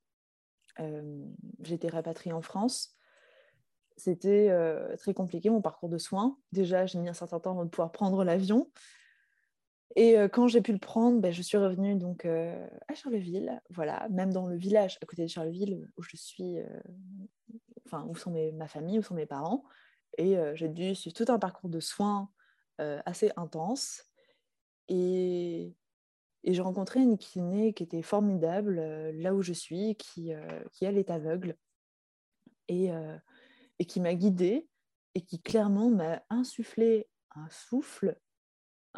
j'ai 0.78 1.74
été 1.74 1.88
rapatriée 1.88 2.32
en 2.32 2.40
France. 2.40 2.96
C'était 3.96 4.48
très 4.96 5.12
compliqué, 5.12 5.50
mon 5.50 5.60
parcours 5.60 5.88
de 5.88 5.98
soins. 5.98 6.38
Déjà, 6.52 6.86
j'ai 6.86 7.00
mis 7.00 7.08
un 7.08 7.14
certain 7.14 7.40
temps 7.40 7.50
avant 7.50 7.64
de 7.64 7.70
pouvoir 7.70 7.90
prendre 7.90 8.22
l'avion. 8.22 8.70
Et 9.96 10.16
quand 10.32 10.48
j'ai 10.48 10.60
pu 10.60 10.72
le 10.72 10.78
prendre, 10.78 11.20
ben, 11.20 11.32
je 11.32 11.42
suis 11.42 11.56
revenue 11.56 11.96
donc 11.96 12.24
à 12.24 12.94
Charleville, 12.94 13.60
voilà, 13.70 14.06
même 14.10 14.32
dans 14.32 14.46
le 14.46 14.56
village 14.56 14.98
à 15.02 15.06
côté 15.06 15.22
de 15.22 15.28
Charleville 15.28 15.90
où 15.96 16.02
je 16.02 16.16
suis, 16.16 16.56
enfin 17.86 18.06
où 18.08 18.14
sont 18.14 18.32
ma 18.54 18.68
famille, 18.68 18.98
où 18.98 19.02
sont 19.02 19.14
mes 19.14 19.26
parents, 19.26 19.64
et 20.16 20.36
j'ai 20.54 20.68
dû 20.68 20.94
suivre 20.94 21.16
tout 21.16 21.32
un 21.32 21.38
parcours 21.38 21.70
de 21.70 21.80
soins 21.80 22.30
assez 22.78 23.32
intense. 23.36 24.04
Et, 24.88 25.74
j'ai 26.44 26.62
rencontré 26.62 27.00
une 27.00 27.18
kiné 27.18 27.74
qui 27.74 27.82
était 27.82 28.02
formidable 28.02 28.80
là 29.14 29.34
où 29.34 29.42
je 29.42 29.52
suis, 29.52 29.96
qui, 29.96 30.32
qui 30.72 30.84
elle 30.84 30.96
est 30.96 31.10
aveugle 31.10 31.56
et, 32.68 32.90
et 33.78 33.84
qui 33.84 34.00
m'a 34.00 34.14
guidée 34.14 34.68
et 35.14 35.20
qui 35.22 35.42
clairement 35.42 35.90
m'a 35.90 36.22
insufflé 36.30 37.08
un 37.34 37.48
souffle 37.50 38.16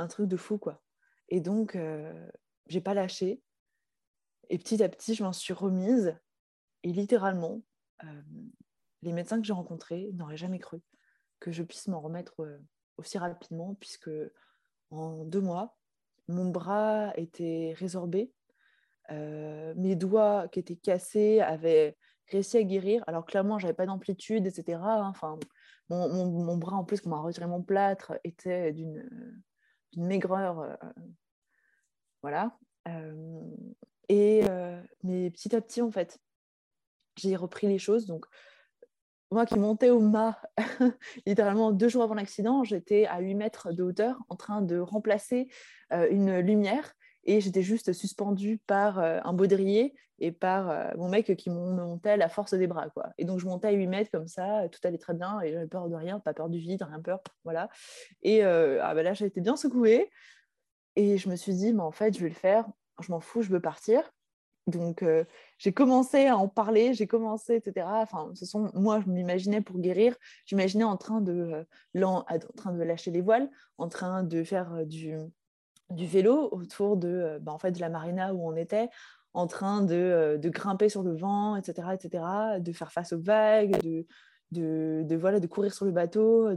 un 0.01 0.09
truc 0.09 0.27
de 0.27 0.37
fou, 0.37 0.59
quoi. 0.59 0.81
Et 1.29 1.41
donc, 1.41 1.77
euh, 1.77 2.29
j'ai 2.67 2.81
pas 2.81 2.95
lâché. 2.95 3.43
Et 4.49 4.59
petit 4.59 4.83
à 4.83 4.89
petit, 4.89 5.15
je 5.15 5.23
m'en 5.23 5.33
suis 5.33 5.53
remise. 5.53 6.17
Et 6.83 6.93
littéralement, 6.93 7.63
euh, 8.05 8.23
les 9.03 9.13
médecins 9.13 9.41
que 9.41 9.47
j'ai 9.47 9.53
rencontrés 9.53 10.11
n'auraient 10.15 10.37
jamais 10.37 10.59
cru 10.59 10.81
que 11.39 11.53
je 11.53 11.63
puisse 11.63 11.89
m'en 11.89 12.01
remettre 12.01 12.43
euh, 12.43 12.59
aussi 12.97 13.19
rapidement, 13.19 13.75
puisque 13.75 14.11
en 14.91 15.25
deux 15.25 15.41
mois, 15.41 15.77
mon 16.29 16.51
bras 16.51 17.13
était 17.17 17.75
résorbé, 17.77 18.33
mes 19.11 19.97
doigts 19.97 20.47
qui 20.47 20.61
étaient 20.61 20.77
cassés 20.77 21.41
avaient 21.41 21.97
réussi 22.29 22.59
à 22.59 22.63
guérir. 22.63 23.03
Alors 23.09 23.27
clairement, 23.27 23.59
j'avais 23.59 23.75
pas 23.75 23.87
d'amplitude, 23.87 24.47
etc. 24.47 24.79
Enfin, 24.85 25.37
mon, 25.89 26.27
mon, 26.27 26.57
bras 26.57 26.77
en 26.77 26.85
plus, 26.85 27.01
qu'on 27.01 27.11
m'a 27.11 27.19
retiré 27.19 27.49
mon 27.49 27.63
plâtre, 27.63 28.13
était 28.23 28.73
d'une 28.73 29.43
d'une 29.93 30.07
maigreur. 30.07 30.61
Euh, 30.61 30.75
voilà. 32.23 32.57
Euh, 32.89 33.41
et, 34.09 34.43
euh, 34.49 34.81
mais 35.03 35.31
petit 35.31 35.55
à 35.55 35.61
petit, 35.61 35.83
en 35.83 35.91
fait, 35.91 36.19
j'ai 37.17 37.37
repris 37.37 37.67
les 37.69 37.79
choses. 37.79 38.07
Donc, 38.07 38.27
moi 39.31 39.47
qui 39.47 39.59
montais 39.59 39.91
au 39.91 40.01
mât, 40.01 40.41
littéralement 41.27 41.71
deux 41.71 41.89
jours 41.89 42.03
avant 42.03 42.15
l'accident, 42.15 42.65
j'étais 42.65 43.07
à 43.07 43.21
8 43.21 43.35
mètres 43.35 43.73
de 43.73 43.83
hauteur 43.83 44.19
en 44.29 44.37
train 44.37 44.61
de 44.61 44.79
remplacer 44.79 45.49
une 45.91 46.39
lumière 46.41 46.95
et 47.25 47.41
j'étais 47.41 47.63
juste 47.63 47.93
suspendue 47.93 48.59
par 48.67 48.99
un 48.99 49.33
baudrier 49.33 49.95
et 50.19 50.33
par 50.33 50.95
mon 50.97 51.09
mec 51.09 51.35
qui 51.37 51.51
montait 51.51 52.17
la 52.17 52.29
force 52.29 52.55
des 52.55 52.67
bras. 52.67 52.89
Quoi. 52.91 53.11
Et 53.19 53.25
donc 53.25 53.41
je 53.41 53.47
montais 53.47 53.69
à 53.69 53.73
8 53.73 53.87
mètres 53.87 54.11
comme 54.11 54.29
ça, 54.29 54.69
tout 54.69 54.81
allait 54.85 54.99
très 54.99 55.15
bien 55.15 55.41
et 55.41 55.53
j'avais 55.53 55.67
peur 55.67 55.89
de 55.89 55.95
rien, 55.95 56.21
pas 56.21 56.35
peur 56.35 56.49
du 56.49 56.59
vide, 56.59 56.83
rien 56.83 57.01
peur. 57.01 57.21
Voilà. 57.45 57.69
Et 58.23 58.43
ah 58.43 58.95
ben 58.95 59.03
là, 59.03 59.15
j'ai 59.15 59.27
été 59.27 59.41
bien 59.41 59.57
secouée 59.57 60.11
et 60.97 61.19
je 61.19 61.29
me 61.29 61.37
suis 61.37 61.55
dit, 61.55 61.73
mais 61.73 61.83
en 61.83 61.93
fait, 61.93 62.15
je 62.15 62.21
vais 62.21 62.29
le 62.29 62.35
faire, 62.35 62.67
je 63.01 63.11
m'en 63.13 63.21
fous, 63.21 63.43
je 63.43 63.51
veux 63.51 63.61
partir. 63.61 64.11
Donc, 64.67 65.05
j'ai 65.59 65.73
commencé 65.73 66.27
à 66.27 66.37
en 66.37 66.49
parler, 66.49 66.95
j'ai 66.95 67.07
commencé, 67.07 67.57
etc. 67.57 67.87
Enfin, 67.89 68.31
ce 68.35 68.45
sont, 68.45 68.71
moi, 68.75 69.01
je 69.01 69.11
m'imaginais 69.11 69.61
pour 69.61 69.79
guérir, 69.79 70.15
j'imaginais 70.45 70.85
en 70.85 70.97
train 70.97 71.21
de, 71.21 71.67
en 72.03 72.25
train 72.57 72.73
de 72.73 72.83
lâcher 72.83 73.11
les 73.11 73.21
voiles, 73.21 73.51
en 73.79 73.89
train 73.89 74.23
de 74.23 74.45
faire 74.45 74.87
du, 74.87 75.17
du 75.91 76.07
vélo 76.07 76.49
autour 76.53 76.97
de, 76.97 77.39
bah, 77.43 77.53
en 77.53 77.59
fait, 77.59 77.73
de 77.73 77.81
la 77.81 77.89
marina 77.89 78.35
où 78.35 78.47
on 78.47 78.57
était, 78.57 78.89
en 79.33 79.47
train 79.47 79.83
de, 79.83 80.39
de, 80.41 80.49
grimper 80.49 80.89
sur 80.89 81.03
le 81.03 81.17
vent, 81.17 81.57
etc., 81.57 81.89
etc., 81.95 82.25
de 82.59 82.73
faire 82.73 82.93
face 82.93 83.13
aux 83.13 83.21
vagues, 83.21 83.81
de, 83.83 84.07
de, 84.51 85.03
de 85.05 85.17
voilà, 85.17 85.41
de 85.41 85.47
courir 85.47 85.73
sur 85.73 85.85
le 85.85 85.93
bateau, 85.93 86.55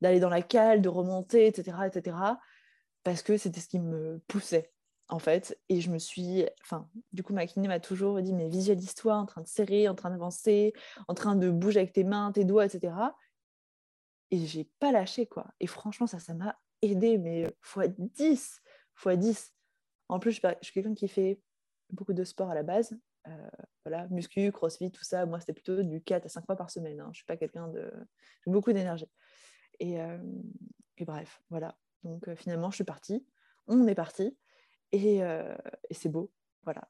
d'aller 0.00 0.20
dans 0.20 0.28
la 0.28 0.42
cale, 0.42 0.80
de 0.82 0.88
remonter, 0.88 1.46
etc., 1.46 1.78
etc., 1.86 2.16
parce 3.02 3.22
que 3.22 3.36
c'était 3.36 3.60
ce 3.60 3.68
qui 3.68 3.78
me 3.78 4.20
poussait, 4.26 4.72
en 5.08 5.18
fait. 5.18 5.58
Et 5.68 5.80
je 5.80 5.90
me 5.90 5.98
suis, 5.98 6.44
enfin, 6.62 6.88
du 7.12 7.22
coup, 7.22 7.32
ma 7.32 7.46
kiné 7.46 7.68
m'a 7.68 7.80
toujours 7.80 8.20
dit, 8.20 8.32
mais 8.32 8.48
visualise-toi 8.48 9.14
en 9.14 9.26
train 9.26 9.42
de 9.42 9.46
serrer, 9.46 9.88
en 9.88 9.94
train 9.94 10.10
d'avancer, 10.10 10.72
en 11.08 11.14
train 11.14 11.36
de 11.36 11.50
bouger 11.50 11.80
avec 11.80 11.92
tes 11.92 12.04
mains, 12.04 12.32
tes 12.32 12.44
doigts, 12.44 12.66
etc. 12.66 12.94
Et 14.32 14.44
j'ai 14.46 14.68
pas 14.80 14.90
lâché, 14.90 15.26
quoi. 15.26 15.46
Et 15.60 15.68
franchement, 15.68 16.08
ça, 16.08 16.18
ça 16.18 16.34
m'a 16.34 16.58
aidé, 16.82 17.18
mais 17.18 17.42
x 17.76 17.88
10, 17.98 18.62
x 19.04 19.18
10. 19.18 19.54
En 20.08 20.18
plus, 20.18 20.32
je 20.32 20.40
suis 20.62 20.72
quelqu'un 20.72 20.94
qui 20.94 21.08
fait 21.08 21.40
beaucoup 21.90 22.12
de 22.12 22.24
sport 22.24 22.50
à 22.50 22.54
la 22.54 22.62
base. 22.62 22.96
Euh, 23.28 23.48
voilà, 23.84 24.06
muscu, 24.08 24.52
crossfit, 24.52 24.90
tout 24.90 25.04
ça. 25.04 25.26
Moi, 25.26 25.40
c'était 25.40 25.52
plutôt 25.52 25.82
du 25.82 26.02
4 26.02 26.26
à 26.26 26.28
5 26.28 26.46
fois 26.46 26.56
par 26.56 26.70
semaine. 26.70 27.00
Hein. 27.00 27.10
Je 27.12 27.18
suis 27.18 27.26
pas 27.26 27.36
quelqu'un 27.36 27.68
de. 27.68 27.90
J'ai 28.44 28.50
beaucoup 28.50 28.72
d'énergie. 28.72 29.10
Et, 29.80 30.00
euh, 30.00 30.18
et, 30.96 31.04
bref, 31.04 31.42
voilà. 31.50 31.76
Donc 32.02 32.28
euh, 32.28 32.36
finalement, 32.36 32.70
je 32.70 32.76
suis 32.76 32.84
partie. 32.84 33.26
On 33.66 33.86
est 33.86 33.94
parti. 33.94 34.36
Et, 34.92 35.16
et 35.18 35.94
c'est 35.94 36.08
beau. 36.08 36.32
Voilà. 36.62 36.88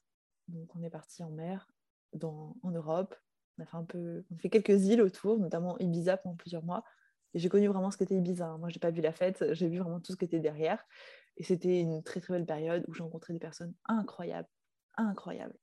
Donc 0.49 0.77
on 0.77 0.83
est 0.83 0.91
parti 0.91 1.25
en 1.25 1.31
mer, 1.31 1.67
dans, 2.13 2.55
en 2.63 2.71
Europe. 2.71 3.17
On 3.59 3.63
a 3.63 3.67
fait 3.67 3.77
un 3.77 3.85
peu. 3.85 4.25
On 4.31 4.37
a 4.37 4.39
fait 4.39 4.51
quelques 4.51 4.85
îles 4.85 5.01
autour, 5.01 5.39
notamment 5.39 5.79
Ibiza 5.79 6.19
pendant 6.19 6.37
plusieurs 6.37 6.63
mois. 6.63 6.85
J'ai 7.37 7.51
connu 7.51 7.69
vraiment 7.69 7.91
ce 7.91 7.99
qu'était 7.99 8.17
Ibiza. 8.17 8.47
Hein. 8.47 8.59
Moi, 8.59 8.71
je 8.71 8.77
n'ai 8.77 8.81
pas 8.81 8.91
vu 8.91 9.03
la 9.03 9.13
fête, 9.13 9.45
j'ai 9.53 9.69
vu 9.69 9.79
vraiment 9.79 10.01
tout 10.01 10.13
ce 10.13 10.17
qui 10.17 10.25
était 10.25 10.41
derrière. 10.41 10.83
Et 11.37 11.43
c'était 11.43 11.81
une 11.81 12.03
très 12.03 12.21
très 12.21 12.33
belle 12.33 12.47
période 12.47 12.83
où 12.89 12.95
j'ai 12.95 13.03
rencontré 13.03 13.35
des 13.35 13.39
personnes 13.39 13.75
incroyables, 13.85 14.49
incroyables. 14.97 15.57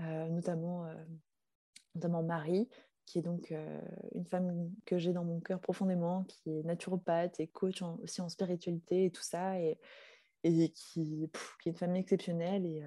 Euh, 0.00 0.28
notamment, 0.28 0.86
euh, 0.86 0.94
notamment 1.94 2.22
Marie, 2.22 2.68
qui 3.06 3.18
est 3.18 3.22
donc 3.22 3.52
euh, 3.52 3.80
une 4.14 4.26
femme 4.26 4.70
que 4.84 4.98
j'ai 4.98 5.14
dans 5.14 5.24
mon 5.24 5.40
cœur 5.40 5.60
profondément, 5.60 6.24
qui 6.24 6.58
est 6.58 6.62
naturopathe 6.62 7.40
et 7.40 7.48
coach 7.48 7.82
aussi 8.02 8.20
en 8.20 8.28
spiritualité 8.28 9.06
et 9.06 9.10
tout 9.10 9.22
ça, 9.22 9.58
et, 9.58 9.78
et 10.44 10.70
qui, 10.72 11.30
qui, 11.62 11.68
est 11.68 11.72
une 11.72 11.76
femme 11.78 11.96
exceptionnelle. 11.96 12.66
Et, 12.66 12.84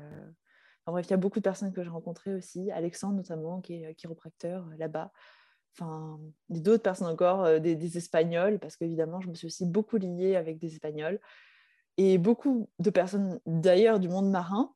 en 0.86 0.92
bref, 0.92 1.08
il 1.08 1.12
y 1.12 1.14
a 1.14 1.18
beaucoup 1.18 1.40
de 1.40 1.44
personnes 1.44 1.74
que 1.74 1.84
j'ai 1.84 1.90
rencontrées 1.90 2.36
aussi, 2.36 2.70
Alexandre 2.72 3.16
notamment, 3.16 3.62
qui 3.62 3.84
est 3.84 3.96
chiropracteur 3.96 4.68
là-bas 4.78 5.12
enfin 5.78 6.20
d'autres 6.50 6.84
personnes 6.84 7.08
encore, 7.08 7.44
euh, 7.44 7.60
des, 7.60 7.98
Espagnols, 7.98 8.60
parce 8.60 8.76
qu'évidemment, 8.76 9.22
je 9.22 9.30
me 9.30 9.34
suis 9.34 9.48
aussi 9.48 9.66
beaucoup 9.66 9.98
liée 9.98 10.36
avec 10.36 10.58
des 10.58 10.74
Espagnols, 10.74 11.20
et 11.98 12.18
beaucoup 12.18 12.70
de 12.80 12.90
personnes 12.90 13.40
d'ailleurs 13.46 14.00
du 14.00 14.10
monde 14.10 14.30
marin, 14.30 14.74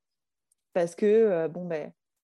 parce 0.74 0.96
que, 0.96 1.06
euh, 1.06 1.48
bon, 1.48 1.66
ben, 1.66 1.92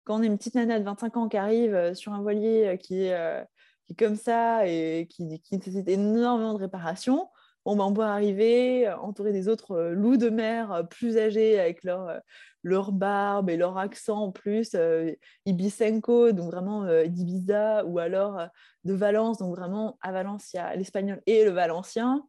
quand 0.04 0.20
on 0.20 0.24
est 0.24 0.28
une 0.28 0.38
petite 0.38 0.56
nana 0.56 0.80
de 0.80 0.86
25 0.86 1.18
ans 1.18 1.30
qui 1.30 1.38
arrive 1.38 1.76
euh, 1.76 1.94
sur 1.94 2.14
un 2.14 2.22
voilier 2.22 2.78
qui, 2.82 3.04
est, 3.04 3.48
qui 3.86 3.94
est 3.94 3.96
comme 3.96 4.16
ça 4.16 4.68
et 4.68 5.08
qui, 5.10 5.40
qui 5.42 5.58
nécessite 5.58 5.88
énormément 5.88 6.54
de 6.54 6.60
réparation, 6.60 7.30
on, 7.66 7.80
on 7.80 7.94
peut 7.94 8.02
arriver 8.02 8.90
entouré 8.90 9.32
des 9.32 9.48
autres 9.48 9.92
loups 9.92 10.18
de 10.18 10.30
mer 10.30 10.88
plus 10.90 11.18
âgés 11.18 11.60
avec 11.60 11.84
leur, 11.84 12.22
leur 12.64 12.92
barbe 12.92 13.50
et 13.50 13.58
leur 13.58 13.78
accent 13.78 14.18
en 14.18 14.32
plus, 14.32 14.76
euh, 14.76 15.14
Ibisenko, 15.46 16.32
donc 16.32 16.52
vraiment 16.52 16.84
euh, 16.84 17.08
d'Ibiza, 17.08 17.86
ou 17.86 18.00
alors 18.00 18.40
euh, 18.40 18.48
de 18.84 18.94
Valence, 18.94 19.40
donc 19.40 19.56
vraiment 19.56 19.98
à 20.02 20.12
Valence, 20.12 20.54
il 20.54 20.58
y 20.58 20.60
a 20.60 20.76
l'espagnol 20.76 21.22
et 21.26 21.44
le 21.44 21.52
valencien. 21.52 22.28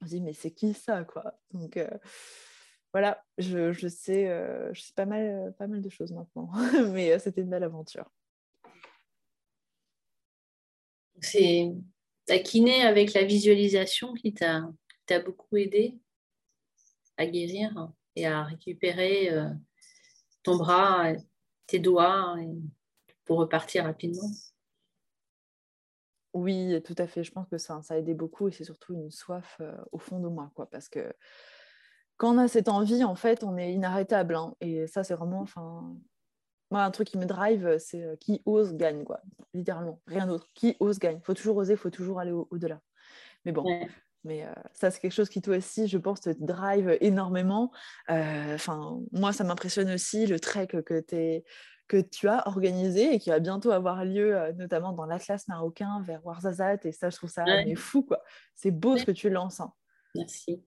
On 0.00 0.06
se 0.06 0.10
dit, 0.10 0.20
mais 0.20 0.32
c'est 0.32 0.50
qui 0.50 0.74
ça, 0.74 1.04
quoi? 1.04 1.34
Donc 1.52 1.78
voilà, 2.92 3.22
je, 3.38 3.72
je 3.72 3.88
sais, 3.88 4.26
je 4.72 4.80
sais 4.80 4.92
pas, 4.94 5.06
mal, 5.06 5.54
pas 5.58 5.68
mal 5.68 5.80
de 5.80 5.88
choses 5.88 6.12
maintenant, 6.12 6.50
mais 6.92 7.18
c'était 7.20 7.42
une 7.42 7.50
belle 7.50 7.62
aventure. 7.62 8.10
C'est 11.20 11.72
ta 12.26 12.38
kiné 12.38 12.82
avec 12.82 13.12
la 13.14 13.24
visualisation 13.24 14.14
qui 14.14 14.34
t'a 14.34 14.70
beaucoup 15.24 15.56
aidé 15.56 15.98
à 17.16 17.26
guérir 17.26 17.92
et 18.16 18.26
à 18.26 18.44
récupérer 18.44 19.30
euh, 19.30 19.48
ton 20.42 20.56
bras, 20.56 21.12
tes 21.66 21.78
doigts 21.78 22.36
pour 23.24 23.38
repartir 23.38 23.84
rapidement? 23.84 24.30
Oui, 26.34 26.82
tout 26.82 26.94
à 26.96 27.06
fait. 27.06 27.24
Je 27.24 27.30
pense 27.30 27.48
que 27.48 27.58
ça, 27.58 27.80
a 27.88 27.96
aidé 27.98 28.14
beaucoup 28.14 28.48
et 28.48 28.52
c'est 28.52 28.64
surtout 28.64 28.94
une 28.94 29.10
soif 29.10 29.58
euh, 29.60 29.76
au 29.92 29.98
fond 29.98 30.18
de 30.18 30.28
moi, 30.28 30.50
quoi. 30.54 30.68
Parce 30.70 30.88
que 30.88 31.12
quand 32.16 32.34
on 32.34 32.38
a 32.38 32.48
cette 32.48 32.68
envie, 32.68 33.04
en 33.04 33.14
fait, 33.14 33.44
on 33.44 33.58
est 33.58 33.72
inarrêtable. 33.72 34.34
Hein. 34.36 34.54
et 34.60 34.86
ça, 34.86 35.04
c'est 35.04 35.14
vraiment, 35.14 35.44
moi, 36.72 36.84
un 36.84 36.90
truc 36.90 37.08
qui 37.08 37.18
me 37.18 37.26
drive, 37.26 37.76
c'est 37.78 38.02
euh, 38.02 38.16
qui 38.16 38.40
ose 38.46 38.74
gagne, 38.74 39.04
quoi. 39.04 39.20
Littéralement, 39.52 40.00
rien 40.06 40.26
d'autre. 40.26 40.48
Qui 40.54 40.74
ose 40.80 40.98
gagne. 40.98 41.18
Il 41.18 41.24
faut 41.24 41.34
toujours 41.34 41.58
oser, 41.58 41.74
il 41.74 41.78
faut 41.78 41.90
toujours 41.90 42.18
aller 42.18 42.32
au-delà. 42.32 42.80
Mais 43.44 43.52
bon, 43.52 43.86
mais 44.24 44.46
euh, 44.46 44.52
ça, 44.72 44.90
c'est 44.90 44.98
quelque 44.98 45.12
chose 45.12 45.28
qui, 45.28 45.42
toi 45.42 45.58
aussi, 45.58 45.86
je 45.86 45.98
pense, 45.98 46.22
te 46.22 46.30
drive 46.30 46.96
énormément. 47.02 47.70
Euh, 48.08 48.54
enfin, 48.54 49.00
moi, 49.12 49.34
ça 49.34 49.44
m'impressionne 49.44 49.90
aussi 49.90 50.26
le 50.26 50.40
trek 50.40 50.68
que 50.68 51.00
tu 51.00 51.14
es 51.14 51.44
que 51.88 52.00
tu 52.00 52.26
as 52.26 52.48
organisé 52.48 53.14
et 53.14 53.18
qui 53.18 53.28
va 53.28 53.38
bientôt 53.38 53.70
avoir 53.70 54.06
lieu, 54.06 54.34
notamment 54.56 54.92
dans 54.92 55.04
l'Atlas 55.04 55.46
marocain 55.48 56.02
vers 56.06 56.24
Ouarzazate. 56.24 56.86
Et 56.86 56.92
ça, 56.92 57.10
je 57.10 57.16
trouve 57.16 57.28
ça 57.28 57.44
fou, 57.76 58.02
quoi. 58.02 58.22
C'est 58.54 58.70
beau 58.70 58.96
ce 58.96 59.04
que 59.04 59.12
tu 59.12 59.28
lances. 59.28 59.60
Hein. 59.60 59.74
Merci. 60.14 60.64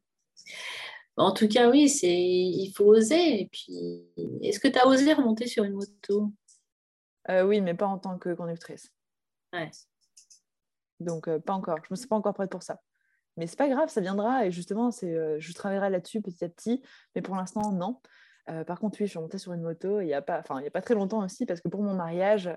En 1.17 1.31
tout 1.31 1.47
cas, 1.47 1.69
oui, 1.69 1.87
c'est 1.87 2.13
il 2.13 2.71
faut 2.75 2.85
oser. 2.85 3.41
Et 3.41 3.49
puis, 3.51 4.05
est-ce 4.41 4.59
que 4.59 4.67
tu 4.67 4.77
as 4.77 4.87
osé 4.87 5.13
remonter 5.13 5.47
sur 5.47 5.63
une 5.63 5.73
moto? 5.73 6.31
Oui, 7.29 7.61
mais 7.61 7.73
pas 7.73 7.87
en 7.87 7.97
tant 7.97 8.17
que 8.17 8.33
conductrice. 8.33 8.91
Ouais. 9.53 9.71
Donc, 10.99 11.29
pas 11.39 11.53
encore. 11.53 11.77
Je 11.77 11.87
ne 11.89 11.91
me 11.91 11.95
suis 11.95 12.07
pas 12.07 12.15
encore 12.15 12.33
prête 12.33 12.51
pour 12.51 12.63
ça. 12.63 12.81
Mais 13.37 13.47
c'est 13.47 13.57
pas 13.57 13.67
grave, 13.67 13.89
ça 13.89 14.01
viendra. 14.01 14.45
Et 14.45 14.51
justement, 14.51 14.91
c'est, 14.91 15.39
je 15.39 15.53
travaillerai 15.53 15.89
là-dessus 15.89 16.21
petit 16.21 16.43
à 16.43 16.49
petit. 16.49 16.81
Mais 17.15 17.21
pour 17.21 17.35
l'instant, 17.35 17.71
non. 17.71 17.99
par 18.65 18.79
contre, 18.79 18.99
oui, 18.99 19.07
je 19.07 19.11
suis 19.11 19.19
montée 19.19 19.37
sur 19.37 19.53
une 19.53 19.61
moto 19.61 20.01
il 20.01 20.05
n'y 20.05 20.13
a, 20.13 20.21
pas, 20.21 20.43
a 20.47 20.69
pas 20.69 20.81
très 20.81 20.93
longtemps 20.93 21.23
aussi, 21.23 21.45
parce 21.45 21.61
que 21.61 21.67
pour 21.67 21.81
mon 21.81 21.93
mariage, 21.95 22.49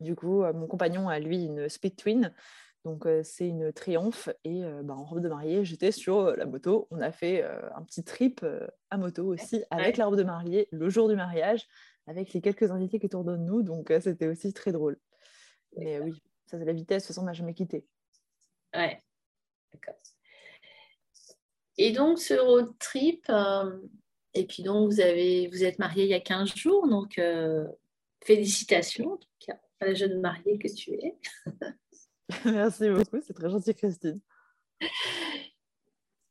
du 0.00 0.14
coup, 0.14 0.42
mon 0.52 0.66
compagnon 0.66 1.08
a 1.08 1.18
lui 1.18 1.44
une 1.44 1.68
Speed 1.68 1.96
Twin. 1.96 2.32
Donc, 2.84 3.06
c'est 3.22 3.46
une 3.46 3.72
triomphe. 3.72 4.28
Et 4.44 4.62
bah, 4.82 4.94
en 4.94 5.04
robe 5.04 5.20
de 5.20 5.28
mariée, 5.28 5.64
j'étais 5.64 5.92
sur 5.92 6.36
la 6.36 6.46
moto. 6.46 6.88
On 6.90 7.00
a 7.00 7.12
fait 7.12 7.42
un 7.42 7.82
petit 7.82 8.02
trip 8.02 8.44
à 8.90 8.96
moto 8.96 9.26
aussi 9.26 9.62
avec 9.70 9.96
la 9.96 10.06
robe 10.06 10.16
de 10.16 10.24
mariée 10.24 10.68
le 10.72 10.88
jour 10.88 11.08
du 11.08 11.14
mariage, 11.14 11.68
avec 12.06 12.32
les 12.32 12.40
quelques 12.40 12.70
invités 12.70 12.98
qui 12.98 13.06
autour 13.06 13.24
de 13.24 13.36
nous. 13.36 13.62
Donc, 13.62 13.92
c'était 14.00 14.26
aussi 14.26 14.52
très 14.52 14.72
drôle. 14.72 14.98
Mais 15.76 16.00
oui, 16.00 16.22
ça, 16.46 16.58
c'est 16.58 16.64
la 16.64 16.72
vitesse. 16.72 17.04
De 17.04 17.06
toute 17.06 17.14
façon, 17.14 17.22
on 17.22 17.26
m'a 17.26 17.32
jamais 17.32 17.54
quitté. 17.54 17.86
Ouais, 18.74 19.00
d'accord. 19.72 19.94
Et 21.78 21.92
donc, 21.92 22.18
ce 22.18 22.34
road 22.34 22.72
trip, 22.78 23.30
et 24.34 24.46
puis 24.46 24.62
donc, 24.62 24.90
vous, 24.90 25.00
avez, 25.00 25.46
vous 25.48 25.62
êtes 25.62 25.78
marié 25.78 26.04
il 26.04 26.10
y 26.10 26.14
a 26.14 26.20
15 26.20 26.54
jours. 26.56 26.88
Donc, 26.88 27.20
félicitations, 28.24 29.12
en 29.12 29.16
tout 29.16 29.28
cas, 29.46 29.58
à 29.80 29.86
la 29.86 29.94
jeune 29.94 30.20
mariée 30.20 30.58
que 30.58 30.68
tu 30.68 30.92
es. 30.92 31.16
Merci 32.44 32.88
beaucoup, 32.88 33.20
c'est 33.20 33.34
très 33.34 33.50
gentil, 33.50 33.74
Christine. 33.74 34.20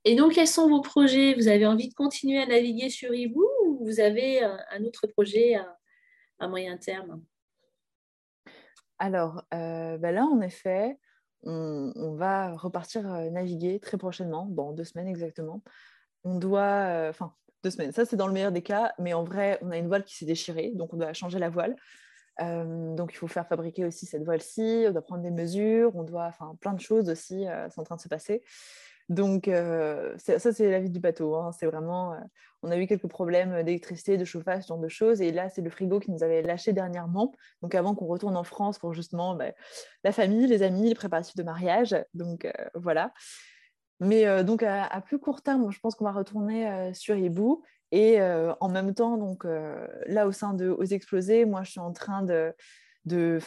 Et 0.03 0.15
donc, 0.15 0.33
quels 0.33 0.47
sont 0.47 0.67
vos 0.67 0.81
projets? 0.81 1.35
Vous 1.35 1.47
avez 1.47 1.67
envie 1.67 1.89
de 1.89 1.93
continuer 1.93 2.39
à 2.39 2.47
naviguer 2.47 2.89
sur 2.89 3.13
Hibou 3.13 3.47
ou 3.65 3.85
vous 3.85 3.99
avez 3.99 4.41
un 4.43 4.83
autre 4.83 5.05
projet 5.05 5.55
à, 6.39 6.47
moyen 6.47 6.75
terme? 6.77 7.23
Alors, 8.97 9.43
euh, 9.53 9.97
ben 9.99 10.15
là, 10.15 10.25
en 10.25 10.41
effet, 10.41 10.97
on, 11.43 12.15
va 12.15 12.55
repartir 12.55 13.11
euh, 13.11 13.29
naviguer 13.29 13.79
très 13.79 13.97
prochainement, 13.97 14.45
dans 14.45 14.73
deux 14.73 14.83
semaines 14.83 15.07
exactement. 15.07 15.63
On 16.23 16.37
doit, 16.37 16.61
euh, 16.61 17.09
enfin, 17.09 17.33
deux 17.63 17.71
semaines, 17.71 17.91
ça 17.91 18.05
c'est 18.05 18.15
dans 18.15 18.27
le 18.27 18.33
meilleur 18.33 18.51
des 18.51 18.61
cas, 18.61 18.93
mais 18.99 19.13
en 19.13 19.23
vrai, 19.23 19.57
on 19.61 19.71
a 19.71 19.77
une 19.77 19.87
voile 19.87 20.03
qui 20.03 20.15
s'est 20.15 20.25
déchirée, 20.25 20.71
donc 20.73 20.93
on 20.93 20.97
doit 20.97 21.13
changer 21.13 21.39
la 21.39 21.49
voile. 21.49 21.75
Euh, 22.39 22.95
donc, 22.95 23.13
il 23.13 23.17
faut 23.17 23.27
faire 23.27 23.47
fabriquer 23.47 23.85
aussi 23.85 24.05
cette 24.05 24.23
voile-ci, 24.23 24.85
on 24.87 24.91
doit 24.91 25.01
prendre 25.01 25.23
des 25.23 25.31
mesures, 25.31 25.95
on 25.95 26.03
doit, 26.03 26.25
enfin, 26.25 26.55
plein 26.61 26.73
de 26.73 26.79
choses 26.79 27.09
aussi 27.09 27.47
euh, 27.47 27.69
sont 27.69 27.81
en 27.81 27.83
train 27.83 27.95
de 27.97 28.01
se 28.01 28.07
passer. 28.07 28.43
Donc, 29.09 29.47
euh, 29.47 30.15
ça, 30.17 30.39
c'est 30.39 30.71
la 30.71 30.79
vie 30.79 30.89
du 30.89 31.01
bateau. 31.01 31.35
Hein. 31.35 31.51
C'est 31.51 31.65
vraiment, 31.65 32.15
on 32.63 32.71
a 32.71 32.77
eu 32.77 32.87
quelques 32.87 33.07
problèmes 33.07 33.61
d'électricité, 33.63 34.17
de 34.17 34.23
chauffage, 34.23 34.63
ce 34.63 34.67
genre 34.69 34.79
de 34.79 34.87
choses. 34.87 35.21
Et 35.21 35.31
là, 35.31 35.49
c'est 35.49 35.61
le 35.61 35.69
frigo 35.69 35.99
qui 35.99 36.11
nous 36.11 36.23
avait 36.23 36.41
lâché 36.41 36.71
dernièrement. 36.71 37.33
Donc, 37.61 37.75
avant 37.75 37.93
qu'on 37.93 38.05
retourne 38.05 38.37
en 38.37 38.45
France 38.45 38.79
pour 38.79 38.93
justement 38.93 39.35
bah, 39.35 39.51
la 40.05 40.11
famille, 40.13 40.47
les 40.47 40.63
amis, 40.63 40.87
les 40.87 40.95
préparatifs 40.95 41.35
de 41.35 41.43
mariage. 41.43 41.95
Donc, 42.13 42.47
voilà. 42.73 43.11
Mais 43.99 44.43
donc, 44.45 44.63
à, 44.63 44.85
à, 44.85 45.01
plus 45.01 45.19
court 45.19 45.41
terme, 45.41 45.69
je 45.71 45.79
pense 45.81 45.95
qu'on 45.95 46.05
va 46.05 46.13
retourner 46.13 46.93
sur 46.93 47.17
Hibou 47.17 47.63
et 47.91 48.21
en 48.21 48.69
même 48.69 48.93
temps, 48.93 49.17
donc 49.17 49.45
là 50.05 50.27
au 50.27 50.31
sein 50.31 50.53
de 50.53 50.69
Aux 50.69 50.83
Explosés, 50.83 51.45
moi 51.45 51.63
je 51.63 51.71
suis 51.71 51.79
en 51.79 51.93
train 51.93 52.23
de. 52.23 52.53
de 53.05 53.39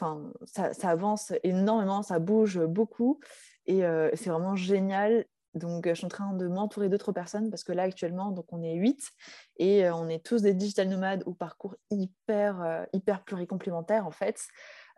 ça, 0.46 0.72
ça, 0.74 0.90
avance 0.90 1.32
énormément, 1.42 2.02
ça 2.02 2.18
bouge 2.18 2.60
beaucoup 2.60 3.20
et 3.66 3.82
c'est 4.14 4.30
vraiment 4.30 4.56
génial. 4.56 5.24
Donc, 5.54 5.86
je 5.86 5.94
suis 5.94 6.04
en 6.04 6.08
train 6.08 6.32
de 6.32 6.48
m'entourer 6.48 6.88
d'autres 6.88 7.12
personnes 7.12 7.48
parce 7.48 7.62
que 7.62 7.70
là, 7.70 7.84
actuellement, 7.84 8.32
donc, 8.32 8.46
on 8.52 8.60
est 8.60 8.74
huit 8.74 9.12
et 9.58 9.88
on 9.88 10.08
est 10.08 10.24
tous 10.24 10.42
des 10.42 10.52
digital 10.52 10.88
nomades 10.88 11.22
au 11.26 11.32
parcours 11.32 11.76
hyper, 11.90 12.86
hyper 12.92 13.22
pluricomplémentaire 13.22 14.06
en 14.06 14.10
fait. 14.10 14.40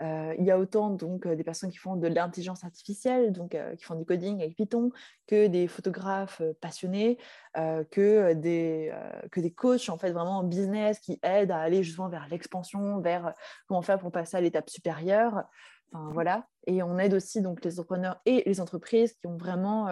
Euh, 0.02 0.34
il 0.38 0.44
y 0.44 0.50
a 0.50 0.58
autant 0.58 0.90
donc 0.90 1.24
euh, 1.24 1.34
des 1.34 1.44
personnes 1.44 1.70
qui 1.70 1.78
font 1.78 1.96
de 1.96 2.06
l'intelligence 2.06 2.64
artificielle, 2.64 3.32
donc 3.32 3.54
euh, 3.54 3.74
qui 3.76 3.84
font 3.84 3.94
du 3.94 4.04
coding 4.04 4.42
avec 4.42 4.54
Python, 4.54 4.90
que 5.26 5.46
des 5.46 5.68
photographes 5.68 6.42
passionnés, 6.60 7.18
que 7.54 8.34
des 8.34 8.92
que 9.30 9.40
des 9.40 9.50
coachs 9.50 9.88
en 9.88 9.96
fait 9.96 10.12
vraiment 10.12 10.38
en 10.38 10.44
business 10.44 11.00
qui 11.00 11.18
aident 11.22 11.50
à 11.50 11.60
aller 11.60 11.82
justement 11.82 12.08
vers 12.08 12.28
l'expansion, 12.28 13.00
vers 13.00 13.32
comment 13.66 13.82
faire 13.82 13.98
pour 13.98 14.12
passer 14.12 14.36
à 14.36 14.40
l'étape 14.40 14.68
supérieure. 14.68 15.44
Enfin, 15.90 16.10
voilà. 16.12 16.46
Et 16.66 16.82
on 16.82 16.98
aide 16.98 17.14
aussi 17.14 17.40
donc 17.40 17.64
les 17.64 17.80
entrepreneurs 17.80 18.20
et 18.26 18.42
les 18.46 18.60
entreprises 18.60 19.14
qui 19.14 19.26
ont 19.26 19.36
vraiment 19.36 19.88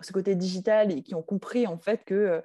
ce 0.00 0.12
côté 0.12 0.36
digital 0.36 0.92
et 0.92 1.02
qui 1.02 1.14
ont 1.14 1.22
compris 1.22 1.66
en 1.66 1.78
fait 1.78 2.04
que 2.04 2.42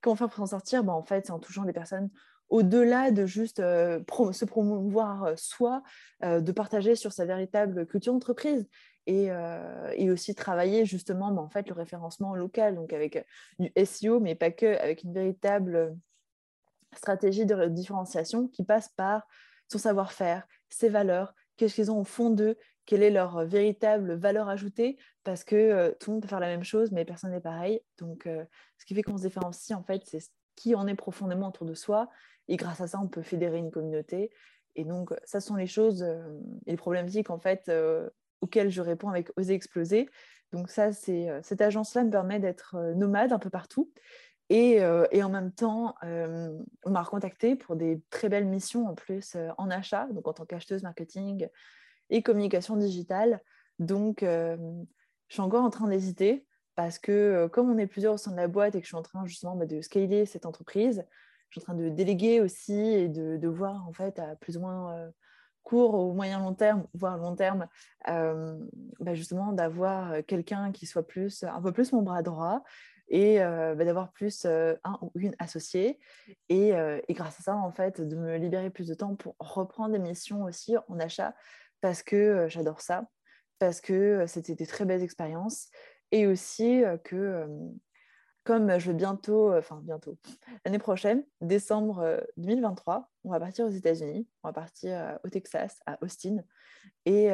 comment 0.00 0.16
faire 0.16 0.28
pour 0.28 0.38
s'en 0.38 0.46
sortir? 0.46 0.82
Ben, 0.82 0.94
En 0.94 1.04
fait, 1.04 1.26
c'est 1.26 1.32
en 1.32 1.38
touchant 1.38 1.64
des 1.64 1.74
personnes 1.74 2.08
au-delà 2.48 3.10
de 3.10 3.26
juste 3.26 3.60
euh, 3.60 4.00
se 4.32 4.44
promouvoir 4.44 5.24
euh, 5.24 5.34
soi, 5.36 5.82
euh, 6.24 6.40
de 6.40 6.52
partager 6.52 6.94
sur 6.94 7.12
sa 7.12 7.24
véritable 7.24 7.86
culture 7.86 8.12
d'entreprise 8.12 8.68
et, 9.06 9.30
aussi 10.10 10.34
travailler 10.34 10.84
justement 10.84 11.30
bah, 11.30 11.42
en 11.42 11.48
fait, 11.48 11.68
le 11.68 11.74
référencement 11.74 12.34
local, 12.34 12.74
donc 12.74 12.92
avec 12.92 13.24
du 13.60 13.70
SEO, 13.84 14.18
mais 14.18 14.34
pas 14.34 14.50
que, 14.50 14.78
avec 14.78 15.04
une 15.04 15.12
véritable 15.12 15.96
stratégie 16.92 17.46
de 17.46 17.66
différenciation 17.66 18.48
qui 18.48 18.64
passe 18.64 18.88
par 18.88 19.28
son 19.70 19.78
savoir-faire, 19.78 20.46
ses 20.70 20.88
valeurs, 20.88 21.34
qu'est-ce 21.56 21.76
qu'ils 21.76 21.92
ont 21.92 22.00
au 22.00 22.04
fond 22.04 22.30
d'eux, 22.30 22.56
quelle 22.84 23.04
est 23.04 23.10
leur 23.10 23.44
véritable 23.44 24.14
valeur 24.14 24.48
ajoutée, 24.48 24.98
parce 25.22 25.44
que 25.44 25.96
tout 26.00 26.10
le 26.10 26.14
monde 26.14 26.22
peut 26.22 26.28
faire 26.28 26.40
la 26.40 26.48
même 26.48 26.64
chose, 26.64 26.90
mais 26.90 27.04
personne 27.04 27.30
n'est 27.30 27.40
pareil. 27.40 27.80
Donc, 27.98 28.24
ce 28.24 28.84
qui 28.86 28.94
fait 28.96 29.02
qu'on 29.02 29.18
se 29.18 29.22
différencie, 29.22 29.76
en 29.76 29.84
fait, 29.84 30.02
c'est 30.04 30.20
qui 30.56 30.74
en 30.74 30.86
est 30.86 30.94
profondément 30.94 31.48
autour 31.48 31.66
de 31.66 31.74
soi 31.74 32.08
et 32.48 32.56
grâce 32.56 32.80
à 32.80 32.86
ça, 32.86 33.00
on 33.00 33.08
peut 33.08 33.22
fédérer 33.22 33.58
une 33.58 33.70
communauté. 33.70 34.30
Et 34.74 34.84
donc, 34.84 35.12
ça 35.24 35.40
sont 35.40 35.56
les 35.56 35.66
choses 35.66 36.02
euh, 36.02 36.38
et 36.66 36.72
les 36.72 36.76
problématiques 36.76 37.30
en 37.30 37.38
fait 37.38 37.68
euh, 37.68 38.08
auxquelles 38.40 38.70
je 38.70 38.82
réponds 38.82 39.08
avec 39.08 39.30
Oser 39.36 39.54
exploser. 39.54 40.08
Donc 40.52 40.70
ça, 40.70 40.92
c'est 40.92 41.28
euh, 41.28 41.40
cette 41.42 41.60
agence-là 41.60 42.04
me 42.04 42.10
permet 42.10 42.38
d'être 42.38 42.76
nomade 42.94 43.32
un 43.32 43.38
peu 43.38 43.50
partout. 43.50 43.90
Et, 44.48 44.76
et 45.10 45.24
en 45.24 45.28
même 45.28 45.50
temps, 45.50 45.96
on 46.04 46.90
m'a 46.90 47.02
recontacté 47.02 47.56
pour 47.56 47.74
des 47.74 48.00
très 48.10 48.28
belles 48.28 48.46
missions 48.46 48.86
en 48.86 48.94
plus 48.94 49.36
en 49.58 49.70
achat, 49.70 50.06
donc 50.12 50.28
en 50.28 50.34
tant 50.34 50.44
qu'acheteuse 50.44 50.84
marketing 50.84 51.48
et 52.10 52.22
communication 52.22 52.76
digitale. 52.76 53.42
Donc, 53.80 54.18
je 54.20 54.56
suis 55.28 55.40
encore 55.40 55.64
en 55.64 55.70
train 55.70 55.88
d'hésiter 55.88 56.46
parce 56.76 56.98
que 56.98 57.48
comme 57.48 57.70
on 57.70 57.78
est 57.78 57.86
plusieurs 57.86 58.14
au 58.14 58.18
sein 58.18 58.30
de 58.30 58.36
la 58.36 58.48
boîte 58.48 58.74
et 58.74 58.80
que 58.80 58.84
je 58.84 58.90
suis 58.90 58.96
en 58.96 59.02
train 59.02 59.26
justement 59.26 59.56
bah, 59.56 59.66
de 59.66 59.80
scaler 59.80 60.26
cette 60.26 60.46
entreprise, 60.46 61.04
je 61.48 61.58
suis 61.58 61.64
en 61.64 61.72
train 61.72 61.82
de 61.82 61.88
déléguer 61.88 62.40
aussi 62.40 62.78
et 62.78 63.08
de, 63.08 63.48
voir 63.48 63.88
en 63.88 63.92
fait 63.92 64.18
à 64.18 64.36
plus 64.36 64.56
ou 64.56 64.60
moins 64.60 65.10
court 65.62 65.94
ou 65.94 66.12
moyen 66.12 66.38
long 66.38 66.54
terme, 66.54 66.86
voire 66.94 67.16
long 67.18 67.34
terme, 67.34 67.66
bah, 68.06 69.14
justement 69.14 69.52
d'avoir 69.52 70.24
quelqu'un 70.26 70.70
qui 70.70 70.86
soit 70.86 71.06
plus, 71.06 71.44
un 71.44 71.62
peu 71.62 71.72
plus 71.72 71.92
mon 71.92 72.02
bras 72.02 72.22
droit 72.22 72.62
et 73.08 73.38
bah, 73.38 73.84
d'avoir 73.84 74.12
plus 74.12 74.44
un 74.44 74.98
ou 75.00 75.12
une 75.14 75.34
associée 75.38 75.98
et, 76.48 76.70
et, 77.08 77.14
grâce 77.14 77.40
à 77.40 77.42
ça 77.42 77.56
en 77.56 77.70
fait 77.70 78.00
de 78.00 78.16
me 78.16 78.36
libérer 78.36 78.70
plus 78.70 78.88
de 78.88 78.94
temps 78.94 79.16
pour 79.16 79.34
reprendre 79.38 79.92
des 79.92 79.98
missions 79.98 80.42
aussi 80.42 80.76
en 80.88 80.98
achat 80.98 81.34
parce 81.80 82.02
que 82.02 82.46
j'adore 82.48 82.80
ça 82.80 83.08
parce 83.58 83.80
que 83.80 84.26
c'était 84.26 84.54
des 84.54 84.66
très 84.66 84.84
belles 84.84 85.02
expériences 85.02 85.70
et 86.12 86.26
aussi 86.26 86.82
que 87.04 87.46
comme 88.46 88.78
je 88.78 88.92
vais 88.92 88.96
bientôt, 88.96 89.50
euh, 89.52 89.58
enfin 89.58 89.80
bientôt, 89.82 90.16
l'année 90.64 90.78
prochaine, 90.78 91.24
décembre 91.40 92.24
2023, 92.36 92.96
euh, 92.96 93.00
on 93.24 93.30
va 93.30 93.40
partir 93.40 93.66
aux 93.66 93.70
États-Unis, 93.70 94.26
on 94.42 94.48
va 94.48 94.52
partir 94.52 94.96
euh, 94.96 95.16
au 95.24 95.28
Texas, 95.28 95.80
à 95.84 95.98
Austin. 96.02 96.38
Et, 97.04 97.30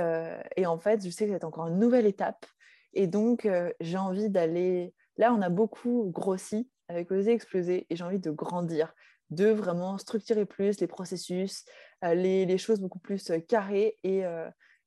en 0.66 0.78
fait, 0.78 1.04
je 1.04 1.10
sais 1.10 1.26
que 1.26 1.32
c'est 1.32 1.44
encore 1.44 1.68
une 1.68 1.78
nouvelle 1.78 2.06
étape. 2.06 2.46
Et 2.94 3.06
donc, 3.06 3.48
j'ai 3.80 3.96
envie 3.98 4.28
d'aller. 4.28 4.94
Là, 5.16 5.32
on 5.34 5.42
a 5.42 5.50
beaucoup 5.50 6.10
grossi 6.12 6.70
avec 6.88 7.10
Oser 7.10 7.32
Exploser 7.32 7.86
et 7.88 7.96
j'ai 7.96 8.04
envie 8.04 8.18
de 8.18 8.30
grandir, 8.30 8.94
de 9.30 9.48
vraiment 9.48 9.98
structurer 9.98 10.46
plus 10.46 10.80
les 10.80 10.86
processus, 10.86 11.64
les, 12.02 12.58
choses 12.58 12.80
beaucoup 12.80 12.98
plus 12.98 13.32
carrées 13.48 13.98
et 14.02 14.24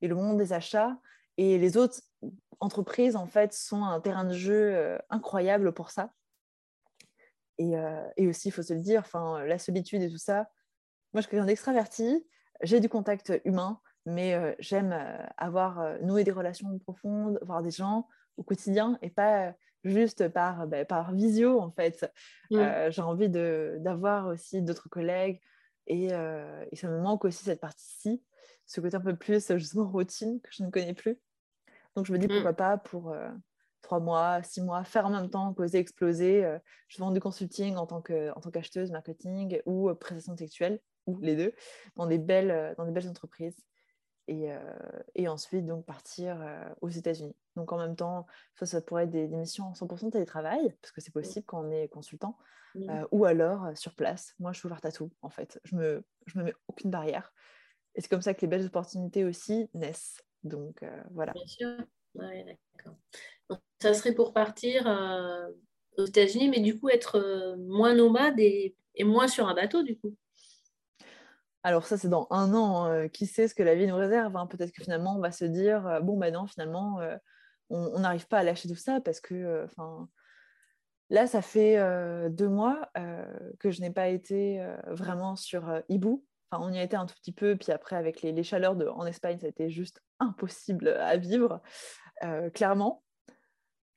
le 0.02 0.16
monde 0.16 0.38
des 0.38 0.54
achats 0.54 0.98
et 1.38 1.58
les 1.58 1.78
autres 1.78 2.00
entreprises, 2.60 3.16
en 3.16 3.28
fait, 3.28 3.54
sont 3.54 3.84
un 3.84 4.00
terrain 4.00 4.26
de 4.26 4.34
jeu 4.34 4.76
euh, 4.76 4.98
incroyable 5.10 5.74
pour 5.74 5.92
ça. 5.92 6.12
Et, 7.58 7.78
euh, 7.78 8.08
et 8.18 8.28
aussi, 8.28 8.50
il 8.50 8.52
faut 8.52 8.62
se 8.62 8.74
le 8.74 8.82
dire, 8.82 9.04
la 9.46 9.58
solitude 9.58 10.02
et 10.02 10.10
tout 10.10 10.18
ça. 10.18 10.50
Moi, 11.14 11.22
je 11.22 11.22
suis 11.22 11.32
quelqu'un 11.32 11.46
d'extraverti, 11.46 12.26
j'ai 12.62 12.80
du 12.80 12.90
contact 12.90 13.34
humain, 13.46 13.80
mais 14.06 14.34
euh, 14.34 14.54
j'aime 14.60 14.94
avoir 15.38 16.00
noué 16.02 16.24
des 16.24 16.32
relations 16.32 16.78
profondes, 16.80 17.40
voir 17.42 17.64
des 17.64 17.72
gens 17.72 18.08
au 18.38 18.44
quotidien 18.44 19.00
et 19.02 19.10
pas 19.10 19.54
juste 19.84 20.28
par, 20.30 20.68
bah, 20.68 20.84
par 20.84 21.14
visio, 21.14 21.60
en 21.60 21.72
fait. 21.72 22.12
Mmh. 22.52 22.90
j'ai 22.90 23.02
envie 23.02 23.30
d'avoir 23.30 24.28
aussi 24.28 24.62
d'autres 24.62 24.90
collègues, 24.90 25.40
Et, 25.88 26.08
et, 26.08 26.76
ça 26.76 26.90
me 26.90 27.00
manque 27.00 27.24
aussi 27.24 27.44
cette 27.44 27.62
partie-ci, 27.62 28.22
ce 28.66 28.82
côté 28.82 28.98
un 28.98 29.02
peu 29.02 29.16
plus 29.16 29.54
justement 29.58 29.90
routine 29.90 30.42
que 30.42 30.50
je 30.52 30.64
ne 30.64 30.70
connais 30.70 30.94
plus. 30.94 31.20
Donc 31.96 32.06
je 32.06 32.14
me 32.14 32.18
dis 32.18 32.28
pourquoi 32.28 32.52
mmh. 32.52 32.56
pas 32.56 32.78
pour 32.78 33.16
trois 33.82 34.00
mois, 34.00 34.42
six 34.44 34.62
mois, 34.62 34.84
faire 34.84 35.06
en 35.06 35.12
même 35.12 35.30
temps, 35.30 35.54
causer, 35.54 35.78
exploser. 35.78 36.58
je 36.88 36.98
vends 36.98 37.12
du 37.12 37.20
consulting 37.20 37.76
en 37.76 37.86
tant 37.86 38.02
qu'acheteuse, 38.02 38.92
marketing 38.92 39.60
ou 39.66 39.94
prestation 39.96 40.36
sexuelle, 40.36 40.80
ou 41.06 41.20
les 41.20 41.36
deux, 41.36 41.54
dans 41.96 42.08
des 42.08 42.18
belles, 42.18 42.74
dans 42.78 42.86
des 42.86 42.92
belles 42.92 43.08
entreprises. 43.08 43.58
Et, 44.28 44.50
et, 45.14 45.28
ensuite 45.28 45.68
donc 45.68 45.86
partir 45.86 46.44
aux 46.82 46.90
États-Unis. 46.90 47.36
Donc 47.56 47.72
en 47.72 47.78
même 47.78 47.96
temps, 47.96 48.26
ça, 48.56 48.66
ça 48.66 48.82
pourrait 48.82 49.04
être 49.04 49.12
des, 49.12 49.28
missions 49.28 49.66
en 49.66 49.74
100% 49.74 50.12
télétravail, 50.12 50.76
parce 50.82 50.92
que 50.92 51.00
c'est 51.00 51.12
mmh. 51.12 51.22
possible 51.22 51.46
quand 51.46 51.64
on 51.64 51.72
est 51.72 51.88
consultant, 51.88 52.38
mmh. 52.74 53.04
ou 53.12 53.26
alors 53.26 53.78
sur 53.78 53.94
place. 53.94 54.34
Moi, 54.40 54.52
je 54.52 54.58
suis 54.58 54.66
ouverte 54.66 54.86
à 54.86 54.92
tout, 54.92 55.12
en 55.22 55.30
fait. 55.30 55.60
Je 55.64 55.76
me, 55.76 56.04
je 56.26 56.40
me 56.40 56.46
mets 56.46 56.56
aucune 56.68 56.90
barrière. 56.90 57.32
Et 57.96 58.02
c'est 58.02 58.10
comme 58.10 58.22
ça 58.22 58.34
que 58.34 58.42
les 58.42 58.48
belles 58.48 58.66
opportunités 58.66 59.24
aussi 59.24 59.70
naissent. 59.74 60.22
Donc 60.46 60.84
voilà. 61.12 61.34
Bien 61.34 61.48
sûr. 61.48 61.76
d'accord. 62.16 62.96
Ça 63.82 63.94
serait 63.94 64.14
pour 64.14 64.32
partir 64.32 64.88
aux 65.98 66.06
États-Unis, 66.06 66.50
mais 66.50 66.62
du 66.62 66.80
coup 66.80 66.88
être 66.90 67.56
moins 67.58 67.94
nomade 67.94 68.40
et, 68.40 68.76
et 68.96 69.04
moins 69.04 69.28
sur 69.28 69.48
un 69.48 69.54
bateau, 69.54 69.84
du 69.84 69.98
coup. 69.98 70.16
Alors 71.66 71.88
ça, 71.88 71.98
c'est 71.98 72.10
dans 72.10 72.28
un 72.30 72.54
an. 72.54 72.86
Euh, 72.86 73.08
qui 73.08 73.26
sait 73.26 73.48
ce 73.48 73.56
que 73.56 73.64
la 73.64 73.74
vie 73.74 73.88
nous 73.88 73.96
réserve 73.96 74.38
hein. 74.38 74.46
Peut-être 74.46 74.72
que 74.72 74.84
finalement, 74.84 75.16
on 75.18 75.20
va 75.20 75.32
se 75.32 75.46
dire, 75.46 75.88
euh, 75.88 76.00
bon, 76.00 76.16
ben 76.16 76.32
non, 76.32 76.46
finalement, 76.46 77.00
euh, 77.00 77.18
on 77.72 77.98
n'arrive 78.00 78.28
pas 78.28 78.38
à 78.38 78.44
lâcher 78.44 78.70
tout 78.70 78.76
ça 78.76 79.02
parce 79.02 79.20
que, 79.20 79.64
enfin, 79.66 80.08
là, 81.10 81.26
ça 81.26 81.42
fait 81.42 81.80
deux 82.30 82.48
mois 82.48 82.88
que 83.60 83.72
je 83.72 83.82
n'ai 83.82 83.90
pas 83.90 84.10
été 84.10 84.64
vraiment 84.86 85.36
sur 85.36 85.82
Ibu. 85.90 86.24
Enfin, 86.52 86.64
on 86.64 86.72
y 86.72 86.78
a 86.78 86.84
été 86.84 86.96
un 86.96 87.06
tout 87.06 87.16
petit 87.16 87.32
peu, 87.32 87.56
puis 87.56 87.72
après, 87.72 87.96
avec 87.96 88.22
les, 88.22 88.44
chaleurs 88.44 88.76
de, 88.76 88.88
en 88.88 89.06
Espagne, 89.06 89.38
ça 89.40 89.48
a 89.48 89.50
été 89.50 89.70
juste 89.70 90.02
impossible 90.20 90.90
à 90.90 91.18
vivre, 91.18 91.62
clairement. 92.54 93.04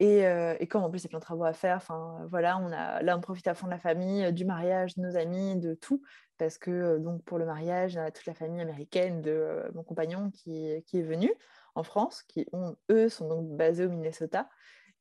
Et, 0.01 0.21
et, 0.61 0.67
comme 0.67 0.83
en 0.83 0.91
plus, 0.91 1.01
il 1.01 1.05
y 1.05 1.07
a 1.07 1.11
plein 1.11 1.19
de 1.19 1.25
travaux 1.25 1.45
à 1.45 1.53
faire, 1.53 1.77
enfin 1.77 2.27
voilà, 2.31 2.59
on 2.59 2.73
a, 2.73 3.03
là, 3.03 3.17
on 3.17 3.21
profite 3.21 3.49
à 3.49 3.55
fond 3.55 3.67
de 3.67 3.73
la 3.73 3.79
famille, 3.79 4.33
du 4.33 4.45
mariage, 4.45 4.97
de 4.97 5.03
nos 5.03 5.17
amis, 5.17 5.57
de 5.57 5.75
tout 5.75 6.03
parce 6.39 6.57
que 6.57 6.99
donc 6.99 7.23
pour 7.25 7.39
le 7.39 7.45
mariage, 7.45 7.95
y 7.95 7.99
a 7.99 8.11
toute 8.11 8.27
la 8.27 8.35
famille 8.35 8.61
américaine 8.61 9.21
de 9.21 9.71
mon 9.75 9.83
compagnon 9.83 10.31
qui, 10.31 10.83
qui, 10.87 10.99
est 10.99 11.03
venue 11.03 11.33
en 11.75 11.83
France, 11.83 12.23
qui 12.23 12.47
ont, 12.53 12.77
eux 12.91 13.09
sont 13.09 13.29
donc 13.29 13.49
basés 13.57 13.85
au 13.85 13.91
Minnesota. 13.91 14.49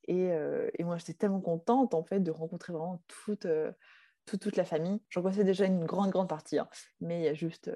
Et, 0.08 0.30
et 0.74 0.84
moi, 0.84 0.98
j'étais 0.98 1.14
tellement 1.14 1.42
contente 1.42 1.94
en 1.94 2.04
fait 2.04 2.20
de 2.22 2.32
rencontrer 2.32 2.74
vraiment 2.74 3.02
toute, 3.08 3.46
toute, 4.28 4.42
toute 4.42 4.58
la 4.58 4.66
famille. 4.66 5.02
J'en 5.10 5.24
connaissais 5.24 5.44
déjà 5.44 5.66
une 5.66 5.86
grande, 5.86 6.12
grande 6.12 6.30
partie, 6.30 6.60
hein, 6.60 6.70
mais 7.02 7.22
il 7.22 7.24
y 7.24 7.28
a 7.28 7.34
juste 7.34 7.72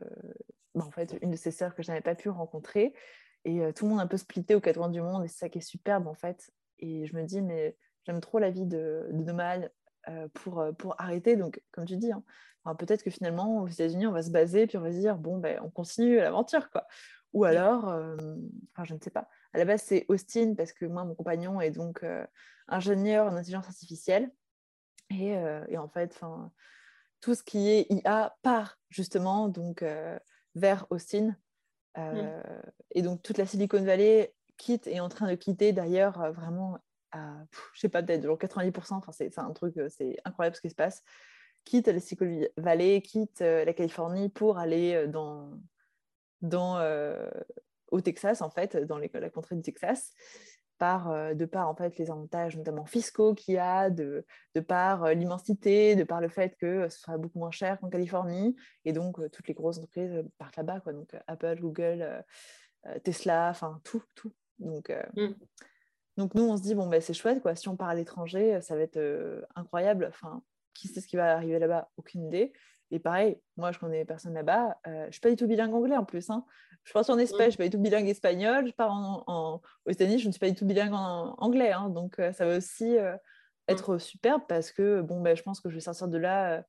bah, 0.75 0.85
en 0.85 0.91
fait, 0.91 1.17
une 1.21 1.31
de 1.31 1.35
ses 1.35 1.49
sœurs 1.49 1.73
que 1.73 1.81
je 1.81 1.87
n'avais 1.87 2.01
pas 2.01 2.13
pu 2.13 2.29
rencontrer. 2.29 2.93
Et 3.43 3.59
tout 3.73 3.85
le 3.85 3.89
monde 3.89 3.99
un 4.01 4.07
peu 4.07 4.17
splitté 4.17 4.53
aux 4.53 4.61
quatre 4.61 4.77
coins 4.77 4.89
du 4.89 5.01
monde, 5.01 5.25
et 5.25 5.27
c'est 5.27 5.39
ça 5.39 5.49
qui 5.49 5.57
est 5.57 5.61
superbe 5.61 6.07
en 6.07 6.13
fait. 6.13 6.51
Et 6.77 7.07
je 7.07 7.15
me 7.15 7.23
dis, 7.23 7.41
mais 7.41 7.75
j'aime 8.05 8.21
trop 8.21 8.37
la 8.37 8.51
vie 8.51 8.67
de, 8.67 9.07
de 9.11 9.23
nomade 9.23 9.71
pour, 10.35 10.63
pour 10.77 10.95
arrêter. 11.01 11.35
Donc, 11.37 11.59
comme 11.71 11.85
tu 11.85 11.97
dis, 11.97 12.11
hein, 12.11 12.75
peut-être 12.75 13.03
que 13.03 13.09
finalement, 13.09 13.61
aux 13.61 13.67
États-Unis, 13.67 14.07
on 14.07 14.11
va 14.11 14.21
se 14.21 14.29
baser, 14.29 14.67
puis 14.67 14.77
on 14.77 14.81
va 14.81 14.91
se 14.91 14.97
dire, 14.97 15.17
bon, 15.17 15.37
ben, 15.37 15.59
on 15.63 15.69
continue 15.69 16.17
l'aventure, 16.17 16.69
quoi. 16.69 16.85
Ou 17.33 17.45
alors, 17.45 17.89
euh, 17.89 18.15
enfin, 18.73 18.83
je 18.83 18.93
ne 18.93 18.99
sais 18.99 19.09
pas. 19.09 19.27
À 19.53 19.57
la 19.57 19.65
base, 19.65 19.81
c'est 19.81 20.05
Austin, 20.09 20.53
parce 20.55 20.73
que 20.73 20.85
moi, 20.85 21.03
mon 21.05 21.15
compagnon 21.15 21.61
est 21.61 21.71
donc 21.71 22.03
euh, 22.03 22.25
ingénieur 22.67 23.27
en 23.27 23.35
intelligence 23.35 23.67
artificielle. 23.67 24.29
Et, 25.11 25.35
euh, 25.35 25.63
et 25.69 25.77
en 25.77 25.87
fait, 25.87 26.19
tout 27.19 27.35
ce 27.35 27.43
qui 27.43 27.69
est 27.69 27.85
IA 27.91 28.35
part 28.41 28.79
justement 28.89 29.47
donc, 29.47 29.83
vers 30.55 30.87
Austin. 30.89 31.35
Mmh. 31.97 32.27
Et 32.91 33.01
donc, 33.01 33.21
toute 33.21 33.37
la 33.37 33.45
Silicon 33.45 33.83
Valley 33.83 34.33
quitte, 34.57 34.87
est 34.87 34.99
en 34.99 35.09
train 35.09 35.29
de 35.29 35.35
quitter 35.35 35.73
d'ailleurs 35.73 36.31
vraiment 36.31 36.79
à, 37.11 37.35
je 37.73 37.81
sais 37.81 37.89
pas, 37.89 38.01
peut-être 38.01 38.25
90%. 38.25 38.93
Enfin, 38.93 39.11
c'est 39.11 39.37
un 39.37 39.51
truc, 39.51 39.75
c'est 39.89 40.17
incroyable 40.23 40.55
ce 40.55 40.61
qui 40.61 40.69
se 40.69 40.75
passe 40.75 41.03
quitte 41.63 41.87
la 41.87 41.99
Silicon 41.99 42.47
Valley, 42.57 43.01
quitte 43.01 43.41
euh, 43.41 43.65
la 43.65 43.73
Californie 43.73 44.29
pour 44.29 44.57
aller 44.57 44.93
euh, 44.93 45.07
dans, 45.07 45.51
dans, 46.41 46.77
euh, 46.77 47.29
au 47.91 48.01
Texas, 48.01 48.41
en 48.41 48.49
fait, 48.49 48.77
dans 48.77 48.97
la 48.97 49.29
contrée 49.29 49.55
du 49.55 49.61
Texas, 49.61 50.13
par, 50.81 51.35
de 51.35 51.45
par 51.45 51.69
en 51.69 51.75
fait, 51.75 51.95
les 51.99 52.09
avantages 52.09 52.57
notamment 52.57 52.85
fiscaux 52.85 53.35
qu'il 53.35 53.53
y 53.53 53.59
a, 53.59 53.91
de, 53.91 54.25
de 54.55 54.59
par 54.61 55.13
l'immensité, 55.13 55.95
de 55.95 56.03
par 56.03 56.21
le 56.21 56.27
fait 56.27 56.55
que 56.57 56.89
ce 56.89 57.01
sera 57.01 57.19
beaucoup 57.19 57.37
moins 57.37 57.51
cher 57.51 57.79
qu'en 57.79 57.89
Californie. 57.89 58.55
Et 58.83 58.91
donc, 58.91 59.19
toutes 59.29 59.47
les 59.47 59.53
grosses 59.53 59.77
entreprises 59.77 60.23
partent 60.39 60.57
là-bas, 60.57 60.79
quoi. 60.79 60.93
Donc, 60.93 61.15
Apple, 61.27 61.59
Google, 61.59 62.25
Tesla, 63.03 63.49
enfin, 63.51 63.79
tout, 63.83 64.01
tout. 64.15 64.33
Donc, 64.57 64.91
mm. 65.15 65.35
donc, 66.17 66.33
nous, 66.33 66.49
on 66.49 66.57
se 66.57 66.63
dit, 66.63 66.73
bon, 66.73 66.87
ben, 66.87 66.99
c'est 66.99 67.13
chouette, 67.13 67.43
quoi. 67.43 67.55
Si 67.55 67.69
on 67.69 67.75
part 67.75 67.89
à 67.89 67.95
l'étranger, 67.95 68.59
ça 68.61 68.75
va 68.75 68.81
être 68.81 69.45
incroyable. 69.55 70.07
Enfin, 70.09 70.41
qui 70.73 70.87
sait 70.87 70.99
ce 70.99 71.05
qui 71.05 71.15
va 71.15 71.35
arriver 71.35 71.59
là-bas? 71.59 71.91
Aucune 71.97 72.25
idée. 72.25 72.53
Et 72.91 72.99
pareil, 72.99 73.41
moi, 73.55 73.71
je 73.71 73.79
connais 73.79 74.03
personne 74.03 74.33
là-bas. 74.33 74.77
Euh, 74.85 75.01
je 75.03 75.07
ne 75.07 75.11
suis 75.11 75.21
pas 75.21 75.29
du 75.29 75.37
tout 75.37 75.47
bilingue 75.47 75.73
anglais 75.73 75.95
en 75.95 76.03
plus. 76.03 76.29
Hein. 76.29 76.45
Je 76.83 76.91
pense 76.91 77.09
en 77.09 77.17
Espagne, 77.17 77.39
je 77.39 77.45
ne 77.45 77.51
suis 77.51 77.57
pas 77.57 77.63
du 77.63 77.69
tout 77.69 77.79
bilingue 77.79 78.09
espagnol. 78.09 78.67
Je 78.67 78.73
pars 78.73 78.91
en, 78.91 79.61
aux 79.85 79.89
États-Unis, 79.89 80.19
je 80.19 80.27
ne 80.27 80.31
suis 80.31 80.39
pas 80.39 80.49
du 80.49 80.55
tout 80.55 80.65
bilingue 80.65 80.93
en, 80.93 81.35
anglais. 81.37 81.71
Hein. 81.71 81.89
Donc, 81.89 82.19
euh, 82.19 82.33
ça 82.33 82.45
va 82.45 82.57
aussi 82.57 82.97
euh, 82.97 83.15
être 83.69 83.97
superbe 83.97 84.41
parce 84.49 84.71
que 84.71 85.01
bon, 85.01 85.21
ben, 85.21 85.37
je 85.37 85.41
pense 85.41 85.61
que 85.61 85.69
je 85.69 85.75
vais 85.75 85.81
sortir 85.81 86.09
de 86.09 86.17
là. 86.17 86.65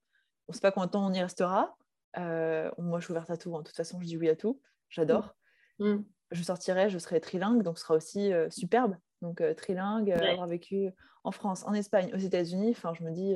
on 0.46 0.52
ne 0.52 0.54
sait 0.54 0.60
pas 0.60 0.70
combien 0.70 0.86
de 0.86 0.92
temps 0.92 1.04
on 1.04 1.12
y 1.12 1.20
restera. 1.20 1.76
moi, 2.16 3.00
je 3.00 3.04
suis 3.04 3.10
ouverte 3.10 3.30
à 3.30 3.36
tout. 3.36 3.54
Hein. 3.56 3.60
De 3.60 3.64
toute 3.64 3.76
façon, 3.76 4.00
je 4.00 4.06
dis 4.06 4.16
oui 4.16 4.28
à 4.28 4.36
tout. 4.36 4.60
J'adore. 4.90 5.34
Mm. 5.80 6.02
Je 6.30 6.42
sortirai, 6.42 6.88
je 6.88 6.98
serai 6.98 7.20
trilingue, 7.20 7.62
donc 7.62 7.78
ce 7.78 7.84
sera 7.84 7.94
aussi 7.94 8.30
superbe. 8.48 8.96
Donc, 9.22 9.42
trilingue, 9.56 10.12
avoir 10.12 10.46
vécu 10.46 10.88
en 11.24 11.32
France, 11.32 11.64
en 11.66 11.74
Espagne, 11.74 12.12
aux 12.14 12.18
États-Unis, 12.18 12.70
enfin, 12.70 12.94
je 12.94 13.02
me 13.02 13.10
dis, 13.10 13.34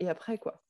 et 0.00 0.08
après, 0.08 0.38
quoi. 0.38 0.62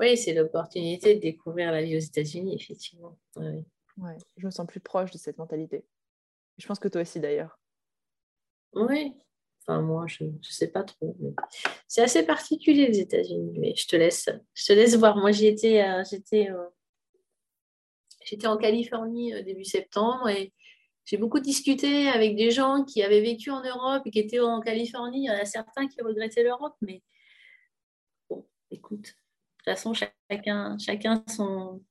Oui, 0.00 0.16
c'est 0.16 0.32
l'opportunité 0.32 1.16
de 1.16 1.20
découvrir 1.20 1.72
la 1.72 1.82
vie 1.82 1.96
aux 1.96 2.00
États-Unis, 2.00 2.54
effectivement. 2.54 3.18
Ouais. 3.36 3.62
je 4.38 4.46
me 4.46 4.50
sens 4.50 4.66
plus 4.66 4.80
proche 4.80 5.10
de 5.10 5.18
cette 5.18 5.36
mentalité. 5.36 5.84
Je 6.56 6.66
pense 6.66 6.78
que 6.78 6.88
toi 6.88 7.02
aussi, 7.02 7.20
d'ailleurs. 7.20 7.58
Oui, 8.72 9.12
enfin, 9.60 9.82
moi, 9.82 10.06
je 10.06 10.24
ne 10.24 10.32
sais 10.42 10.68
pas 10.68 10.84
trop. 10.84 11.16
C'est 11.86 12.02
assez 12.02 12.24
particulier, 12.24 12.86
les 12.86 13.00
États-Unis, 13.00 13.58
mais 13.58 13.74
je 13.74 13.86
te 13.86 13.96
laisse, 13.96 14.30
je 14.54 14.66
te 14.66 14.72
laisse 14.72 14.96
voir. 14.96 15.16
Moi, 15.16 15.32
j'étais, 15.32 15.82
euh, 15.82 16.02
j'étais, 16.08 16.50
euh, 16.50 16.66
j'étais 18.24 18.46
en 18.46 18.56
Californie 18.56 19.32
début 19.44 19.64
septembre 19.64 20.28
et 20.28 20.52
j'ai 21.04 21.16
beaucoup 21.16 21.40
discuté 21.40 22.08
avec 22.08 22.36
des 22.36 22.50
gens 22.50 22.84
qui 22.84 23.02
avaient 23.02 23.20
vécu 23.20 23.50
en 23.50 23.62
Europe 23.62 24.02
et 24.06 24.10
qui 24.10 24.20
étaient 24.20 24.40
en 24.40 24.60
Californie. 24.60 25.24
Il 25.24 25.26
y 25.26 25.30
en 25.30 25.34
a 25.34 25.44
certains 25.44 25.88
qui 25.88 26.00
regrettaient 26.00 26.44
l'Europe, 26.44 26.76
mais 26.80 27.02
écoute, 28.90 29.06
de 29.06 29.08
toute 29.08 29.64
façon, 29.64 29.94
chacun, 29.94 30.78
chacun 30.78 31.22
son, 31.28 31.82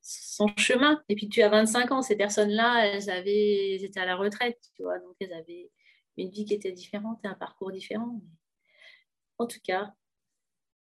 son 0.00 0.48
chemin. 0.56 1.02
Et 1.08 1.14
puis 1.14 1.28
tu 1.28 1.42
as 1.42 1.48
25 1.48 1.90
ans, 1.92 2.02
ces 2.02 2.16
personnes-là, 2.16 2.86
elles, 2.86 3.10
avaient, 3.10 3.74
elles 3.74 3.84
étaient 3.84 4.00
à 4.00 4.06
la 4.06 4.16
retraite, 4.16 4.58
tu 4.74 4.82
vois, 4.82 4.98
donc 4.98 5.16
elles 5.20 5.32
avaient 5.32 5.70
une 6.16 6.30
vie 6.30 6.44
qui 6.44 6.54
était 6.54 6.72
différente 6.72 7.20
et 7.24 7.28
un 7.28 7.34
parcours 7.34 7.72
différent. 7.72 8.20
En 9.38 9.46
tout 9.46 9.60
cas, 9.64 9.92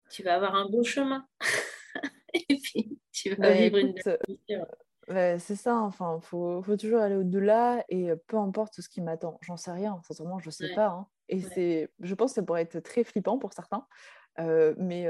tu 0.10 0.24
vas 0.24 0.36
avoir 0.36 0.56
un 0.56 0.70
beau 0.70 0.84
chemin. 0.84 1.28
et 2.34 2.58
puis, 2.62 3.00
tu 3.12 3.30
vas 3.30 3.36
bah, 3.36 3.54
vivre 3.54 3.78
une 3.78 3.94
belle 3.94 4.18
vie 4.28 4.39
c'est 5.39 5.56
ça, 5.56 5.76
enfin, 5.80 6.20
il 6.22 6.26
faut, 6.26 6.62
faut, 6.64 6.78
toujours 6.78 7.02
aller 7.02 7.16
au-delà 7.16 7.84
et 7.89 8.12
peu 8.28 8.38
importe 8.38 8.80
ce 8.80 8.88
qui 8.88 9.02
m'attend. 9.02 9.38
J'en 9.41 9.58
sais 9.58 9.72
rien, 9.72 10.00
sincèrement, 10.08 10.39
je 10.39 10.50
sais 10.50 10.74
pas. 10.74 10.88
Hein. 10.88 11.08
Et 11.30 11.41
c'est, 11.41 11.89
je 12.00 12.16
pense 12.16 12.32
que 12.32 12.36
ça 12.36 12.44
pourrait 12.44 12.62
être 12.62 12.80
très 12.80 13.04
flippant 13.04 13.38
pour 13.38 13.54
certains. 13.54 13.86
Mais 14.38 15.08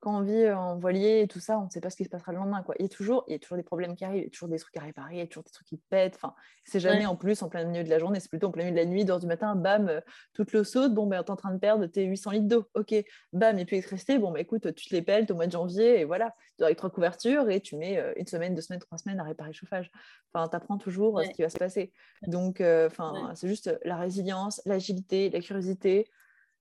quand 0.00 0.18
on 0.18 0.22
vit 0.22 0.50
en 0.50 0.78
voilier 0.78 1.20
et 1.20 1.28
tout 1.28 1.40
ça, 1.40 1.58
on 1.58 1.66
ne 1.66 1.70
sait 1.70 1.80
pas 1.80 1.90
ce 1.90 1.96
qui 1.96 2.04
se 2.04 2.08
passera 2.08 2.32
le 2.32 2.38
lendemain. 2.38 2.62
Quoi. 2.62 2.74
Il, 2.78 2.82
y 2.82 2.86
a 2.86 2.88
toujours, 2.88 3.24
il 3.28 3.32
y 3.32 3.34
a 3.34 3.38
toujours 3.38 3.58
des 3.58 3.62
problèmes 3.62 3.94
qui 3.94 4.04
arrivent, 4.06 4.22
il 4.22 4.24
y 4.24 4.26
a 4.26 4.30
toujours 4.30 4.48
des 4.48 4.58
trucs 4.58 4.76
à 4.78 4.80
réparer, 4.80 5.16
il 5.16 5.18
y 5.18 5.20
a 5.20 5.26
toujours 5.26 5.44
des 5.44 5.50
trucs 5.50 5.66
qui 5.66 5.76
pètent. 5.76 6.14
Enfin, 6.16 6.34
c'est 6.64 6.80
jamais 6.80 7.04
en 7.04 7.16
plus 7.16 7.42
en 7.42 7.50
plein 7.50 7.64
milieu 7.64 7.84
de 7.84 7.90
la 7.90 7.98
journée, 7.98 8.18
c'est 8.18 8.30
plutôt 8.30 8.46
en 8.46 8.50
plein 8.50 8.64
milieu 8.64 8.76
de 8.76 8.80
la 8.80 8.86
nuit, 8.86 9.04
2 9.04 9.18
du 9.18 9.26
matin, 9.26 9.54
bam, 9.56 9.88
euh, 9.88 10.00
toute 10.32 10.52
l'eau 10.52 10.64
saute, 10.64 10.94
bon, 10.94 11.06
ben, 11.06 11.22
tu 11.22 11.26
es 11.26 11.30
en 11.30 11.36
train 11.36 11.52
de 11.52 11.58
perdre 11.58 11.84
tes 11.86 12.04
800 12.04 12.30
litres 12.30 12.48
d'eau. 12.48 12.64
Ok, 12.74 12.94
bam, 13.34 13.58
et 13.58 13.66
puis 13.66 13.76
électricité, 13.76 14.18
bon, 14.18 14.32
bah, 14.32 14.40
écoute, 14.40 14.74
tu 14.74 14.88
te 14.88 14.94
les 14.94 15.02
pelles 15.02 15.30
au 15.30 15.34
mois 15.34 15.46
de 15.46 15.52
janvier, 15.52 16.00
et 16.00 16.04
voilà, 16.04 16.34
tu 16.56 16.64
avec 16.64 16.78
trois 16.78 16.90
couvertures, 16.90 17.50
et 17.50 17.60
tu 17.60 17.76
mets 17.76 17.98
euh, 17.98 18.14
une 18.16 18.26
semaine, 18.26 18.54
deux 18.54 18.62
semaines, 18.62 18.80
trois 18.80 18.96
semaines 18.96 19.20
à 19.20 19.24
réparer 19.24 19.50
le 19.50 19.54
chauffage. 19.54 19.90
Enfin, 20.32 20.48
tu 20.48 20.56
apprends 20.56 20.78
toujours 20.78 21.18
euh, 21.18 21.24
ce 21.24 21.30
qui 21.30 21.42
va 21.42 21.50
se 21.50 21.58
passer. 21.58 21.92
Donc, 22.26 22.62
enfin, 22.62 23.32
c'est 23.34 23.48
juste 23.48 23.78
la 23.84 23.96
résilience, 23.96 24.62
l'agilité, 24.64 25.28
la 25.28 25.40
curiosité, 25.40 26.08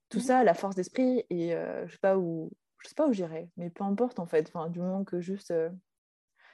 tout 0.09 0.19
ça, 0.19 0.43
la 0.43 0.53
force 0.53 0.75
d'esprit, 0.75 1.23
et 1.29 1.51
je 1.51 1.91
sais 1.91 1.99
pas 1.99 2.17
où 2.17 2.51
je 2.81 2.89
sais 2.89 2.95
pas 2.95 3.07
où 3.07 3.13
j'irai, 3.13 3.49
mais 3.57 3.69
peu 3.69 3.83
importe 3.83 4.19
en 4.19 4.25
fait. 4.25 4.47
Enfin, 4.47 4.69
du 4.69 4.79
moment 4.79 5.03
que 5.03 5.19
juste, 5.19 5.51
euh, 5.51 5.69
du 5.69 5.75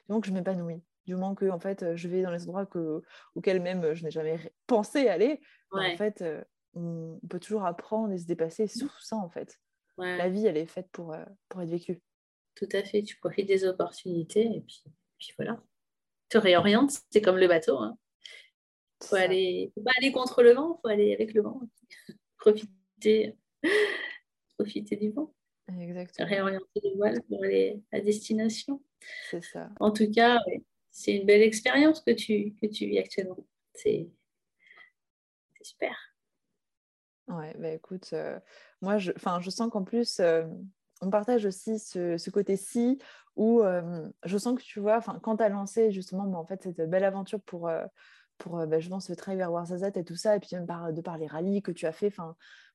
moment 0.09 0.21
que 0.21 0.27
je 0.27 0.33
m'épanouis, 0.33 0.83
du 1.05 1.13
moment 1.13 1.35
que 1.35 1.49
en 1.49 1.59
fait, 1.59 1.83
euh, 1.83 1.95
je 1.95 2.07
vais 2.07 2.21
dans 2.21 2.31
les 2.31 2.43
endroits 2.43 2.65
que, 2.65 3.01
auxquels 3.35 3.61
même 3.61 3.83
euh, 3.83 3.95
je 3.95 4.03
n'ai 4.03 4.11
jamais 4.11 4.39
pensé 4.67 5.07
aller, 5.07 5.39
bah, 5.71 5.81
en 5.81 5.97
fait, 5.97 6.23
on 6.73 7.19
peut 7.29 7.39
toujours 7.39 7.65
apprendre 7.65 8.11
et 8.11 8.17
se 8.17 8.25
dépasser. 8.25 8.67
C'est 8.67 8.79
surtout 8.79 9.01
ça 9.01 9.17
en 9.17 9.29
fait. 9.29 9.59
la 9.97 10.29
vie, 10.29 10.45
elle 10.45 10.57
est 10.57 10.65
faite 10.65 10.89
pour, 10.91 11.13
euh, 11.13 11.23
pour 11.49 11.61
être 11.61 11.69
vécue. 11.69 12.01
Tout 12.55 12.69
à 12.71 12.83
fait, 12.83 13.03
tu 13.03 13.17
profites 13.17 13.47
des 13.47 13.65
opportunités 13.65 14.45
et 14.45 14.61
puis, 14.61 14.83
puis 15.17 15.33
voilà. 15.37 15.61
Tu 16.29 16.37
réorientes, 16.37 16.91
c'est 17.11 17.21
comme 17.21 17.37
le 17.37 17.47
bateau. 17.47 17.77
Hein. 17.77 17.97
Faut 19.03 19.15
aller, 19.15 19.71
faut 19.75 19.83
pas 19.83 19.91
aller 19.97 20.11
contre 20.11 20.41
le 20.41 20.53
vent, 20.53 20.77
il 20.77 20.81
faut 20.81 20.87
aller 20.87 21.13
avec 21.13 21.33
le 21.33 21.41
vent. 21.41 21.61
profiter, 22.37 23.37
profiter 24.57 24.95
du 24.95 25.11
vent. 25.11 25.33
Exactement. 25.79 26.27
Réorienter 26.27 26.81
les 26.83 26.95
voiles 26.95 27.21
pour 27.23 27.43
aller 27.43 27.81
à 27.91 27.99
destination. 27.99 28.81
C'est 29.29 29.43
ça. 29.43 29.69
En 29.79 29.91
tout 29.91 30.09
cas, 30.11 30.39
c'est 30.91 31.15
une 31.15 31.25
belle 31.25 31.41
expérience 31.41 32.01
que 32.01 32.11
tu, 32.11 32.53
que 32.61 32.67
tu 32.67 32.85
vis 32.85 32.99
actuellement. 32.99 33.45
C'est 33.73 34.09
super. 35.61 35.95
Ouais, 37.27 37.55
bah 37.57 37.71
écoute, 37.71 38.11
euh, 38.13 38.39
moi, 38.81 38.97
je, 38.97 39.11
je 39.41 39.49
sens 39.49 39.69
qu'en 39.71 39.83
plus, 39.83 40.19
euh, 40.19 40.45
on 41.01 41.09
partage 41.09 41.45
aussi 41.45 41.79
ce, 41.79 42.17
ce 42.17 42.29
côté-ci 42.29 42.99
où 43.35 43.61
euh, 43.61 44.07
je 44.23 44.37
sens 44.37 44.57
que 44.57 44.63
tu 44.63 44.79
vois, 44.79 45.01
quand 45.01 45.37
tu 45.37 45.43
as 45.43 45.49
lancé 45.49 45.91
justement 45.91 46.25
bah, 46.25 46.37
en 46.37 46.45
fait, 46.45 46.61
cette 46.61 46.89
belle 46.89 47.03
aventure 47.03 47.41
pour, 47.41 47.69
pour 48.37 48.65
bah, 48.67 48.79
je 48.79 48.89
pense, 48.89 49.09
le 49.09 49.15
trail 49.15 49.37
vers 49.37 49.51
Warzazat 49.51 49.91
et 49.95 50.03
tout 50.03 50.15
ça, 50.15 50.35
et 50.35 50.39
puis 50.39 50.49
même 50.53 50.65
par, 50.65 50.91
de 50.93 51.01
par 51.01 51.17
les 51.17 51.27
rallyes 51.27 51.61
que 51.61 51.71
tu 51.71 51.85
as 51.85 51.91
fait, 51.91 52.11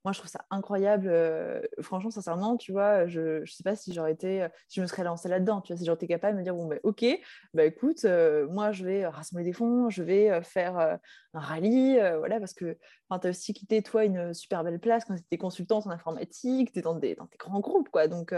moi, 0.05 0.13
je 0.13 0.19
trouve 0.19 0.31
ça 0.31 0.47
incroyable. 0.51 1.09
Euh, 1.09 1.61
franchement, 1.83 2.11
sincèrement, 2.11 2.57
tu 2.57 2.73
vois, 2.73 3.07
je 3.07 3.41
ne 3.41 3.45
sais 3.45 3.63
pas 3.63 3.77
si 3.77 3.93
j'aurais 3.93 4.13
été, 4.13 4.47
si 4.67 4.77
je 4.77 4.83
me 4.83 4.87
serais 4.87 5.05
lancée 5.05 5.29
là-dedans, 5.29 5.61
tu 5.61 5.73
vois, 5.73 5.79
si 5.79 5.85
j'aurais 5.85 5.97
été 5.97 6.07
capable 6.07 6.35
de 6.35 6.39
me 6.39 6.45
dire, 6.45 6.55
bon, 6.55 6.67
ben, 6.67 6.81
ok, 6.85 7.05
bah, 7.53 7.65
écoute, 7.65 8.05
euh, 8.07 8.49
moi, 8.49 8.73
je 8.73 8.85
vais 8.85 9.07
rassembler 9.07 9.45
des 9.45 9.53
fonds, 9.53 9.91
je 9.91 10.03
vais 10.03 10.31
euh, 10.31 10.41
faire 10.43 10.79
un 10.79 11.41
rallye, 11.41 12.01
voilà, 12.19 12.39
parce 12.39 12.55
que 12.55 12.79
tu 13.21 13.27
as 13.27 13.31
aussi 13.31 13.53
quitté, 13.53 13.83
toi, 13.83 14.05
une 14.05 14.33
super 14.33 14.65
belle 14.65 14.81
place 14.81 15.05
quand 15.05 15.15
tu 15.15 15.21
étais 15.21 15.39
consultante 15.39 15.87
en 15.87 15.91
informatique, 15.91 16.73
tu 16.73 16.79
es 16.79 16.83
dans, 16.83 16.95
des, 16.95 17.15
dans 17.15 17.27
tes 17.27 17.37
grands 17.37 17.61
groupes, 17.61 17.91
quoi. 17.91 18.09
Donc, 18.09 18.35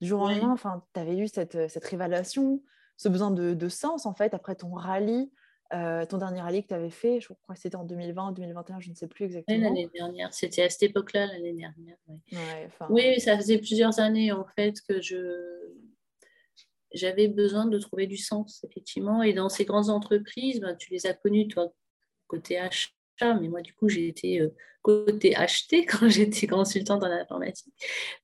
du 0.00 0.08
jour 0.08 0.22
au 0.22 0.28
lendemain, 0.28 0.56
tu 0.92 1.00
avais 1.00 1.16
eu 1.16 1.26
cette, 1.26 1.70
cette 1.70 1.84
révélation, 1.84 2.62
ce 2.98 3.08
besoin 3.08 3.30
de, 3.30 3.54
de, 3.54 3.68
sens, 3.68 4.04
en 4.04 4.14
fait, 4.14 4.34
après 4.34 4.56
ton 4.56 4.72
rallye. 4.74 5.32
Euh, 5.74 6.06
ton 6.06 6.16
dernier 6.16 6.40
rallye 6.40 6.62
que 6.62 6.68
tu 6.68 6.74
avais 6.74 6.90
fait, 6.90 7.20
je 7.20 7.28
crois 7.28 7.54
que 7.54 7.60
c'était 7.60 7.76
en 7.76 7.84
2020 7.84 8.30
ou 8.30 8.32
2021, 8.32 8.80
je 8.80 8.90
ne 8.90 8.94
sais 8.94 9.06
plus 9.06 9.26
exactement. 9.26 9.58
l'année 9.58 9.90
dernière, 9.94 10.32
c'était 10.32 10.62
à 10.62 10.70
cette 10.70 10.84
époque-là, 10.84 11.26
l'année 11.26 11.52
dernière. 11.52 11.96
Oui. 12.88 13.20
ça 13.20 13.36
faisait 13.36 13.58
plusieurs 13.58 14.00
années 14.00 14.32
en 14.32 14.46
fait 14.56 14.80
que 14.88 15.02
je 15.02 15.68
j'avais 16.94 17.28
besoin 17.28 17.66
de 17.66 17.78
trouver 17.78 18.06
du 18.06 18.16
sens, 18.16 18.64
effectivement. 18.64 19.22
Et 19.22 19.34
dans 19.34 19.50
ces 19.50 19.66
grandes 19.66 19.90
entreprises, 19.90 20.60
ben, 20.60 20.74
tu 20.74 20.90
les 20.90 21.06
as 21.06 21.12
connues, 21.12 21.46
toi, 21.46 21.70
côté 22.26 22.58
achat, 22.58 22.88
mais 23.20 23.48
moi, 23.48 23.60
du 23.60 23.74
coup, 23.74 23.90
j'ai 23.90 24.08
été 24.08 24.40
euh, 24.40 24.54
côté 24.80 25.36
acheté 25.36 25.84
quand 25.86 26.08
j'étais 26.08 26.46
consultante 26.46 27.02
en 27.02 27.10
informatique. 27.10 27.74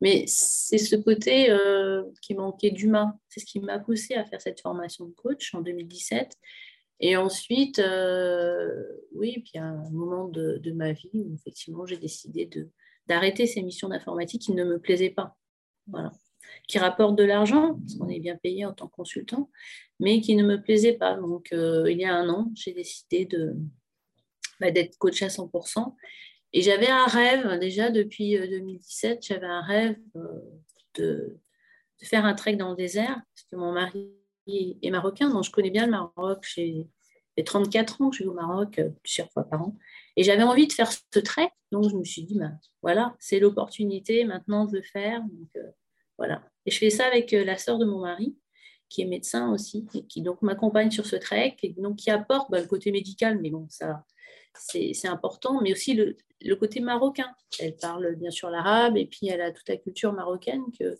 Mais 0.00 0.24
c'est 0.26 0.78
ce 0.78 0.96
côté 0.96 1.50
euh, 1.50 2.04
qui 2.22 2.34
manquait 2.34 2.70
d'humain. 2.70 3.18
C'est 3.28 3.40
ce 3.40 3.46
qui 3.46 3.60
m'a 3.60 3.78
poussé 3.78 4.14
à 4.14 4.24
faire 4.24 4.40
cette 4.40 4.60
formation 4.60 5.04
de 5.04 5.12
coach 5.12 5.54
en 5.54 5.60
2017 5.60 6.38
et 7.00 7.16
ensuite, 7.16 7.78
euh, 7.80 8.82
oui, 9.14 9.42
puis 9.44 9.58
à 9.58 9.64
un 9.64 9.90
moment 9.90 10.28
de, 10.28 10.72
ma 10.72 10.92
vie 10.92 11.10
où 11.14 11.34
effectivement 11.34 11.86
j'ai 11.86 11.96
décidé 11.96 12.48
d'arrêter 13.06 13.46
ces 13.46 13.62
missions 13.62 13.88
d'informatique 13.88 14.42
qui 14.42 14.52
ne 14.52 14.64
me 14.64 14.78
plaisaient 14.78 15.10
pas. 15.10 15.36
Voilà. 15.86 16.12
Qui 16.68 16.78
rapportent 16.78 17.16
de 17.16 17.24
l'argent, 17.24 17.74
parce 17.74 17.96
qu'on 17.96 18.08
est 18.08 18.20
bien 18.20 18.36
payé 18.36 18.64
en 18.64 18.72
tant 18.72 18.86
que 18.86 18.94
consultant, 18.94 19.50
mais 19.98 20.20
qui 20.20 20.36
ne 20.36 20.44
me 20.44 20.62
plaisaient 20.62 20.94
pas. 20.94 21.16
Donc, 21.16 21.52
euh, 21.52 21.90
il 21.90 21.98
y 21.98 22.04
a 22.04 22.14
un 22.14 22.28
an, 22.28 22.50
j'ai 22.54 22.72
décidé 22.72 23.24
de, 23.26 23.54
bah, 24.60 24.70
d'être 24.70 24.96
coach 24.98 25.22
à 25.22 25.28
100%. 25.28 25.94
Et 26.52 26.62
j'avais 26.62 26.88
un 26.88 27.06
rêve, 27.06 27.58
déjà 27.58 27.90
depuis 27.90 28.38
2017, 28.38 29.16
euh, 29.16 29.20
j'avais 29.20 29.46
un 29.46 29.62
rêve 29.62 29.96
de, 30.14 30.60
de, 30.98 31.40
faire 32.02 32.24
un 32.24 32.34
trek 32.34 32.56
dans 32.56 32.70
le 32.70 32.76
désert, 32.76 33.20
parce 33.34 33.46
que 33.50 33.56
mon 33.56 33.72
mari 33.72 34.10
est 34.46 34.90
marocain, 34.90 35.30
donc 35.30 35.44
je 35.44 35.50
connais 35.50 35.70
bien 35.70 35.86
le 35.86 35.92
Maroc. 35.92 36.44
J'ai 36.54 36.88
34 37.42 38.00
ans 38.00 38.10
que 38.10 38.16
je 38.16 38.22
vais 38.22 38.28
au 38.28 38.34
Maroc 38.34 38.78
euh, 38.78 38.90
plusieurs 39.02 39.30
fois 39.32 39.44
par 39.44 39.62
an. 39.62 39.76
Et 40.16 40.22
j'avais 40.22 40.42
envie 40.42 40.66
de 40.66 40.72
faire 40.72 40.90
ce 40.92 41.18
trait, 41.18 41.50
donc 41.72 41.90
je 41.90 41.96
me 41.96 42.04
suis 42.04 42.22
dit, 42.22 42.38
ben, 42.38 42.58
voilà, 42.82 43.16
c'est 43.18 43.40
l'opportunité 43.40 44.24
maintenant 44.24 44.66
de 44.66 44.76
le 44.76 44.82
faire. 44.82 45.20
Donc, 45.20 45.48
euh, 45.56 45.70
voilà. 46.18 46.42
Et 46.66 46.70
je 46.70 46.78
fais 46.78 46.90
ça 46.90 47.06
avec 47.06 47.32
euh, 47.32 47.44
la 47.44 47.58
sœur 47.58 47.78
de 47.78 47.84
mon 47.84 48.00
mari, 48.00 48.36
qui 48.88 49.02
est 49.02 49.06
médecin 49.06 49.50
aussi, 49.52 49.86
et 49.94 50.06
qui 50.06 50.22
donc 50.22 50.42
m'accompagne 50.42 50.90
sur 50.90 51.06
ce 51.06 51.16
trek, 51.16 51.56
et 51.62 51.74
donc 51.76 51.96
qui 51.96 52.10
apporte 52.10 52.50
ben, 52.50 52.60
le 52.60 52.68
côté 52.68 52.92
médical, 52.92 53.40
mais 53.40 53.50
bon, 53.50 53.66
ça, 53.68 54.04
c'est 54.54 55.08
important, 55.08 55.60
mais 55.60 55.72
aussi 55.72 55.94
le, 55.94 56.16
le, 56.40 56.54
côté 56.54 56.78
marocain. 56.78 57.34
Elle 57.58 57.76
parle 57.76 58.14
bien 58.14 58.30
sûr 58.30 58.50
l'arabe, 58.50 58.96
et 58.96 59.06
puis 59.06 59.26
elle 59.26 59.40
a 59.40 59.50
toute 59.50 59.68
la 59.68 59.76
culture 59.76 60.12
marocaine 60.12 60.62
que, 60.78 60.96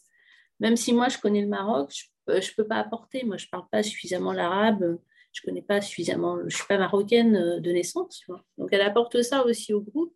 même 0.61 0.76
si 0.76 0.92
moi 0.92 1.09
je 1.09 1.18
connais 1.18 1.42
le 1.42 1.48
Maroc, 1.48 1.92
je 2.28 2.34
ne 2.34 2.55
peux 2.57 2.66
pas 2.66 2.76
apporter. 2.76 3.24
Moi, 3.24 3.36
je 3.36 3.46
ne 3.46 3.50
parle 3.50 3.68
pas 3.70 3.82
suffisamment 3.82 4.32
l'arabe 4.32 4.98
je 5.34 5.42
connais 5.42 5.62
pas 5.62 5.80
suffisamment, 5.80 6.38
je 6.46 6.57
suis 6.57 6.66
pas 6.66 6.78
marocaine 6.78 7.36
euh, 7.36 7.61
de 7.61 7.72
naissance, 7.72 8.24
donc 8.57 8.68
elle 8.72 8.80
apporte 8.80 9.20
ça 9.22 9.44
aussi 9.44 9.74
au 9.74 9.80
groupe, 9.82 10.14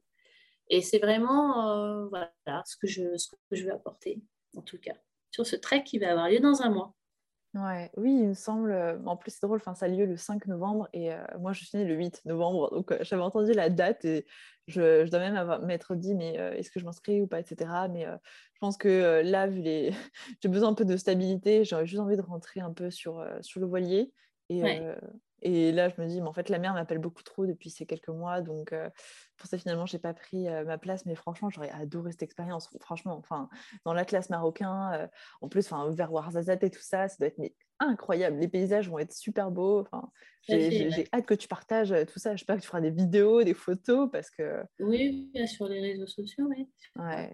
et 0.71 0.81
c'est 0.81 0.99
vraiment 0.99 1.69
euh, 1.69 2.09
ce 2.65 2.77
que 2.77 2.87
je 2.87 3.17
ce 3.17 3.29
que 3.51 3.57
je 3.57 3.65
veux 3.65 3.73
apporter 3.73 4.23
en 4.57 4.63
tout 4.63 4.79
cas 4.79 4.95
sur 5.31 5.47
ce 5.47 5.57
trek 5.57 5.83
qui 5.85 5.99
va 5.99 6.13
avoir 6.13 6.31
lieu 6.31 6.41
dans 6.41 6.63
un 6.63 6.71
mois. 6.71 6.95
Ouais, 7.59 7.91
oui, 7.97 8.13
il 8.21 8.29
me 8.29 8.35
semble. 8.35 8.71
Euh, 8.71 8.99
en 9.07 9.17
plus, 9.17 9.33
c'est 9.33 9.47
drôle, 9.47 9.61
ça 9.61 9.73
a 9.81 9.89
lieu 9.89 10.07
le 10.07 10.17
5 10.17 10.47
novembre 10.47 10.89
et 10.93 11.11
moi, 11.39 11.53
je 11.53 11.65
suis 11.65 11.77
née 11.77 11.85
le 11.85 11.95
8 11.95 12.23
novembre. 12.25 12.71
Donc, 12.71 12.95
j'avais 13.03 13.23
entendu 13.23 13.53
la 13.53 13.71
date 13.71 14.05
et 14.05 14.27
je, 14.67 15.05
je 15.05 15.11
dois 15.11 15.21
même 15.21 15.65
m'être 15.65 15.95
dit, 15.95 16.15
mais 16.15 16.35
est-ce 16.35 16.71
que 16.71 16.79
je 16.79 16.85
m'inscris 16.85 17.21
ou 17.21 17.27
pas, 17.27 17.41
etc. 17.41 17.89
Mais 17.91 18.05
je 18.05 18.59
pense 18.61 18.77
que 18.77 19.23
là, 19.25 19.47
vu 19.47 19.61
les. 19.61 19.91
j'ai 20.41 20.49
besoin 20.49 20.69
un 20.69 20.75
peu 20.75 20.85
de 20.85 20.97
stabilité, 20.97 21.65
j'aurais 21.65 21.87
juste 21.87 22.01
envie 22.01 22.17
de 22.17 22.23
rentrer 22.23 22.61
un 22.61 22.73
peu 22.73 22.91
sur, 22.91 23.27
sur 23.41 23.61
le 23.61 23.67
voilier. 23.67 24.13
Et, 24.51 24.63
et 25.43 25.73
là, 25.73 25.89
je 25.89 26.01
me 26.01 26.07
dis, 26.07 26.21
mais 26.21 26.29
en 26.29 26.33
fait, 26.33 26.49
la 26.49 26.59
mère 26.59 26.75
m'appelle 26.75 26.99
beaucoup 26.99 27.23
trop 27.23 27.47
depuis 27.47 27.71
ces 27.71 27.87
quelques 27.87 28.09
mois. 28.09 28.41
Donc, 28.41 28.75
pour 29.37 29.49
ça, 29.49 29.59
finalement, 29.59 29.87
je 29.87 29.97
n'ai 29.97 30.01
pas 30.01 30.15
pris 30.15 30.49
ma 30.67 30.79
place. 30.79 31.07
Mais 31.07 31.15
franchement, 31.15 31.51
j'aurais 31.51 31.71
adoré 31.71 32.13
cette 32.13 32.23
expérience. 32.23 32.69
Franchement, 32.81 33.17
enfin, 33.17 33.49
dans 33.85 33.93
l'Atlas 33.93 34.31
marocain, 34.31 35.09
en 35.41 35.49
plus, 35.49 35.67
enfin, 35.67 35.91
vers 35.91 36.13
Ouarzazate 36.13 36.65
et 36.65 36.71
tout 36.71 36.83
ça, 36.83 37.09
ça 37.09 37.17
doit 37.19 37.29
être 37.29 37.39
incroyable. 37.81 38.39
Les 38.39 38.49
paysages 38.49 38.89
vont 38.89 38.99
être 38.99 39.13
super 39.13 39.51
beaux. 39.51 39.81
Enfin, 39.81 40.11
j'ai 40.49 41.07
hâte 41.13 41.27
que 41.27 41.35
tu 41.35 41.49
partages 41.49 41.95
tout 42.13 42.19
ça. 42.19 42.37
Je 42.37 42.45
pas 42.45 42.57
que 42.57 42.63
tu 42.63 42.67
feras 42.67 42.81
des 42.81 42.91
vidéos, 42.91 43.43
des 43.43 43.55
photos, 43.55 44.09
parce 44.11 44.31
que... 44.31 44.63
Oui, 44.81 45.31
sur 45.47 45.69
les 45.69 45.81
réseaux 45.81 46.07
sociaux, 46.07 46.47
oui. 46.49 46.69
Ouais, 46.97 47.33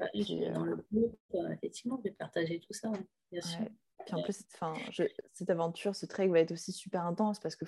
dans 0.52 0.64
le 0.64 0.76
groupe, 0.92 1.18
effectivement, 1.52 1.98
je 1.98 2.10
vais 2.10 2.14
partager 2.14 2.60
tout 2.60 2.72
ça, 2.72 2.90
bien 3.30 3.40
sûr. 3.40 3.66
Puis 4.04 4.14
en 4.14 4.22
plus, 4.22 4.44
cette 5.32 5.50
aventure, 5.50 5.96
ce 5.96 6.04
trek 6.04 6.28
va 6.28 6.40
être 6.40 6.52
aussi 6.52 6.72
super 6.72 7.06
intense 7.06 7.40
parce 7.40 7.56
que 7.56 7.64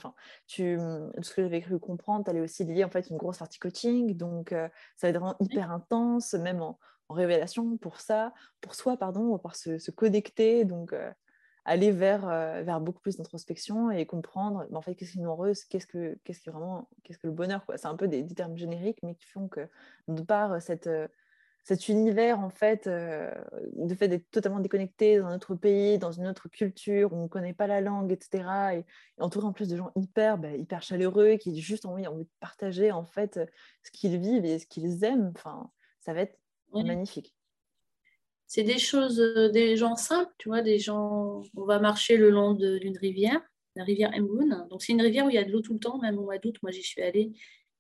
tu, 0.47 0.79
ce 1.23 1.35
que 1.35 1.43
j'avais 1.43 1.63
cru 1.63 1.79
comprendre, 1.79 2.25
tu 2.25 2.31
allais 2.31 2.41
aussi 2.41 2.65
lier 2.65 2.85
en 2.85 2.91
fait 2.91 3.09
une 3.09 3.17
grosse 3.17 3.39
partie 3.39 3.59
coaching. 3.59 4.17
Donc, 4.17 4.51
ça 4.51 4.69
va 5.03 5.09
être 5.09 5.19
vraiment 5.19 5.37
hyper 5.41 5.71
intense, 5.71 6.35
même 6.35 6.61
en, 6.61 6.79
révélation 7.09 7.77
pour 7.77 8.01
ça, 8.01 8.35
pour 8.61 8.75
soi, 8.75 8.97
pardon, 8.97 9.21
on 9.33 9.37
va 9.37 9.55
se, 9.55 9.79
se 9.79 9.93
connecter. 9.93 10.65
Donc, 10.65 10.93
aller 11.67 11.91
vers, 11.91 12.27
vers 12.63 12.81
beaucoup 12.81 13.01
plus 13.01 13.17
d'introspection 13.17 13.91
et 13.91 14.07
comprendre 14.07 14.67
en 14.73 14.81
fait 14.81 14.95
qu'est-ce 14.95 15.13
qui 15.13 15.21
nous 15.21 15.29
heureuse, 15.29 15.65
qu'est-ce 15.65 15.87
que, 15.87 16.17
qu'est-ce 16.25 16.41
qui 16.41 16.49
vraiment, 16.49 16.89
qu'est-ce 17.03 17.19
que 17.19 17.27
le 17.27 17.33
bonheur. 17.33 17.63
C'est 17.77 17.87
un 17.87 17.97
peu 17.97 18.09
des, 18.09 18.23
des, 18.23 18.35
termes 18.35 18.57
génériques, 18.57 19.03
mais 19.03 19.15
qui 19.15 19.27
font 19.27 19.49
que 19.49 19.69
de 20.09 20.23
par 20.23 20.63
cette 20.63 20.89
cet 21.67 21.89
univers, 21.89 22.39
en 22.39 22.49
fait, 22.49 22.87
euh, 22.87 23.29
de 23.75 23.93
fait 23.97 24.07
d'être 24.07 24.31
totalement 24.31 24.61
déconnecté 24.61 25.19
dans 25.19 25.31
notre 25.31 25.57
pays, 25.57 25.99
dans 25.99 26.13
une 26.13 26.29
autre 26.29 26.49
culture, 26.49 27.13
où 27.13 27.17
on 27.17 27.23
ne 27.25 27.29
connaît 27.29 27.55
pas 27.55 27.67
la 27.67 27.81
langue, 27.81 28.13
etc. 28.13 28.77
Et, 28.77 28.85
entouré 29.19 29.47
en 29.47 29.53
plus 29.53 29.69
de 29.69 29.77
gens 29.77 29.91
hyper, 29.97 30.39
bah, 30.39 30.53
hyper 30.53 30.85
chaleureux, 30.85 31.39
qui 31.39 31.61
juste 31.61 31.85
envie, 31.85 32.07
envie 32.07 32.23
de 32.23 32.31
partager, 32.39 32.93
en 32.93 33.05
fait, 33.05 33.41
ce 33.83 33.91
qu'ils 33.91 34.17
vivent 34.17 34.45
et 34.45 34.61
ce 34.61 34.67
qu'ils 34.67 35.03
aiment. 35.03 35.33
Enfin, 35.35 35.69
ça 35.99 36.13
va 36.15 36.21
être 36.21 36.39
magnifique. 36.73 37.36
C'est 38.47 38.63
des 38.63 38.79
choses, 38.79 39.21
euh, 39.21 39.49
des 39.51 39.77
gens 39.77 39.97
simples, 39.97 40.33
tu 40.39 40.49
vois, 40.49 40.63
des 40.63 40.79
gens... 40.79 41.43
On 41.57 41.65
va 41.65 41.79
marcher 41.79 42.17
le 42.17 42.31
long 42.31 42.55
d'une 42.55 42.97
rivière, 42.99 43.41
la 43.75 43.85
rivière 43.85 44.13
Mboun. 44.13 44.67
Donc, 44.71 44.83
c'est 44.83 44.93
une 44.93 45.03
rivière 45.03 45.27
où 45.27 45.31
il 45.31 45.35
y 45.35 45.39
a 45.39 45.45
de 45.45 45.51
l'eau 45.51 45.61
tout 45.61 45.75
le 45.75 45.81
temps, 45.81 45.99
même 45.99 46.19
au 46.19 46.25
mois 46.25 46.39
d'août. 46.39 46.57
Moi, 46.63 46.71
j'y 46.71 46.83
suis 46.83 47.03
allée 47.03 47.33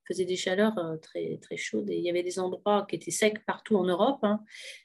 faisait 0.06 0.24
des 0.24 0.36
chaleurs 0.36 0.78
euh, 0.78 0.96
très, 0.96 1.38
très 1.38 1.56
chaudes 1.56 1.90
et 1.90 1.96
il 1.96 2.04
y 2.04 2.10
avait 2.10 2.22
des 2.22 2.38
endroits 2.38 2.86
qui 2.88 2.96
étaient 2.96 3.10
secs 3.10 3.44
partout 3.44 3.76
en 3.76 3.84
Europe. 3.84 4.20
Hein. 4.22 4.42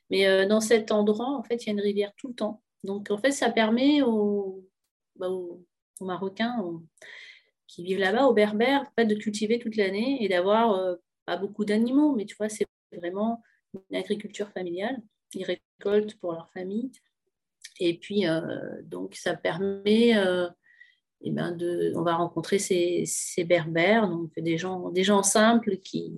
Mais 0.09 0.27
euh, 0.27 0.47
dans 0.47 0.61
cet 0.61 0.91
endroit, 0.91 1.29
en 1.29 1.43
fait, 1.43 1.63
il 1.63 1.67
y 1.67 1.69
a 1.69 1.73
une 1.73 1.81
rivière 1.81 2.11
tout 2.17 2.29
le 2.29 2.33
temps. 2.33 2.61
Donc, 2.83 3.11
en 3.11 3.17
fait, 3.17 3.31
ça 3.31 3.51
permet 3.51 4.01
aux, 4.01 4.65
bah, 5.15 5.29
Marocains 5.99 6.81
qui 7.67 7.83
vivent 7.83 7.99
là-bas, 7.99 8.25
aux 8.25 8.33
Berbères, 8.33 8.91
de 8.97 9.13
cultiver 9.13 9.59
toute 9.59 9.75
l'année 9.75 10.23
et 10.23 10.27
d'avoir 10.27 10.97
pas 11.25 11.37
beaucoup 11.37 11.63
d'animaux, 11.63 12.15
mais 12.15 12.25
tu 12.25 12.35
vois, 12.35 12.49
c'est 12.49 12.65
vraiment 12.91 13.43
une 13.91 13.97
agriculture 13.97 14.49
familiale. 14.49 14.99
Ils 15.33 15.45
récoltent 15.45 16.15
pour 16.19 16.33
leur 16.33 16.49
famille. 16.51 16.91
Et 17.79 17.97
puis, 17.97 18.25
donc, 18.83 19.15
ça 19.15 19.35
permet 19.35 20.15
eh 21.23 21.31
ben 21.31 21.51
de, 21.51 21.93
on 21.95 22.01
va 22.01 22.15
rencontrer 22.15 22.59
ces, 22.59 23.03
ces, 23.05 23.43
berbères, 23.43 24.07
donc 24.07 24.31
des 24.37 24.57
gens, 24.57 24.89
des 24.89 25.03
gens 25.03 25.23
simples 25.23 25.77
qui, 25.77 26.13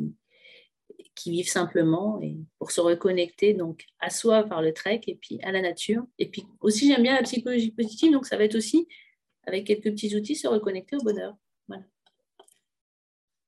qui 1.15 1.31
vivent 1.31 1.49
simplement 1.49 2.19
et 2.21 2.37
pour 2.57 2.71
se 2.71 2.81
reconnecter 2.81 3.53
donc 3.53 3.85
à 3.99 4.09
soi 4.09 4.43
par 4.43 4.61
le 4.61 4.73
trek 4.73 5.01
et 5.07 5.15
puis 5.15 5.39
à 5.43 5.51
la 5.51 5.61
nature. 5.61 6.03
Et 6.19 6.29
puis 6.29 6.45
aussi, 6.59 6.87
j'aime 6.87 7.03
bien 7.03 7.15
la 7.15 7.23
psychologie 7.23 7.71
positive, 7.71 8.11
donc 8.11 8.25
ça 8.25 8.37
va 8.37 8.45
être 8.45 8.55
aussi, 8.55 8.87
avec 9.45 9.67
quelques 9.67 9.91
petits 9.91 10.15
outils, 10.15 10.35
se 10.35 10.47
reconnecter 10.47 10.95
au 10.95 11.03
bonheur. 11.03 11.35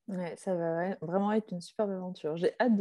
Ouais, 0.07 0.35
ça 0.37 0.53
va 0.53 0.95
vraiment 1.01 1.31
être 1.31 1.51
une 1.51 1.61
superbe 1.61 1.89
aventure. 1.89 2.37
J'ai 2.37 2.53
hâte 2.59 2.73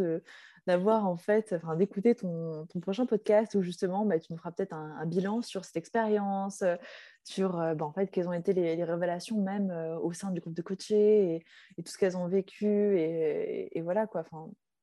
d'avoir 0.66 1.07
en 1.07 1.16
fait, 1.16 1.55
enfin, 1.55 1.75
d'écouter 1.75 2.14
ton, 2.14 2.66
ton, 2.66 2.81
prochain 2.81 3.07
podcast 3.07 3.55
où 3.55 3.62
justement 3.62 4.05
bah, 4.05 4.18
tu 4.18 4.31
nous 4.31 4.37
feras 4.37 4.53
peut-être 4.53 4.75
un, 4.75 5.07
bilan 5.07 5.41
sur 5.41 5.64
cette 5.64 5.77
expérience, 5.77 6.61
euh, 6.61 6.77
sur 7.22 7.59
euh, 7.59 7.75
bah, 7.75 7.87
en 7.87 7.93
fait 7.93 8.09
quelles 8.09 8.29
ont 8.29 8.35
été 8.35 8.53
les, 8.53 8.85
révélations 8.85 9.41
même 9.41 9.70
euh, 9.70 9.99
au 10.01 10.12
sein 10.12 10.33
du 10.33 10.41
groupe 10.41 10.53
de 10.53 10.61
coachés 10.61 11.37
et, 11.79 11.83
tout 11.83 11.91
ce 11.91 11.97
qu'elles 11.97 12.18
ont 12.18 12.29
vécu 12.29 12.66
et, 12.99 13.81
voilà 13.83 14.07
quoi. 14.07 14.25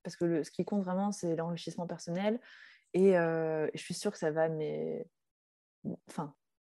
Parce 0.02 0.16
que 0.16 0.26
le, 0.26 0.44
ce 0.44 0.50
qui 0.50 0.66
compte 0.66 0.84
vraiment 0.84 1.12
c'est 1.12 1.36
l'enrichissement 1.36 1.86
personnel 1.86 2.40
et 2.94 3.12
je 3.14 3.70
suis 3.76 3.94
sûre 3.94 4.12
que 4.12 4.18
ça 4.18 4.32
va 4.32 4.50
mais, 4.50 5.06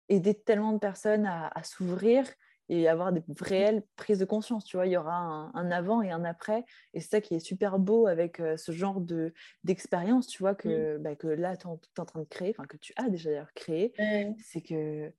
aider 0.08 0.34
tellement 0.34 0.72
de 0.72 0.78
personnes 0.78 1.26
à 1.26 1.62
s'ouvrir 1.62 2.24
et 2.68 2.88
avoir 2.88 3.12
des 3.12 3.22
réelles 3.40 3.82
prises 3.96 4.18
de 4.18 4.24
conscience. 4.24 4.64
Tu 4.64 4.76
vois, 4.76 4.86
il 4.86 4.92
y 4.92 4.96
aura 4.96 5.50
un, 5.54 5.70
avant 5.70 6.02
et 6.02 6.10
un 6.10 6.24
après. 6.24 6.64
Et 6.94 7.00
c'est 7.00 7.08
ça 7.08 7.20
qui 7.20 7.34
est 7.34 7.40
super 7.40 7.78
beau 7.78 8.06
avec 8.06 8.40
euh, 8.40 8.56
ce 8.56 8.72
genre 8.72 9.00
de, 9.00 9.32
d'expérience, 9.64 10.26
tu 10.26 10.42
vois, 10.42 10.54
que, 10.54 10.98
bah, 10.98 11.16
que 11.16 11.28
là, 11.28 11.56
tu 11.56 11.66
es 11.66 12.00
en 12.00 12.04
train 12.04 12.20
de 12.20 12.26
créer, 12.26 12.50
enfin, 12.50 12.66
que 12.66 12.76
tu 12.76 12.92
as 12.96 13.08
déjà 13.08 13.30
d'ailleurs 13.30 13.54
créé. 13.54 13.92
C'est 14.38 14.60
que 14.60 15.10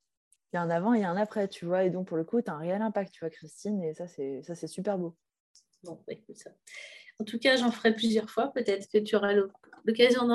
il 0.52 0.56
y 0.56 0.58
a 0.58 0.62
un 0.64 0.70
avant 0.72 0.96
et 0.96 1.04
un 1.04 1.16
après, 1.16 1.48
tu 1.48 1.66
vois. 1.66 1.84
Et 1.84 1.92
donc, 1.92 2.08
pour 2.08 2.18
le 2.18 2.24
coup, 2.24 2.42
tu 2.42 2.50
as 2.50 2.56
un 2.56 2.58
réel 2.58 2.82
impact, 2.82 3.14
tu 3.14 3.20
vois, 3.20 3.30
Christine. 3.30 3.84
Et 3.84 3.94
ça, 3.94 4.08
c'est, 4.08 4.42
ça, 4.42 4.56
c'est 4.56 4.68
super 4.68 4.98
beau. 4.98 5.16
Bon, 5.84 6.02
bah, 6.08 6.14
écoute 6.14 6.38
ça. 6.38 6.52
En 7.20 7.26
tout 7.26 7.38
cas, 7.38 7.56
j'en 7.56 7.72
ferai 7.72 7.94
plusieurs 7.94 8.30
fois. 8.30 8.52
Peut-être 8.54 8.88
que 8.92 8.98
tu 8.98 9.16
auras 9.16 9.34
l'occasion 9.86 10.28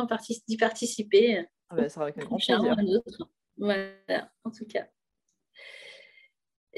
d'y 0.46 0.56
participer. 0.56 1.44
Ah 1.68 1.76
bah, 1.76 1.82
ça 1.84 1.88
sera 1.88 2.04
avec 2.04 2.18
un 2.18 2.24
grand 2.24 2.36
plaisir. 2.36 2.76
Voilà, 3.56 4.32
en 4.44 4.50
tout 4.50 4.66
cas 4.66 4.88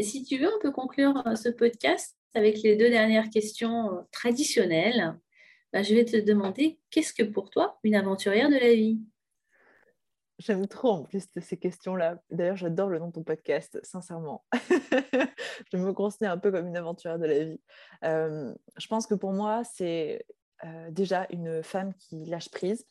si 0.03 0.24
tu 0.24 0.38
veux, 0.38 0.49
on 0.55 0.59
peut 0.59 0.72
conclure 0.72 1.26
euh, 1.26 1.34
ce 1.34 1.49
podcast 1.49 2.16
avec 2.34 2.62
les 2.62 2.76
deux 2.76 2.90
dernières 2.90 3.30
questions 3.30 3.92
euh, 3.92 4.03
traditionnelles. 4.12 5.18
Bah, 5.72 5.82
je 5.82 5.94
vais 5.94 6.05
te 6.05 6.16
demander, 6.16 6.78
qu'est-ce 6.90 7.12
que 7.12 7.22
pour 7.22 7.51
toi 7.51 7.78
une 7.82 7.94
aventurière 7.94 8.49
de 8.49 8.57
la 8.57 8.74
vie? 8.74 9.01
J'aime 10.38 10.66
trop 10.66 10.90
en 10.90 11.03
plus 11.05 11.24
ces 11.40 11.57
questions-là. 11.57 12.18
D'ailleurs, 12.30 12.57
j'adore 12.57 12.88
le 12.88 12.99
nom 12.99 13.09
de 13.09 13.12
ton 13.12 13.22
podcast, 13.22 13.80
sincèrement. 13.82 14.44
je 15.72 15.76
me 15.78 15.92
considère 15.92 16.32
un 16.32 16.38
peu 16.38 16.53
comme 16.53 16.66
une 16.66 16.76
aventurière 16.76 17.18
de 17.18 17.24
la 17.24 17.44
vie. 17.44 17.61
Euh, 18.05 18.55
je 18.76 18.86
pense 18.86 19.07
que 19.07 19.14
pour 19.14 19.32
moi, 19.32 19.62
c'est 19.64 20.26
déjà 20.90 21.26
une 21.30 21.62
femme 21.62 21.92
qui 21.94 22.24
lâche 22.24 22.51
prise, 22.51 22.86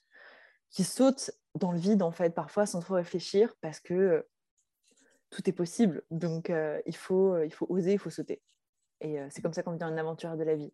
qui 0.69 0.83
saute 0.83 1.31
dans 1.55 1.71
le 1.71 1.79
vide, 1.79 2.03
en 2.03 2.11
fait, 2.11 2.31
parfois 2.31 2.65
sans 2.65 2.79
trop 2.79 2.95
réfléchir, 2.95 3.53
parce 3.61 3.79
que 3.79 4.25
tout 5.35 5.49
est 5.49 5.53
possible. 5.53 6.03
Donc, 6.11 6.49
euh, 6.49 6.81
il, 6.85 6.95
faut, 6.95 7.33
euh, 7.33 7.45
il 7.45 7.53
faut 7.53 7.67
oser, 7.69 7.93
il 7.93 7.99
faut 7.99 8.09
sauter. 8.09 8.41
Et 9.01 9.19
euh, 9.19 9.27
c'est 9.29 9.41
comme 9.41 9.53
ça 9.53 9.63
qu'on 9.63 9.73
devient 9.73 9.91
une 9.91 9.99
aventurière 9.99 10.37
de 10.37 10.43
la 10.43 10.55
vie. 10.55 10.71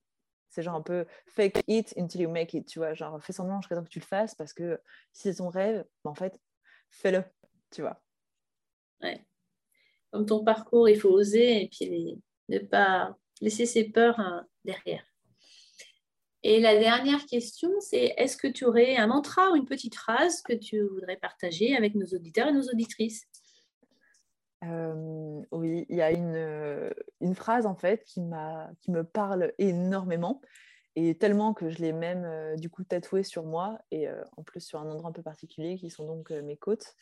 C'est 0.50 0.62
genre 0.62 0.76
un 0.76 0.82
peu 0.82 1.06
fake 1.26 1.64
it 1.68 1.94
until 1.98 2.22
you 2.22 2.30
make 2.30 2.54
it, 2.54 2.68
tu 2.68 2.80
vois. 2.80 2.94
Genre, 2.94 3.22
fais 3.24 3.34
semblant 3.34 3.60
jusqu'à 3.62 3.76
temps 3.76 3.84
que 3.84 3.90
tu 3.90 4.00
le 4.00 4.06
fasses 4.06 4.36
parce 4.36 4.54
que 4.54 4.80
si 5.14 5.24
c'est 5.24 5.36
ton 5.36 5.50
rêve, 5.50 5.84
bah, 6.04 6.12
en 6.12 6.16
fait, 6.16 6.40
fais-le, 6.92 7.24
tu 7.72 7.82
vois. 7.82 8.02
Ouais. 9.02 9.26
Comme 10.12 10.26
ton 10.26 10.44
parcours, 10.44 10.90
il 10.90 11.00
faut 11.00 11.10
oser 11.10 11.64
et 11.64 11.70
puis 11.70 12.22
ne 12.50 12.60
pas 12.60 13.18
laisser 13.40 13.66
ses 13.66 13.86
peurs 13.86 14.20
hein, 14.20 14.46
derrière. 14.64 15.04
Et 16.44 16.60
la 16.60 16.78
dernière 16.78 17.26
question, 17.26 17.72
c'est 17.80 18.14
est-ce 18.18 18.36
que 18.36 18.48
tu 18.48 18.66
aurais 18.66 18.98
un 18.98 19.08
mantra 19.08 19.52
ou 19.52 19.56
une 19.56 19.66
petite 19.66 19.96
phrase 19.96 20.42
que 20.42 20.54
tu 20.54 20.82
voudrais 20.82 21.18
partager 21.18 21.76
avec 21.76 21.96
nos 21.96 22.08
auditeurs 22.08 22.50
et 22.50 22.54
nos 22.54 22.68
auditrices? 22.68 23.28
Oui, 24.64 25.86
il 25.90 25.96
y 25.96 26.02
a 26.02 26.12
une, 26.12 27.36
phrase 27.36 27.66
en 27.66 27.76
fait 27.76 28.04
qui, 28.04 28.22
qui 28.80 28.92
me 28.92 29.04
parle 29.04 29.54
énormément 29.58 30.42
et 30.96 31.18
tellement 31.18 31.54
que 31.54 31.70
je 31.70 31.80
l'ai 31.80 31.94
même 31.94 32.56
du 32.58 32.70
coup 32.70 32.84
tatouée 32.84 33.24
sur 33.24 33.44
moi 33.44 33.80
et 33.92 34.08
en 34.38 34.44
plus 34.44 34.62
sur 34.62 34.80
un 34.80 34.90
endroit 34.90 35.10
un 35.10 35.14
peu 35.14 35.24
particulier 35.24 35.78
qui 35.78 35.90
sont 35.90 36.06
donc 36.06 36.30
mes 36.30 36.58
côtes. 36.58 36.96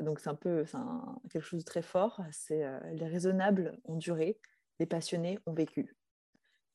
donc 0.00 0.18
c'est 0.18 0.30
un 0.30 0.34
peu 0.34 0.64
quelque 1.30 1.44
chose 1.44 1.60
de 1.60 1.64
très 1.64 1.82
fort. 1.82 2.20
C'est 2.32 2.64
les 2.92 3.06
raisonnables 3.06 3.78
ont 3.84 3.96
duré, 3.96 4.40
les 4.80 4.86
passionnés 4.86 5.38
ont 5.46 5.52
vécu. 5.52 5.96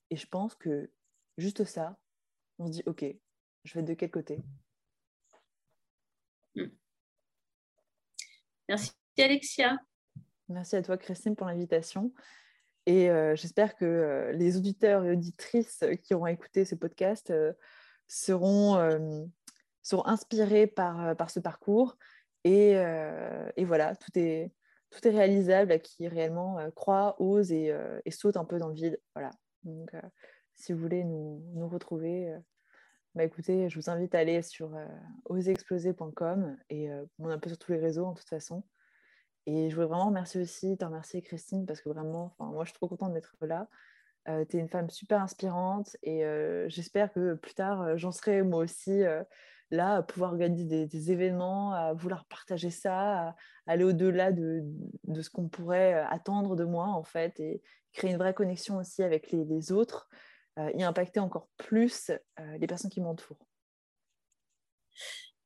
Et 0.09 0.15
je 0.15 0.27
pense 0.27 0.55
que 0.55 0.89
juste 1.37 1.65
ça, 1.65 1.97
on 2.59 2.67
se 2.67 2.71
dit 2.71 2.83
ok, 2.85 3.05
je 3.63 3.73
vais 3.73 3.83
de 3.83 3.93
quel 3.93 4.11
côté? 4.11 4.41
Mmh. 6.55 6.65
Merci 8.69 8.91
Alexia. 9.17 9.77
Merci 10.49 10.77
à 10.77 10.81
toi, 10.81 10.97
Christine, 10.97 11.35
pour 11.35 11.47
l'invitation. 11.47 12.13
Et 12.85 13.09
euh, 13.09 13.35
j'espère 13.35 13.75
que 13.75 13.83
euh, 13.83 14.31
les 14.31 14.55
auditeurs 14.55 15.03
et 15.03 15.11
auditrices 15.11 15.83
qui 16.03 16.13
auront 16.13 16.27
écouté 16.27 16.63
ce 16.63 16.73
podcast 16.73 17.31
euh, 17.31 17.51
seront, 18.07 19.29
seront 19.83 20.05
inspirés 20.07 20.67
par, 20.67 21.15
par 21.17 21.29
ce 21.29 21.41
parcours. 21.41 21.97
Et, 22.45 22.71
et, 23.57 23.65
voilà, 23.65 23.97
tout 23.97 24.17
est, 24.17 24.53
tout 24.89 25.05
est 25.05 25.11
réalisable 25.11 25.73
à 25.73 25.79
qui 25.79 26.07
réellement 26.07 26.57
croit, 26.71 27.21
ose 27.21 27.51
et, 27.51 27.75
saute 28.09 28.37
un 28.37 28.45
peu 28.45 28.57
dans 28.57 28.69
le 28.69 28.73
vide. 28.73 29.01
Voilà. 29.13 29.31
Donc, 29.63 29.91
si 30.55 30.71
vous 30.71 30.79
voulez 30.79 31.03
nous, 31.03 31.43
nous 31.53 31.67
retrouver, 31.67 32.33
bah, 33.13 33.25
écoutez, 33.25 33.67
je 33.67 33.77
vous 33.77 33.89
invite 33.89 34.15
à 34.15 34.19
aller 34.19 34.41
sur 34.41 34.71
oserexploser.com 35.25 36.55
et 36.69 36.89
on 37.19 37.29
est 37.29 37.33
un 37.33 37.39
peu 37.39 37.49
sur 37.49 37.57
tous 37.57 37.73
les 37.73 37.79
réseaux 37.79 38.05
en 38.05 38.13
toute 38.13 38.29
façon. 38.29 38.63
Et 39.47 39.69
je 39.69 39.75
voudrais 39.75 39.87
vraiment 39.87 40.07
remercier 40.07 40.41
aussi, 40.41 40.77
te 40.77 40.83
remercier 40.83 41.21
Christine, 41.21 41.65
parce 41.65 41.79
que 41.79 41.87
vraiment, 41.87 42.35
moi 42.37 42.65
je 42.65 42.69
suis 42.69 42.77
trop 42.77 42.89
contente 42.89 43.13
d'être 43.13 43.33
là. 43.41 43.67
Euh, 44.27 44.43
tu 44.43 44.57
es 44.57 44.59
une 44.59 44.67
femme 44.67 44.89
super 44.89 45.21
inspirante 45.21 45.95
et 46.03 46.25
euh, 46.25 46.67
j'espère 46.67 47.13
que 47.13 47.35
plus 47.35 47.53
tard, 47.53 47.81
euh, 47.81 47.97
j'en 47.97 48.11
serai 48.11 48.41
moi 48.43 48.59
aussi 48.61 49.03
là 49.71 49.95
à 49.95 50.03
pouvoir 50.03 50.31
organiser 50.31 50.85
des, 50.85 51.11
événements, 51.11 51.73
à 51.73 51.93
vouloir 51.93 52.25
partager 52.25 52.69
ça, 52.69 53.29
à, 53.29 53.35
aller 53.67 53.85
au-delà 53.85 54.33
de, 54.33 54.63
de, 55.05 55.21
ce 55.21 55.29
qu'on 55.29 55.47
pourrait 55.47 55.93
attendre 55.93 56.57
de 56.57 56.65
moi 56.65 56.87
en 56.87 57.03
fait 57.03 57.39
et 57.39 57.61
créer 57.93 58.11
une 58.11 58.17
vraie 58.17 58.33
connexion 58.33 58.77
aussi 58.77 59.01
avec 59.01 59.31
les, 59.31 59.45
les 59.45 59.71
autres 59.71 60.09
et 60.57 60.83
impacter 60.83 61.19
encore 61.19 61.49
plus 61.57 62.11
les 62.57 62.65
personnes 62.65 62.89
qui 62.89 62.99
m'entourent. 62.99 63.45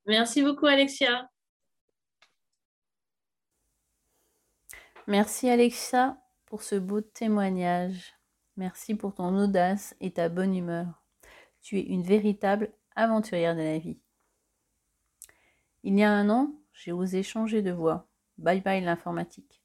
Merci 0.06 0.41
beaucoup 0.41 0.68
Alexia. 0.68 1.30
Merci 5.08 5.49
Alexa 5.49 6.22
pour 6.45 6.62
ce 6.62 6.76
beau 6.76 7.02
témoignage. 7.02 8.14
Merci 8.56 8.93
pour 8.93 9.16
ton 9.16 9.36
audace 9.36 9.95
et 9.99 10.12
ta 10.12 10.30
bonne 10.30 10.56
humeur. 10.56 11.02
Tu 11.62 11.80
es 11.80 11.82
une 11.82 12.04
véritable 12.04 12.72
aventurière 12.95 13.56
de 13.56 13.62
la 13.62 13.80
vie. 13.80 13.97
Il 15.84 15.97
y 15.97 16.04
a 16.04 16.12
un 16.12 16.30
an, 16.30 16.54
j'ai 16.74 16.91
osé 16.91 17.24
changer 17.24 17.64
de 17.64 17.72
voie. 17.72 18.08
Bye 18.38 18.62
bye 18.62 18.82
l'informatique. 18.82 19.64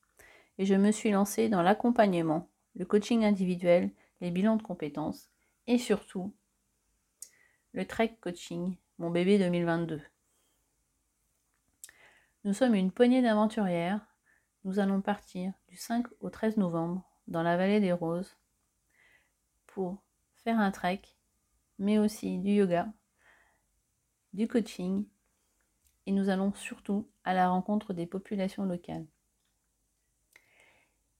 Et 0.56 0.64
je 0.64 0.74
me 0.74 0.90
suis 0.90 1.10
lancée 1.10 1.50
dans 1.50 1.62
l'accompagnement, 1.62 2.48
le 2.74 2.86
coaching 2.86 3.22
individuel, 3.22 3.90
les 4.22 4.30
bilans 4.30 4.56
de 4.56 4.62
compétences 4.62 5.28
et 5.66 5.76
surtout 5.76 6.34
le 7.72 7.84
Trek 7.84 8.16
Coaching, 8.22 8.78
mon 8.96 9.10
bébé 9.10 9.38
2022. 9.38 10.00
Nous 12.44 12.54
sommes 12.54 12.74
une 12.74 12.90
poignée 12.90 13.20
d'aventurières 13.20 14.15
nous 14.66 14.80
allons 14.80 15.00
partir 15.00 15.52
du 15.68 15.76
5 15.76 16.08
au 16.20 16.28
13 16.28 16.56
novembre 16.56 17.08
dans 17.28 17.44
la 17.44 17.56
vallée 17.56 17.78
des 17.78 17.92
Roses 17.92 18.36
pour 19.68 20.02
faire 20.34 20.58
un 20.58 20.72
trek, 20.72 21.02
mais 21.78 22.00
aussi 22.00 22.38
du 22.38 22.50
yoga, 22.50 22.88
du 24.32 24.48
coaching, 24.48 25.06
et 26.06 26.10
nous 26.10 26.30
allons 26.30 26.52
surtout 26.52 27.08
à 27.22 27.32
la 27.32 27.48
rencontre 27.48 27.92
des 27.92 28.06
populations 28.06 28.64
locales. 28.64 29.06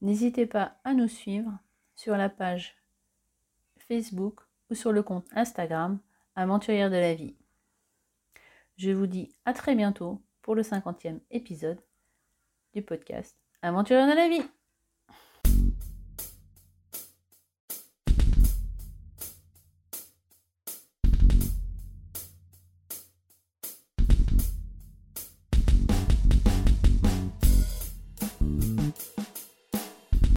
N'hésitez 0.01 0.47
pas 0.47 0.80
à 0.82 0.92
nous 0.92 1.09
suivre 1.09 1.57
sur 1.94 2.16
la 2.16 2.28
page 2.28 2.74
Facebook 3.78 4.40
ou 4.70 4.74
sur 4.74 4.90
le 4.90 5.05
compte 5.05 5.28
Instagram 5.30 6.01
Aventurière 6.34 6.90
de 6.90 6.97
la 6.97 7.14
vie. 7.14 7.36
Je 8.76 8.90
vous 8.90 9.07
dis 9.07 9.36
à 9.44 9.53
très 9.53 9.76
bientôt 9.76 10.20
pour 10.42 10.57
le 10.57 10.62
50e 10.62 11.20
épisode 11.30 11.80
du 12.77 12.83
podcast 12.83 13.39
Aventure 13.62 14.07
de 14.07 14.14
la 14.14 14.29
vie. 14.29 14.43